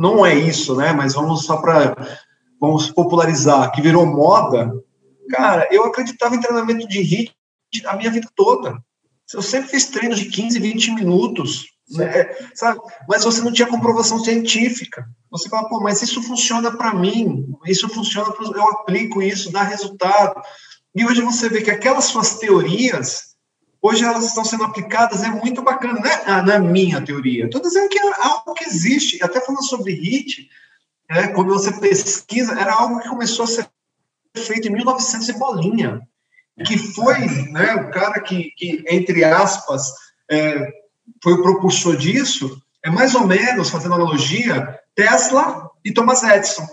não 0.00 0.24
é 0.24 0.34
isso, 0.34 0.76
né? 0.76 0.92
Mas 0.92 1.14
vamos 1.14 1.44
só 1.44 1.56
para 1.56 1.96
vamos 2.60 2.90
popularizar, 2.90 3.72
que 3.72 3.82
virou 3.82 4.06
moda. 4.06 4.72
Cara, 5.30 5.68
eu 5.70 5.84
acreditava 5.84 6.34
em 6.34 6.40
treinamento 6.40 6.86
de 6.86 7.00
HIT 7.00 7.34
a 7.86 7.96
minha 7.96 8.10
vida 8.10 8.28
toda. 8.34 8.78
Eu 9.34 9.42
sempre 9.42 9.70
fiz 9.70 9.86
treinos 9.86 10.18
de 10.18 10.26
15, 10.26 10.58
20 10.58 10.92
minutos. 10.92 11.75
É, 12.00 12.36
sabe? 12.54 12.80
Mas 13.08 13.22
você 13.22 13.40
não 13.40 13.52
tinha 13.52 13.68
comprovação 13.68 14.18
científica. 14.18 15.08
Você 15.30 15.48
fala, 15.48 15.68
pô, 15.68 15.80
mas 15.80 16.02
isso 16.02 16.22
funciona 16.22 16.76
para 16.76 16.92
mim, 16.94 17.46
isso 17.66 17.88
funciona, 17.88 18.32
pro, 18.32 18.56
eu 18.56 18.70
aplico 18.70 19.22
isso, 19.22 19.52
dá 19.52 19.62
resultado. 19.62 20.40
E 20.94 21.04
hoje 21.04 21.20
você 21.22 21.48
vê 21.48 21.62
que 21.62 21.70
aquelas 21.70 22.06
suas 22.06 22.38
teorias, 22.38 23.36
hoje 23.80 24.04
elas 24.04 24.24
estão 24.24 24.44
sendo 24.44 24.64
aplicadas, 24.64 25.22
é 25.22 25.28
muito 25.28 25.62
bacana, 25.62 26.00
né? 26.00 26.22
Ah, 26.26 26.42
na 26.42 26.58
minha 26.58 27.00
teoria. 27.00 27.44
Estou 27.44 27.60
dizendo 27.60 27.88
que 27.88 27.98
é 27.98 28.12
algo 28.20 28.54
que 28.54 28.64
existe, 28.64 29.22
até 29.22 29.40
falando 29.40 29.62
sobre 29.62 29.92
HIT, 29.92 30.48
é, 31.08 31.28
quando 31.28 31.52
você 31.52 31.72
pesquisa, 31.72 32.58
era 32.58 32.72
algo 32.72 32.98
que 32.98 33.08
começou 33.08 33.44
a 33.44 33.48
ser 33.48 33.68
feito 34.36 34.68
em 34.68 34.72
1900 34.72 35.28
e 35.28 35.32
bolinha, 35.34 36.00
que 36.66 36.76
foi 36.78 37.18
né, 37.50 37.74
o 37.74 37.90
cara 37.90 38.20
que, 38.20 38.50
que 38.56 38.84
entre 38.88 39.22
aspas, 39.22 39.92
é, 40.28 40.68
foi 41.22 41.34
o 41.34 41.42
propulsor 41.42 41.96
disso, 41.96 42.60
é 42.84 42.90
mais 42.90 43.14
ou 43.14 43.26
menos, 43.26 43.70
fazendo 43.70 43.94
analogia, 43.94 44.78
Tesla 44.94 45.70
e 45.84 45.92
Thomas 45.92 46.22
Edison, 46.22 46.66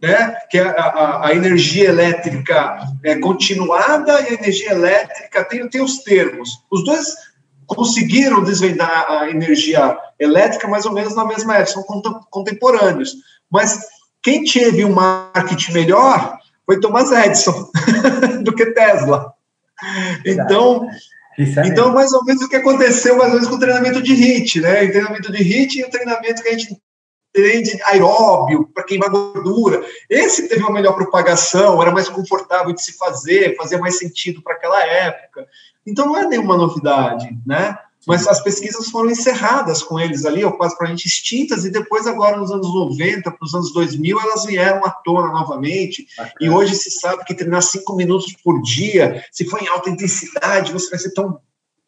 né? 0.00 0.36
que 0.50 0.58
é 0.58 0.68
a, 0.68 0.82
a, 0.82 1.26
a 1.28 1.34
energia 1.34 1.88
elétrica 1.88 2.78
é 3.02 3.16
continuada 3.18 4.20
e 4.20 4.28
a 4.28 4.34
energia 4.34 4.70
elétrica 4.70 5.44
tem, 5.44 5.68
tem 5.68 5.82
os 5.82 5.98
termos. 5.98 6.50
Os 6.70 6.84
dois 6.84 7.14
conseguiram 7.66 8.44
desvendar 8.44 9.10
a 9.10 9.28
energia 9.28 9.98
elétrica 10.18 10.68
mais 10.68 10.86
ou 10.86 10.92
menos 10.92 11.14
na 11.14 11.24
mesma 11.24 11.56
época, 11.56 11.72
são 11.72 11.84
contemporâneos. 12.30 13.14
Mas 13.50 13.80
quem 14.22 14.44
teve 14.44 14.84
um 14.84 14.92
marketing 14.92 15.72
melhor 15.72 16.38
foi 16.64 16.80
Thomas 16.80 17.10
Edison 17.10 17.70
do 18.42 18.52
que 18.54 18.66
Tesla. 18.66 19.32
Então, 20.24 20.88
então 21.38 21.92
mais 21.92 22.12
ou 22.12 22.24
menos 22.24 22.42
o 22.42 22.48
que 22.48 22.56
aconteceu 22.56 23.16
mais 23.16 23.28
ou 23.28 23.34
menos 23.34 23.48
com 23.48 23.56
o 23.56 23.60
treinamento 23.60 24.02
de 24.02 24.12
HIT, 24.12 24.60
né? 24.60 24.84
O 24.84 24.90
treinamento 24.90 25.32
de 25.32 25.42
HIT 25.42 25.78
e 25.78 25.84
o 25.84 25.90
treinamento 25.90 26.42
que 26.42 26.48
a 26.48 26.52
gente 26.52 26.80
tem 27.32 27.62
de 27.62 27.82
aeróbio, 27.84 28.66
para 28.72 28.84
queimar 28.84 29.10
gordura. 29.10 29.84
Esse 30.08 30.48
teve 30.48 30.62
uma 30.62 30.72
melhor 30.72 30.94
propagação, 30.94 31.80
era 31.82 31.90
mais 31.90 32.08
confortável 32.08 32.72
de 32.72 32.82
se 32.82 32.96
fazer, 32.96 33.54
fazia 33.56 33.78
mais 33.78 33.98
sentido 33.98 34.42
para 34.42 34.54
aquela 34.54 34.82
época. 34.82 35.46
Então 35.86 36.06
não 36.06 36.16
é 36.16 36.26
nenhuma 36.26 36.56
novidade, 36.56 37.28
né? 37.46 37.78
Mas 38.06 38.26
as 38.26 38.40
pesquisas 38.40 38.88
foram 38.88 39.10
encerradas 39.10 39.82
com 39.82 39.98
eles 39.98 40.24
ali, 40.24 40.44
ou 40.44 40.52
quase 40.52 40.76
praticamente 40.76 41.08
extintas, 41.08 41.64
e 41.64 41.70
depois, 41.70 42.06
agora 42.06 42.36
nos 42.36 42.50
anos 42.50 42.72
90, 42.72 43.30
para 43.30 43.44
os 43.44 43.54
anos 43.54 43.72
2000, 43.72 44.20
elas 44.20 44.44
vieram 44.44 44.84
à 44.84 44.90
tona 44.90 45.32
novamente. 45.32 46.06
Bacana. 46.16 46.34
E 46.40 46.48
hoje 46.48 46.74
se 46.74 46.90
sabe 46.92 47.24
que 47.24 47.34
treinar 47.34 47.62
cinco 47.62 47.96
minutos 47.96 48.32
por 48.44 48.62
dia, 48.62 49.24
se 49.32 49.44
for 49.44 49.60
em 49.60 49.68
alta 49.68 49.90
intensidade, 49.90 50.72
você 50.72 50.88
vai 50.90 50.98
ter 50.98 51.10
tão, 51.10 51.40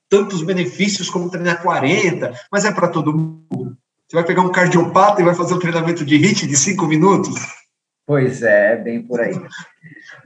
tantos 0.08 0.42
benefícios 0.42 1.08
como 1.08 1.30
treinar 1.30 1.62
40, 1.62 2.32
mas 2.50 2.64
é 2.64 2.72
para 2.72 2.88
todo 2.88 3.12
mundo. 3.12 3.76
Você 4.08 4.16
vai 4.16 4.24
pegar 4.24 4.42
um 4.42 4.50
cardiopata 4.50 5.20
e 5.20 5.24
vai 5.24 5.34
fazer 5.34 5.54
um 5.54 5.58
treinamento 5.58 6.04
de 6.04 6.16
HIIT 6.16 6.46
de 6.46 6.56
cinco 6.56 6.86
minutos? 6.86 7.34
Pois 8.06 8.42
é, 8.42 8.74
bem 8.74 9.02
por 9.02 9.20
aí. 9.20 9.34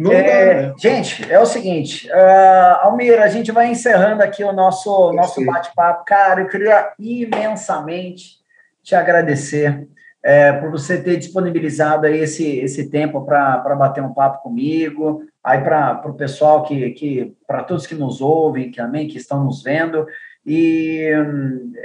É, 0.00 0.68
né? 0.68 0.74
gente, 0.78 1.30
é 1.30 1.38
o 1.38 1.46
seguinte, 1.46 2.08
uh, 2.10 2.86
Almir, 2.86 3.20
a 3.20 3.28
gente 3.28 3.52
vai 3.52 3.70
encerrando 3.70 4.22
aqui 4.22 4.42
o 4.42 4.52
nosso, 4.52 5.12
nosso 5.12 5.44
bate-papo. 5.44 6.04
Cara, 6.04 6.40
eu 6.40 6.48
queria 6.48 6.92
imensamente 6.98 8.40
te 8.82 8.94
agradecer 8.94 9.86
é, 10.22 10.52
por 10.52 10.70
você 10.70 11.02
ter 11.02 11.16
disponibilizado 11.16 12.06
aí 12.06 12.20
esse, 12.20 12.58
esse 12.58 12.88
tempo 12.88 13.24
para 13.24 13.74
bater 13.76 14.02
um 14.02 14.14
papo 14.14 14.42
comigo, 14.42 15.24
aí 15.42 15.60
para 15.60 16.00
o 16.06 16.14
pessoal 16.14 16.62
que, 16.62 16.90
que 16.90 17.36
para 17.46 17.64
todos 17.64 17.86
que 17.86 17.94
nos 17.94 18.20
ouvem, 18.20 18.70
que 18.70 18.76
também 18.76 19.08
que 19.08 19.18
estão 19.18 19.44
nos 19.44 19.62
vendo, 19.62 20.06
e 20.46 21.08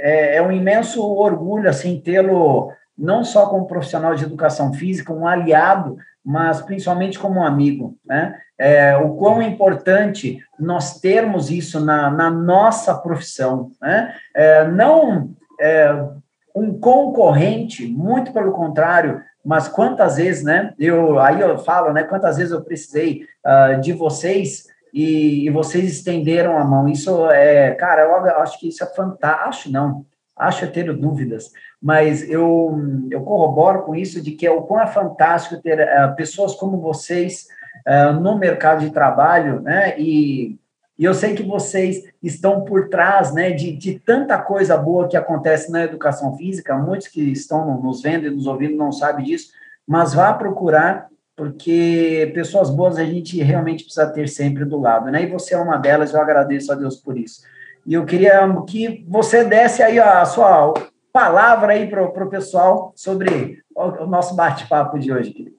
é, 0.00 0.36
é 0.36 0.42
um 0.42 0.52
imenso 0.52 1.04
orgulho 1.04 1.68
assim 1.68 2.00
tê-lo 2.00 2.72
não 2.96 3.22
só 3.22 3.46
como 3.46 3.66
profissional 3.66 4.14
de 4.16 4.24
educação 4.24 4.72
física, 4.72 5.12
um 5.12 5.26
aliado 5.26 5.96
mas 6.24 6.60
principalmente 6.60 7.18
como 7.18 7.40
um 7.40 7.44
amigo, 7.44 7.96
né? 8.04 8.38
É, 8.58 8.96
o 8.96 9.14
quão 9.14 9.40
importante 9.40 10.40
nós 10.58 11.00
termos 11.00 11.50
isso 11.50 11.78
na, 11.78 12.10
na 12.10 12.30
nossa 12.30 12.94
profissão, 12.94 13.70
né? 13.80 14.14
É, 14.34 14.66
não 14.66 15.30
é, 15.60 16.08
um 16.54 16.78
concorrente, 16.78 17.86
muito 17.86 18.32
pelo 18.32 18.52
contrário, 18.52 19.22
mas 19.44 19.68
quantas 19.68 20.16
vezes, 20.16 20.42
né? 20.42 20.74
Eu 20.78 21.18
aí 21.18 21.40
eu 21.40 21.58
falo, 21.58 21.92
né? 21.92 22.02
Quantas 22.02 22.36
vezes 22.36 22.52
eu 22.52 22.62
precisei 22.62 23.24
uh, 23.46 23.80
de 23.80 23.92
vocês 23.92 24.66
e, 24.92 25.46
e, 25.46 25.50
vocês 25.50 25.90
estenderam 25.90 26.58
a 26.58 26.64
mão. 26.64 26.88
Isso 26.88 27.30
é, 27.30 27.72
cara, 27.74 28.02
eu 28.02 28.40
acho 28.42 28.58
que 28.58 28.68
isso 28.68 28.82
é 28.82 28.86
fantástico. 28.86 29.72
Não, 29.72 30.04
acho 30.38 30.70
ter 30.70 30.92
dúvidas 30.96 31.52
mas 31.80 32.28
eu, 32.28 32.76
eu 33.10 33.22
corroboro 33.22 33.82
com 33.82 33.94
isso 33.94 34.20
de 34.20 34.32
que 34.32 34.46
é 34.46 34.50
o 34.50 34.62
quão 34.62 34.80
é 34.80 34.86
fantástico 34.86 35.62
ter 35.62 35.80
uh, 35.80 36.14
pessoas 36.16 36.54
como 36.54 36.80
vocês 36.80 37.46
uh, 37.86 38.12
no 38.20 38.36
mercado 38.36 38.80
de 38.80 38.90
trabalho, 38.90 39.60
né? 39.60 39.98
E, 39.98 40.58
e 40.98 41.04
eu 41.04 41.14
sei 41.14 41.34
que 41.34 41.42
vocês 41.44 42.02
estão 42.20 42.62
por 42.64 42.88
trás 42.88 43.32
né, 43.32 43.52
de, 43.52 43.70
de 43.70 44.00
tanta 44.00 44.36
coisa 44.36 44.76
boa 44.76 45.06
que 45.06 45.16
acontece 45.16 45.70
na 45.70 45.84
educação 45.84 46.36
física, 46.36 46.76
muitos 46.76 47.06
que 47.06 47.22
estão 47.30 47.80
nos 47.80 48.02
vendo 48.02 48.26
e 48.26 48.30
nos 48.30 48.48
ouvindo 48.48 48.76
não 48.76 48.90
sabem 48.90 49.24
disso, 49.24 49.52
mas 49.86 50.12
vá 50.12 50.32
procurar, 50.32 51.06
porque 51.36 52.32
pessoas 52.34 52.68
boas 52.68 52.98
a 52.98 53.04
gente 53.04 53.40
realmente 53.40 53.84
precisa 53.84 54.08
ter 54.08 54.28
sempre 54.28 54.64
do 54.64 54.80
lado, 54.80 55.08
né? 55.08 55.22
E 55.22 55.26
você 55.26 55.54
é 55.54 55.58
uma 55.58 55.76
delas, 55.76 56.12
eu 56.12 56.20
agradeço 56.20 56.72
a 56.72 56.74
Deus 56.74 56.96
por 56.96 57.16
isso. 57.16 57.42
E 57.88 57.94
eu 57.94 58.04
queria 58.04 58.46
que 58.68 59.02
você 59.08 59.42
desse 59.42 59.82
aí 59.82 59.98
a 59.98 60.22
sua 60.26 60.74
palavra 61.10 61.72
aí 61.72 61.88
para 61.88 62.04
o 62.04 62.28
pessoal 62.28 62.92
sobre 62.94 63.62
o, 63.74 64.04
nosso 64.04 64.34
bate-papo 64.34 64.98
de 64.98 65.10
hoje, 65.10 65.30
querido. 65.30 65.56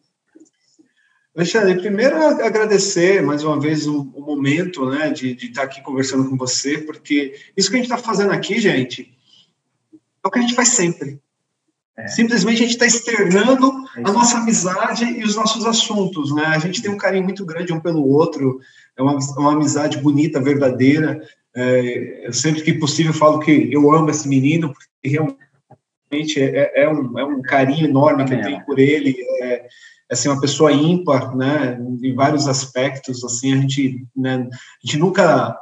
Alexandre, 1.35 1.81
primeiro 1.81 2.15
agradecer 2.17 3.23
mais 3.23 3.43
uma 3.43 3.59
vez 3.59 3.87
o, 3.87 4.11
o 4.13 4.21
momento 4.21 4.87
né, 4.91 5.09
de, 5.09 5.33
de, 5.33 5.47
estar 5.47 5.63
aqui 5.63 5.81
conversando 5.81 6.29
com 6.29 6.37
você, 6.37 6.77
porque 6.77 7.33
isso 7.57 7.67
que 7.67 7.77
a 7.77 7.79
gente 7.79 7.91
está 7.91 7.97
fazendo 7.97 8.31
aqui, 8.31 8.59
gente, 8.59 9.11
é 10.23 10.27
o 10.27 10.29
que 10.29 10.37
a 10.37 10.41
gente 10.43 10.53
faz 10.53 10.69
sempre. 10.69 11.19
É. 11.97 12.07
Simplesmente 12.09 12.57
a 12.57 12.65
gente 12.67 12.73
está 12.73 12.85
externando 12.85 13.73
é 13.97 14.07
a 14.07 14.13
nossa 14.13 14.37
amizade 14.37 15.03
e 15.03 15.23
os 15.23 15.35
nossos 15.35 15.65
assuntos. 15.65 16.31
Né? 16.35 16.45
A 16.45 16.59
gente 16.59 16.79
tem 16.79 16.91
um 16.91 16.97
carinho 16.97 17.23
muito 17.23 17.43
grande 17.43 17.73
um 17.73 17.79
pelo 17.79 18.07
outro, 18.07 18.59
é 18.95 19.01
uma, 19.01 19.17
uma 19.35 19.53
amizade 19.53 19.97
bonita, 19.97 20.39
verdadeira. 20.39 21.19
É, 21.55 22.27
eu 22.27 22.33
sempre 22.33 22.61
que 22.61 22.73
possível 22.73 23.13
falo 23.13 23.39
que 23.39 23.69
eu 23.71 23.91
amo 23.91 24.09
esse 24.09 24.27
menino, 24.27 24.73
porque 24.73 25.09
realmente 25.09 25.49
realmente 26.11 26.41
é, 26.41 26.83
é, 26.83 26.89
um, 26.89 27.19
é 27.19 27.23
um 27.23 27.41
carinho 27.41 27.85
enorme 27.85 28.25
que 28.25 28.33
eu 28.33 28.41
tenho 28.41 28.65
por 28.65 28.79
ele. 28.79 29.15
É, 29.41 29.53
é 29.53 29.67
assim, 30.11 30.27
uma 30.27 30.41
pessoa 30.41 30.71
ímpar, 30.71 31.35
né, 31.35 31.79
em 32.01 32.15
vários 32.15 32.47
aspectos, 32.47 33.23
assim, 33.23 33.53
a 33.53 33.57
gente, 33.57 34.07
né, 34.15 34.49
a 34.51 34.85
gente 34.85 34.97
nunca 34.97 35.55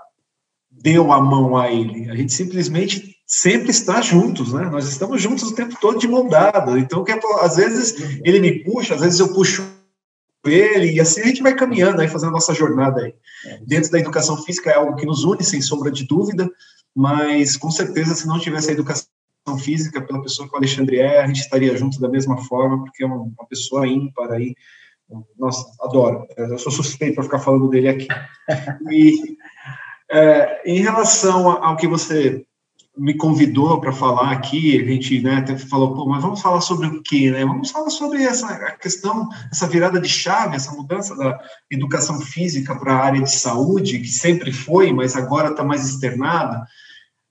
deu 0.71 1.11
a 1.11 1.21
mão 1.21 1.57
a 1.57 1.69
ele, 1.69 2.09
a 2.09 2.15
gente 2.15 2.31
simplesmente 2.31 3.17
sempre 3.25 3.71
está 3.71 3.99
juntos, 3.99 4.53
né, 4.53 4.69
nós 4.69 4.87
estamos 4.87 5.21
juntos 5.21 5.51
o 5.51 5.55
tempo 5.55 5.75
todo 5.81 5.99
de 5.99 6.07
mão 6.07 6.29
dada, 6.29 6.79
então, 6.79 7.03
que, 7.03 7.11
é, 7.11 7.19
às 7.41 7.57
vezes 7.57 8.21
ele 8.23 8.39
me 8.39 8.63
puxa, 8.63 8.95
às 8.95 9.01
vezes 9.01 9.19
eu 9.19 9.33
puxo 9.33 9.65
ele, 10.49 10.91
e 10.91 10.99
assim 10.99 11.21
a 11.21 11.25
gente 11.25 11.43
vai 11.43 11.53
caminhando, 11.55 12.01
aí, 12.01 12.07
fazendo 12.07 12.29
a 12.29 12.33
nossa 12.33 12.53
jornada 12.53 13.01
aí. 13.01 13.13
É. 13.45 13.59
Dentro 13.65 13.91
da 13.91 13.99
educação 13.99 14.37
física 14.43 14.69
é 14.69 14.75
algo 14.75 14.95
que 14.95 15.05
nos 15.05 15.23
une, 15.23 15.43
sem 15.43 15.61
sombra 15.61 15.91
de 15.91 16.05
dúvida, 16.05 16.49
mas 16.95 17.55
com 17.55 17.69
certeza, 17.69 18.15
se 18.15 18.27
não 18.27 18.39
tivesse 18.39 18.69
a 18.69 18.73
educação 18.73 19.07
física, 19.59 20.01
pela 20.01 20.21
pessoa 20.21 20.47
que 20.47 20.53
o 20.53 20.57
Alexandre 20.57 20.99
é, 20.99 21.21
a 21.21 21.27
gente 21.27 21.41
estaria 21.41 21.75
junto 21.77 21.99
da 21.99 22.09
mesma 22.09 22.37
forma, 22.45 22.83
porque 22.83 23.03
é 23.03 23.07
uma, 23.07 23.17
uma 23.17 23.47
pessoa 23.47 23.87
ímpar 23.87 24.31
aí. 24.31 24.55
Nossa, 25.37 25.65
adoro. 25.79 26.27
Eu 26.35 26.57
sou 26.57 26.71
suspeito 26.71 27.15
para 27.15 27.23
ficar 27.23 27.39
falando 27.39 27.69
dele 27.69 27.87
aqui. 27.87 28.07
E 28.91 29.37
é, 30.11 30.61
em 30.65 30.81
relação 30.81 31.63
ao 31.63 31.77
que 31.77 31.87
você 31.87 32.45
me 32.97 33.13
convidou 33.15 33.79
para 33.79 33.93
falar 33.93 34.31
aqui, 34.31 34.81
a 34.81 34.85
gente 34.85 35.21
né, 35.21 35.35
até 35.35 35.57
falou, 35.57 35.93
pô, 35.93 36.05
mas 36.07 36.21
vamos 36.21 36.41
falar 36.41 36.61
sobre 36.61 36.87
o 36.87 37.01
quê, 37.03 37.29
né? 37.29 37.45
Vamos 37.45 37.69
falar 37.69 37.89
sobre 37.89 38.23
essa 38.23 38.71
questão, 38.77 39.29
essa 39.51 39.67
virada 39.67 40.01
de 40.01 40.09
chave, 40.09 40.55
essa 40.55 40.71
mudança 40.71 41.15
da 41.15 41.39
educação 41.69 42.19
física 42.19 42.75
para 42.75 42.93
a 42.93 43.05
área 43.05 43.21
de 43.21 43.31
saúde, 43.31 43.99
que 43.99 44.07
sempre 44.07 44.51
foi, 44.51 44.91
mas 44.91 45.15
agora 45.15 45.49
está 45.49 45.63
mais 45.63 45.87
externada. 45.87 46.65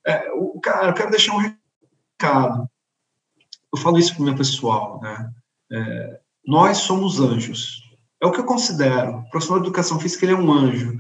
É, 0.07 0.31
o, 0.35 0.61
cara, 0.61 0.89
eu 0.89 0.95
quero 0.95 1.11
deixar 1.11 1.35
um 1.35 1.55
recado. 2.19 2.69
Eu 3.73 3.79
falo 3.79 3.99
isso 3.99 4.15
para 4.15 4.23
o 4.23 4.25
meu 4.25 4.37
pessoal, 4.37 5.01
né? 5.03 5.31
É, 5.73 6.21
nós 6.47 6.79
somos 6.79 7.19
anjos. 7.19 7.83
É 8.23 8.27
o 8.27 8.31
que 8.31 8.41
eu 8.41 8.45
considero. 8.45 9.19
O 9.19 9.31
profissional 9.31 9.61
de 9.61 9.67
educação 9.67 9.99
física 9.99 10.25
ele 10.25 10.33
é 10.33 10.37
um 10.37 10.53
anjo. 10.53 10.97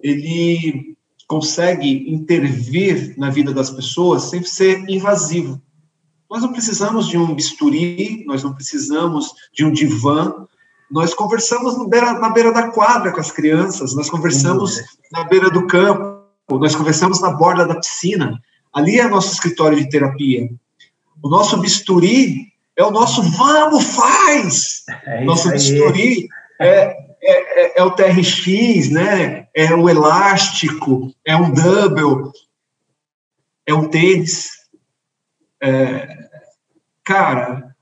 Ele 0.00 0.96
consegue 1.34 2.08
intervir 2.08 3.12
na 3.18 3.28
vida 3.28 3.52
das 3.52 3.68
pessoas 3.68 4.30
sem 4.30 4.44
ser 4.44 4.88
invasivo. 4.88 5.60
Nós 6.30 6.42
não 6.42 6.52
precisamos 6.52 7.08
de 7.08 7.18
um 7.18 7.34
bisturi, 7.34 8.24
nós 8.24 8.44
não 8.44 8.54
precisamos 8.54 9.32
de 9.52 9.64
um 9.64 9.72
divã. 9.72 10.32
Nós 10.88 11.12
conversamos 11.12 11.74
beira, 11.88 12.12
na 12.20 12.28
beira 12.28 12.52
da 12.52 12.68
quadra 12.68 13.10
com 13.10 13.18
as 13.18 13.32
crianças, 13.32 13.96
nós 13.96 14.08
conversamos 14.08 14.80
na 15.10 15.24
beira 15.24 15.50
do 15.50 15.66
campo, 15.66 16.22
nós 16.50 16.76
conversamos 16.76 17.20
na 17.20 17.32
borda 17.32 17.66
da 17.66 17.74
piscina. 17.74 18.40
Ali 18.72 19.00
é 19.00 19.08
nosso 19.08 19.32
escritório 19.32 19.76
de 19.76 19.88
terapia. 19.88 20.48
O 21.20 21.28
nosso 21.28 21.56
bisturi 21.56 22.46
é 22.76 22.84
o 22.84 22.92
nosso 22.92 23.22
vamos, 23.22 23.82
faz! 23.86 24.84
É 25.04 25.24
nosso 25.24 25.50
bisturi 25.50 26.28
é, 26.60 26.96
é, 27.24 27.62
é, 27.62 27.80
é, 27.80 27.82
o 27.82 27.90
TRX, 27.90 28.90
né? 28.90 29.48
é 29.54 29.74
o 29.74 29.88
elástico, 29.88 31.12
é 31.24 31.36
um 31.36 31.52
double, 31.52 32.30
é 33.66 33.72
um 33.72 33.88
tênis. 33.88 34.50
É, 35.62 36.28
cara, 37.02 37.74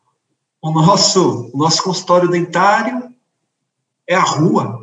o 0.60 0.70
nosso, 0.70 1.50
o 1.52 1.58
nosso 1.58 1.82
consultório 1.82 2.28
dentário 2.28 3.12
é 4.06 4.14
a 4.14 4.22
rua 4.22 4.82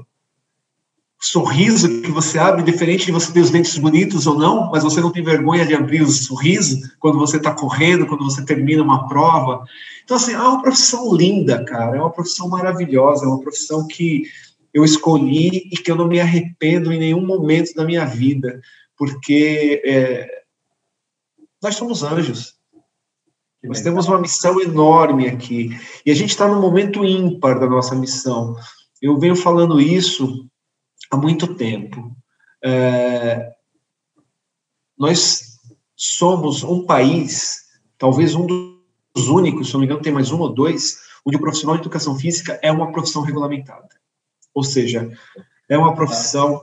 sorriso 1.20 2.02
que 2.02 2.10
você 2.10 2.40
abre, 2.40 2.64
diferente 2.64 3.06
de 3.06 3.12
você 3.12 3.32
ter 3.32 3.42
os 3.42 3.50
dentes 3.50 3.78
bonitos 3.78 4.26
ou 4.26 4.40
não, 4.40 4.72
mas 4.72 4.84
você 4.84 5.02
não 5.02 5.12
tem 5.12 5.22
vergonha 5.22 5.66
de 5.66 5.76
abrir 5.76 6.02
o 6.02 6.08
sorriso 6.08 6.80
quando 6.98 7.20
você 7.20 7.36
está 7.38 7.52
correndo, 7.52 8.08
quando 8.08 8.24
você 8.24 8.44
termina 8.46 8.82
uma 8.82 9.06
prova. 9.08 9.66
Então, 10.04 10.16
assim, 10.16 10.34
é 10.34 10.40
uma 10.40 10.62
profissão 10.62 11.14
linda, 11.14 11.64
cara, 11.66 11.98
é 11.98 12.00
uma 12.00 12.10
profissão 12.10 12.48
maravilhosa, 12.48 13.26
é 13.26 13.28
uma 13.28 13.42
profissão 13.42 13.86
que 13.86 14.24
eu 14.74 14.84
escolhi 14.84 15.70
e 15.72 15.78
que 15.78 15.92
eu 15.92 15.96
não 15.96 16.08
me 16.08 16.20
arrependo 16.20 16.92
em 16.92 17.00
nenhum 17.00 17.26
momento 17.26 17.74
da 17.74 17.84
minha 17.84 18.06
vida, 18.06 18.62
porque 18.98 19.82
é, 19.86 20.44
nós 21.62 21.76
somos 21.76 22.04
anjos. 22.04 22.58
Nós 23.62 23.82
temos 23.82 24.08
uma 24.08 24.22
missão 24.22 24.62
enorme 24.62 25.28
aqui, 25.28 25.78
e 26.06 26.12
a 26.12 26.16
gente 26.16 26.30
está 26.30 26.48
num 26.48 26.62
momento 26.62 27.04
ímpar 27.04 27.60
da 27.60 27.68
nossa 27.68 27.94
missão. 27.94 28.56
Eu 29.02 29.20
venho 29.20 29.36
falando 29.36 29.82
isso 29.82 30.50
há 31.12 31.18
muito 31.18 31.56
tempo. 31.56 32.16
É, 32.64 33.52
nós 34.98 35.60
somos 35.94 36.64
um 36.64 36.86
país, 36.86 37.66
talvez 37.98 38.34
um 38.34 38.46
dos 38.46 39.28
únicos, 39.28 39.68
se 39.68 39.74
não 39.74 39.82
me 39.82 39.86
engano, 39.86 40.02
tem 40.02 40.14
mais 40.14 40.32
um 40.32 40.40
ou 40.40 40.54
dois, 40.54 40.98
onde 41.26 41.36
o 41.36 41.42
profissional 41.42 41.76
de 41.76 41.82
educação 41.82 42.18
física 42.18 42.58
é 42.64 42.72
uma 42.72 42.94
profissão 42.94 43.22
regulamentada. 43.22 43.99
Ou 44.54 44.64
seja, 44.64 45.12
é 45.68 45.78
uma 45.78 45.96
profissão 45.96 46.62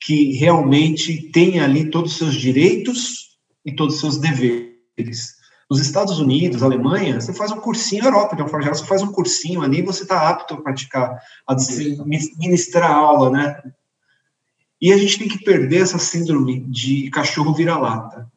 que 0.00 0.32
realmente 0.32 1.30
tem 1.30 1.60
ali 1.60 1.90
todos 1.90 2.12
os 2.12 2.18
seus 2.18 2.34
direitos 2.34 3.38
e 3.64 3.74
todos 3.74 3.96
os 3.96 4.00
seus 4.00 4.18
deveres. 4.18 5.36
Nos 5.70 5.80
Estados 5.80 6.18
Unidos, 6.18 6.62
Alemanha, 6.62 7.20
você 7.20 7.32
faz 7.34 7.50
um 7.50 7.60
cursinho, 7.60 8.04
Europa, 8.04 8.34
de 8.34 8.40
uma 8.40 8.48
forma 8.48 8.62
geral, 8.62 8.78
você 8.78 8.86
faz 8.86 9.02
um 9.02 9.12
cursinho 9.12 9.60
ali, 9.60 9.82
você 9.82 10.02
está 10.02 10.28
apto 10.28 10.54
a 10.54 10.62
praticar, 10.62 11.20
a 11.46 11.54
ministrar 12.38 12.90
aula, 12.90 13.30
né? 13.30 13.62
E 14.80 14.92
a 14.92 14.96
gente 14.96 15.18
tem 15.18 15.28
que 15.28 15.44
perder 15.44 15.82
essa 15.82 15.98
síndrome 15.98 16.60
de 16.60 17.10
cachorro 17.10 17.52
vira-lata, 17.52 18.30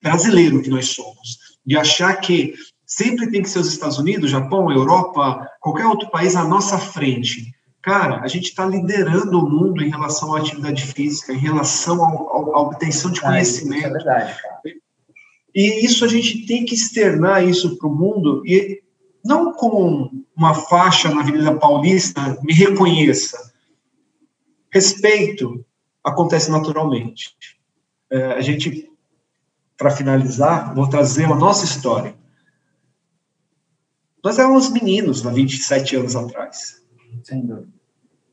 brasileiro 0.00 0.62
que 0.62 0.70
nós 0.70 0.88
somos, 0.88 1.58
de 1.66 1.76
achar 1.76 2.14
que 2.20 2.54
sempre 2.86 3.28
tem 3.30 3.42
que 3.42 3.48
ser 3.48 3.58
os 3.58 3.68
Estados 3.68 3.98
Unidos, 3.98 4.30
Japão, 4.30 4.70
Europa, 4.70 5.48
qualquer 5.60 5.86
outro 5.86 6.10
país 6.10 6.36
à 6.36 6.44
nossa 6.44 6.78
frente. 6.78 7.52
Cara, 7.82 8.20
a 8.20 8.28
gente 8.28 8.44
está 8.44 8.64
liderando 8.64 9.40
o 9.40 9.50
mundo 9.50 9.82
em 9.82 9.90
relação 9.90 10.34
à 10.34 10.38
atividade 10.38 10.86
física, 10.86 11.32
em 11.32 11.38
relação 11.38 12.00
à 12.04 12.60
obtenção 12.60 13.10
de 13.10 13.20
conhecimento. 13.20 13.74
Ah, 13.74 13.78
isso 13.78 13.86
é 13.86 13.90
verdade, 13.90 14.42
cara. 14.42 14.60
E 15.54 15.84
isso 15.84 16.04
a 16.04 16.08
gente 16.08 16.46
tem 16.46 16.64
que 16.64 16.74
externar 16.74 17.44
isso 17.44 17.76
para 17.76 17.88
o 17.88 17.94
mundo 17.94 18.42
e 18.46 18.82
não 19.24 19.52
como 19.52 20.24
uma 20.34 20.54
faixa 20.54 21.12
na 21.12 21.20
Avenida 21.20 21.54
Paulista 21.56 22.38
me 22.42 22.54
reconheça. 22.54 23.52
Respeito 24.70 25.64
acontece 26.02 26.50
naturalmente. 26.50 27.36
É, 28.10 28.32
a 28.32 28.40
gente, 28.40 28.90
para 29.76 29.90
finalizar, 29.90 30.74
vou 30.74 30.88
trazer 30.88 31.24
a 31.24 31.34
nossa 31.34 31.64
história. 31.64 32.14
Nós 34.24 34.38
éramos 34.38 34.70
meninos 34.70 35.26
há 35.26 35.30
27 35.30 35.96
anos 35.96 36.16
atrás. 36.16 36.81
Sem 37.24 37.46
dúvida. 37.46 37.68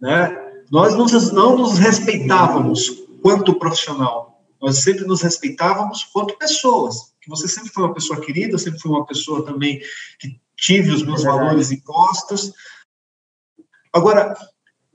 Né? 0.01 0.49
Nós 0.71 0.95
não 1.31 1.57
nos 1.57 1.77
respeitávamos 1.77 3.03
quanto 3.21 3.57
profissional. 3.57 4.41
Nós 4.61 4.79
sempre 4.79 5.05
nos 5.05 5.21
respeitávamos 5.21 6.03
quanto 6.03 6.37
pessoas. 6.37 7.13
Que 7.21 7.29
você 7.29 7.47
sempre 7.47 7.69
foi 7.71 7.83
uma 7.83 7.93
pessoa 7.93 8.19
querida, 8.19 8.57
sempre 8.57 8.79
foi 8.79 8.91
uma 8.91 9.05
pessoa 9.05 9.45
também 9.45 9.81
que 10.19 10.39
tive 10.55 10.91
os 10.91 11.03
meus 11.03 11.23
é 11.23 11.27
valores 11.27 11.71
impostos. 11.71 12.51
Agora, 13.93 14.35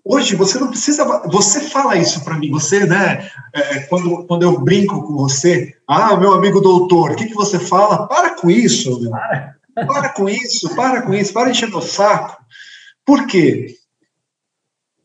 hoje 0.04 0.36
você 0.36 0.58
não 0.58 0.68
precisa. 0.68 1.04
Você 1.28 1.60
fala 1.62 1.96
isso 1.96 2.22
para 2.22 2.36
mim, 2.36 2.50
você, 2.50 2.86
né? 2.86 3.30
É, 3.52 3.80
quando, 3.80 4.24
quando 4.26 4.42
eu 4.42 4.60
brinco 4.60 5.02
com 5.02 5.14
você, 5.14 5.74
ah, 5.88 6.16
meu 6.16 6.34
amigo 6.34 6.60
doutor, 6.60 7.12
o 7.12 7.16
que, 7.16 7.26
que 7.26 7.34
você 7.34 7.58
fala? 7.58 8.06
Para 8.06 8.34
com 8.36 8.50
isso, 8.50 9.00
meu. 9.00 9.10
Para. 9.10 9.56
para 9.74 10.08
com 10.10 10.28
isso, 10.28 10.74
para 10.76 11.02
com 11.02 11.14
isso, 11.14 11.32
para 11.32 11.50
encher 11.50 11.68
meu 11.68 11.82
saco. 11.82 12.43
Por 13.04 13.26
quê? 13.26 13.76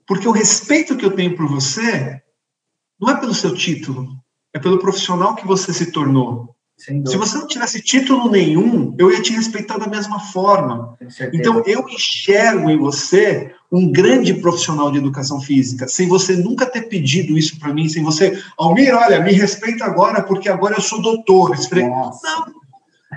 Porque 0.07 0.27
o 0.27 0.31
respeito 0.31 0.97
que 0.97 1.05
eu 1.05 1.15
tenho 1.15 1.35
por 1.35 1.47
você 1.47 2.21
não 2.99 3.09
é 3.09 3.19
pelo 3.19 3.33
seu 3.33 3.53
título, 3.53 4.09
é 4.53 4.59
pelo 4.59 4.79
profissional 4.79 5.35
que 5.35 5.45
você 5.45 5.73
se 5.73 5.91
tornou. 5.91 6.55
Se 6.77 7.17
você 7.17 7.37
não 7.37 7.45
tivesse 7.45 7.81
título 7.81 8.31
nenhum, 8.31 8.95
eu 8.97 9.11
ia 9.11 9.21
te 9.21 9.33
respeitar 9.33 9.77
da 9.77 9.87
mesma 9.87 10.17
forma. 10.17 10.97
Então, 11.33 11.61
eu 11.65 11.85
enxergo 11.89 12.69
em 12.69 12.77
você 12.77 13.53
um 13.69 13.91
grande 13.91 14.33
profissional 14.35 14.89
de 14.89 14.97
educação 14.97 15.41
física, 15.41 15.87
sem 15.89 16.07
você 16.07 16.37
nunca 16.37 16.65
ter 16.65 16.83
pedido 16.83 17.37
isso 17.37 17.59
para 17.59 17.73
mim, 17.73 17.89
sem 17.89 18.01
você, 18.01 18.41
Almir, 18.57 18.95
olha, 18.95 19.19
me 19.21 19.33
respeita 19.33 19.83
agora, 19.83 20.23
porque 20.23 20.47
agora 20.47 20.75
eu 20.75 20.81
sou 20.81 21.01
doutor. 21.01 21.49
Não. 22.23 22.58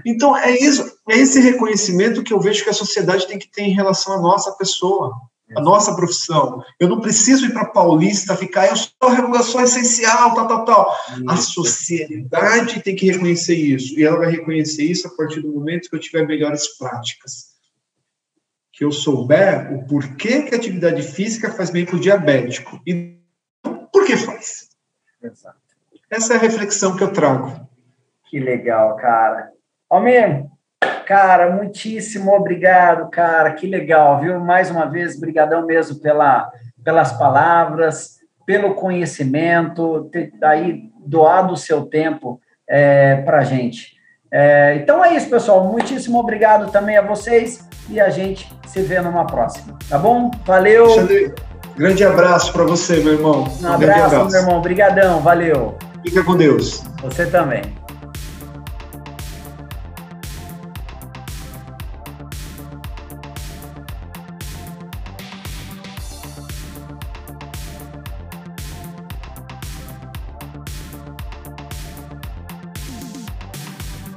Então, 0.05 0.37
é 0.37 0.53
isso, 0.59 0.99
é 1.09 1.17
esse 1.17 1.41
reconhecimento 1.41 2.23
que 2.23 2.33
eu 2.33 2.41
vejo 2.41 2.65
que 2.65 2.71
a 2.71 2.75
sociedade 2.75 3.27
tem 3.27 3.39
que 3.39 3.51
ter 3.51 3.63
em 3.63 3.75
relação 3.75 4.15
à 4.15 4.21
nossa 4.21 4.53
pessoa 4.53 5.13
a 5.57 5.61
nossa 5.61 5.95
profissão. 5.95 6.63
Eu 6.79 6.89
não 6.89 7.01
preciso 7.01 7.47
ir 7.47 7.53
para 7.53 7.67
Paulista 7.67 8.37
ficar, 8.37 8.69
eu 8.69 8.77
sou 8.77 9.11
regulação 9.11 9.61
essencial, 9.61 10.35
tal, 10.35 10.49
tal, 10.49 10.65
tal. 10.65 10.97
A 11.29 11.37
sociedade 11.37 12.83
tem 12.83 12.97
que 12.97 13.11
reconhecer 13.11 13.55
isso. 13.55 13.99
E 13.99 14.05
ela 14.05 14.19
vai 14.19 14.31
reconhecer 14.31 14.85
isso 14.85 15.07
a 15.07 15.11
partir 15.11 15.41
do 15.41 15.53
momento 15.53 15.89
que 15.89 15.97
eu 15.97 16.01
tiver 16.01 16.27
melhores 16.27 16.77
práticas. 16.79 17.53
Que 18.73 18.85
eu 18.85 18.93
souber 18.93 19.73
o 19.73 19.87
porquê 19.87 20.43
que 20.43 20.55
a 20.55 20.59
atividade 20.59 21.03
física 21.03 21.51
faz 21.53 21.71
bem 21.71 21.85
para 21.85 21.97
o 21.97 22.01
diabético. 22.01 22.81
E 22.87 23.19
por 23.93 24.07
que 24.07 24.17
faz. 24.17 24.69
Exato. 25.23 25.61
Essa 26.11 26.35
é 26.35 26.37
a 26.37 26.41
reflexão 26.41 26.97
que 26.97 27.03
eu 27.03 27.13
trago. 27.13 27.69
Que 28.29 28.39
legal, 28.39 28.97
cara. 28.97 29.51
Almir, 29.93 30.47
Cara, 31.07 31.51
muitíssimo 31.51 32.33
obrigado, 32.33 33.11
cara. 33.11 33.53
Que 33.53 33.67
legal, 33.67 34.21
viu? 34.21 34.41
Mais 34.41 34.71
uma 34.71 34.87
vez, 34.87 35.19
brigadão 35.19 35.67
mesmo 35.67 36.01
pela, 36.01 36.51
pelas 36.83 37.13
palavras, 37.13 38.17
pelo 38.47 38.75
conhecimento, 38.75 40.09
ter 40.11 40.33
aí 40.43 40.91
doado 41.05 41.53
o 41.53 41.57
seu 41.57 41.83
tempo 41.83 42.41
é, 42.67 43.17
para 43.17 43.41
a 43.41 43.45
gente. 43.45 43.97
É, 44.31 44.77
então 44.77 45.05
é 45.05 45.15
isso, 45.15 45.29
pessoal. 45.29 45.65
Muitíssimo 45.67 46.19
obrigado 46.19 46.71
também 46.71 46.97
a 46.97 47.03
vocês 47.03 47.69
e 47.91 48.01
a 48.01 48.09
gente 48.09 48.51
se 48.67 48.81
vê 48.81 49.01
numa 49.01 49.27
próxima, 49.27 49.77
tá 49.89 49.99
bom? 49.99 50.31
Valeu. 50.47 50.85
Alexandre, 50.85 51.35
grande 51.77 52.05
abraço 52.05 52.53
para 52.53 52.65
você, 52.65 53.01
meu 53.01 53.15
irmão. 53.15 53.45
Um, 53.61 53.67
um 53.67 53.73
abraço, 53.73 54.05
abraço, 54.07 54.31
meu 54.31 54.41
irmão. 54.41 54.59
Obrigadão, 54.59 55.21
valeu. 55.21 55.77
Fica 56.03 56.25
com 56.25 56.37
Deus. 56.37 56.83
Você 57.03 57.27
também. 57.27 57.82